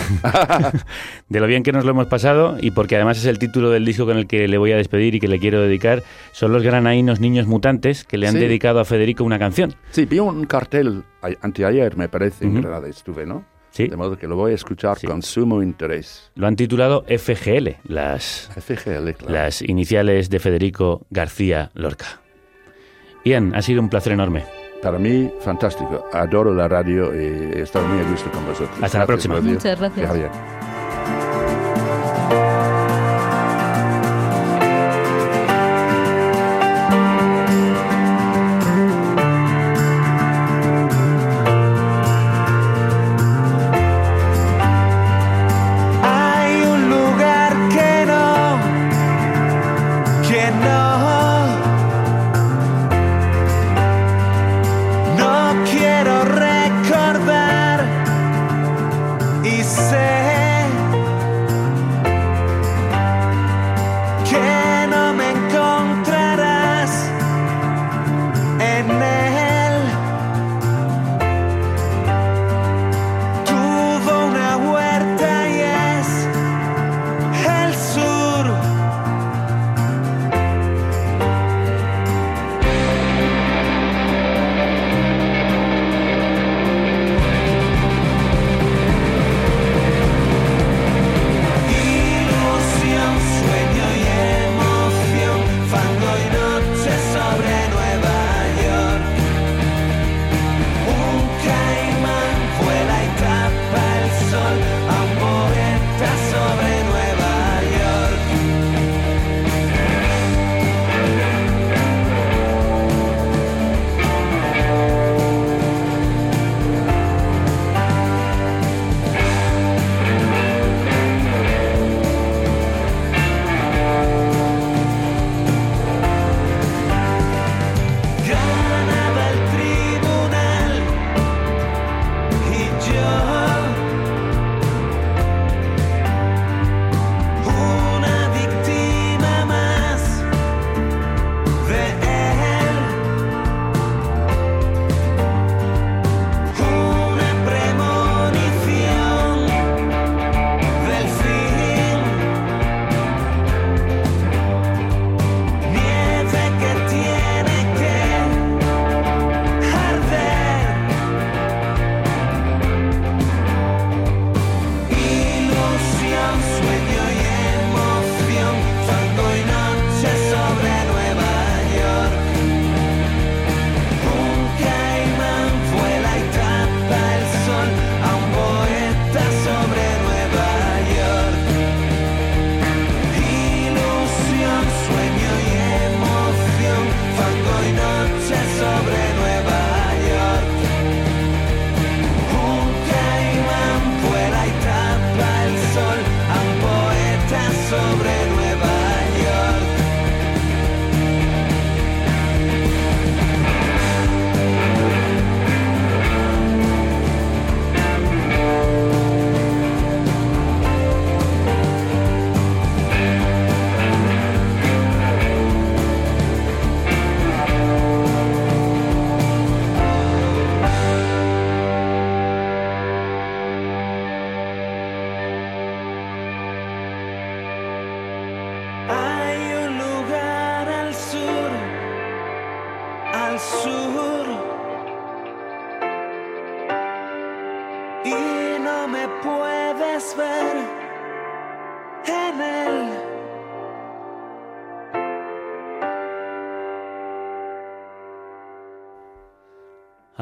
de 1.29 1.39
lo 1.39 1.45
bien 1.45 1.61
que 1.61 1.71
nos 1.71 1.85
lo 1.85 1.91
hemos 1.91 2.07
pasado 2.07 2.57
y 2.59 2.71
porque 2.71 2.95
además 2.95 3.19
es 3.19 3.25
el 3.25 3.37
título 3.37 3.69
del 3.69 3.85
disco 3.85 4.05
con 4.07 4.17
el 4.17 4.25
que 4.25 4.47
le 4.47 4.57
voy 4.57 4.71
a 4.71 4.77
despedir 4.77 5.13
y 5.13 5.19
que 5.19 5.27
le 5.27 5.39
quiero 5.39 5.61
dedicar. 5.61 6.01
Son 6.31 6.51
los 6.51 6.63
granainos 6.63 7.19
niños 7.19 7.45
mutantes 7.45 8.03
que 8.03 8.17
le 8.17 8.27
han 8.27 8.33
Sí. 8.33 8.39
dedicado 8.39 8.79
a 8.79 8.85
Federico 8.85 9.23
una 9.23 9.37
canción. 9.37 9.75
Sí, 9.91 10.05
vi 10.05 10.17
un 10.17 10.45
cartel 10.47 11.03
anteayer, 11.41 11.95
me 11.97 12.09
parece, 12.09 12.45
en. 12.45 12.61
Granada 12.61 12.87
estuve, 12.87 13.27
¿no? 13.27 13.45
Sí. 13.71 13.87
De 13.87 13.95
modo 13.95 14.17
que 14.17 14.27
lo 14.27 14.35
voy 14.35 14.53
a 14.53 14.55
escuchar 14.55 14.97
con 15.05 15.21
sumo 15.21 15.61
interés. 15.61 16.31
Lo 16.35 16.47
han 16.47 16.55
titulado 16.55 17.05
FGL, 17.07 17.77
las, 17.83 18.49
FGL, 18.55 19.11
claro. 19.11 19.33
las 19.33 19.61
iniciales 19.61 20.29
de 20.29 20.39
Federico 20.39 21.05
García 21.09 21.71
Lorca. 21.73 22.21
Ian, 23.23 23.53
ha 23.53 23.61
sido 23.61 23.81
un 23.81 23.89
placer 23.89 24.13
enorme. 24.13 24.45
Para 24.81 24.97
mí, 24.97 25.29
fantástico. 25.41 26.05
Adoro 26.13 26.53
la 26.53 26.67
radio 26.67 27.13
y 27.13 27.25
he 27.57 27.61
estado 27.61 27.85
muy 27.87 27.99
a 27.99 28.09
gusto 28.09 28.31
con 28.31 28.45
vosotros. 28.45 28.77
Hasta 28.81 28.99
la 28.99 29.05
próxima. 29.05 29.41
Muchas 29.41 29.77
gracias. 29.77 30.07
Javier. 30.07 30.68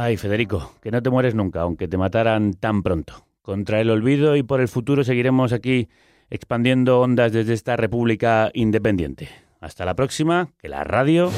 Ay, 0.07 0.15
Federico, 0.15 0.71
que 0.81 0.89
no 0.89 1.03
te 1.03 1.09
mueres 1.09 1.35
nunca, 1.35 1.59
aunque 1.59 1.89
te 1.89 1.97
mataran 1.97 2.53
tan 2.53 2.81
pronto. 2.81 3.25
Contra 3.41 3.81
el 3.81 3.89
olvido 3.89 4.37
y 4.37 4.43
por 4.43 4.61
el 4.61 4.69
futuro 4.69 5.03
seguiremos 5.03 5.51
aquí 5.51 5.89
expandiendo 6.29 7.01
ondas 7.01 7.33
desde 7.33 7.51
esta 7.51 7.75
República 7.75 8.49
Independiente. 8.53 9.27
Hasta 9.59 9.83
la 9.83 9.95
próxima, 9.95 10.47
que 10.59 10.69
la 10.69 10.85
radio 10.85 11.29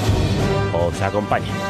os 0.72 1.02
acompañe. 1.02 1.69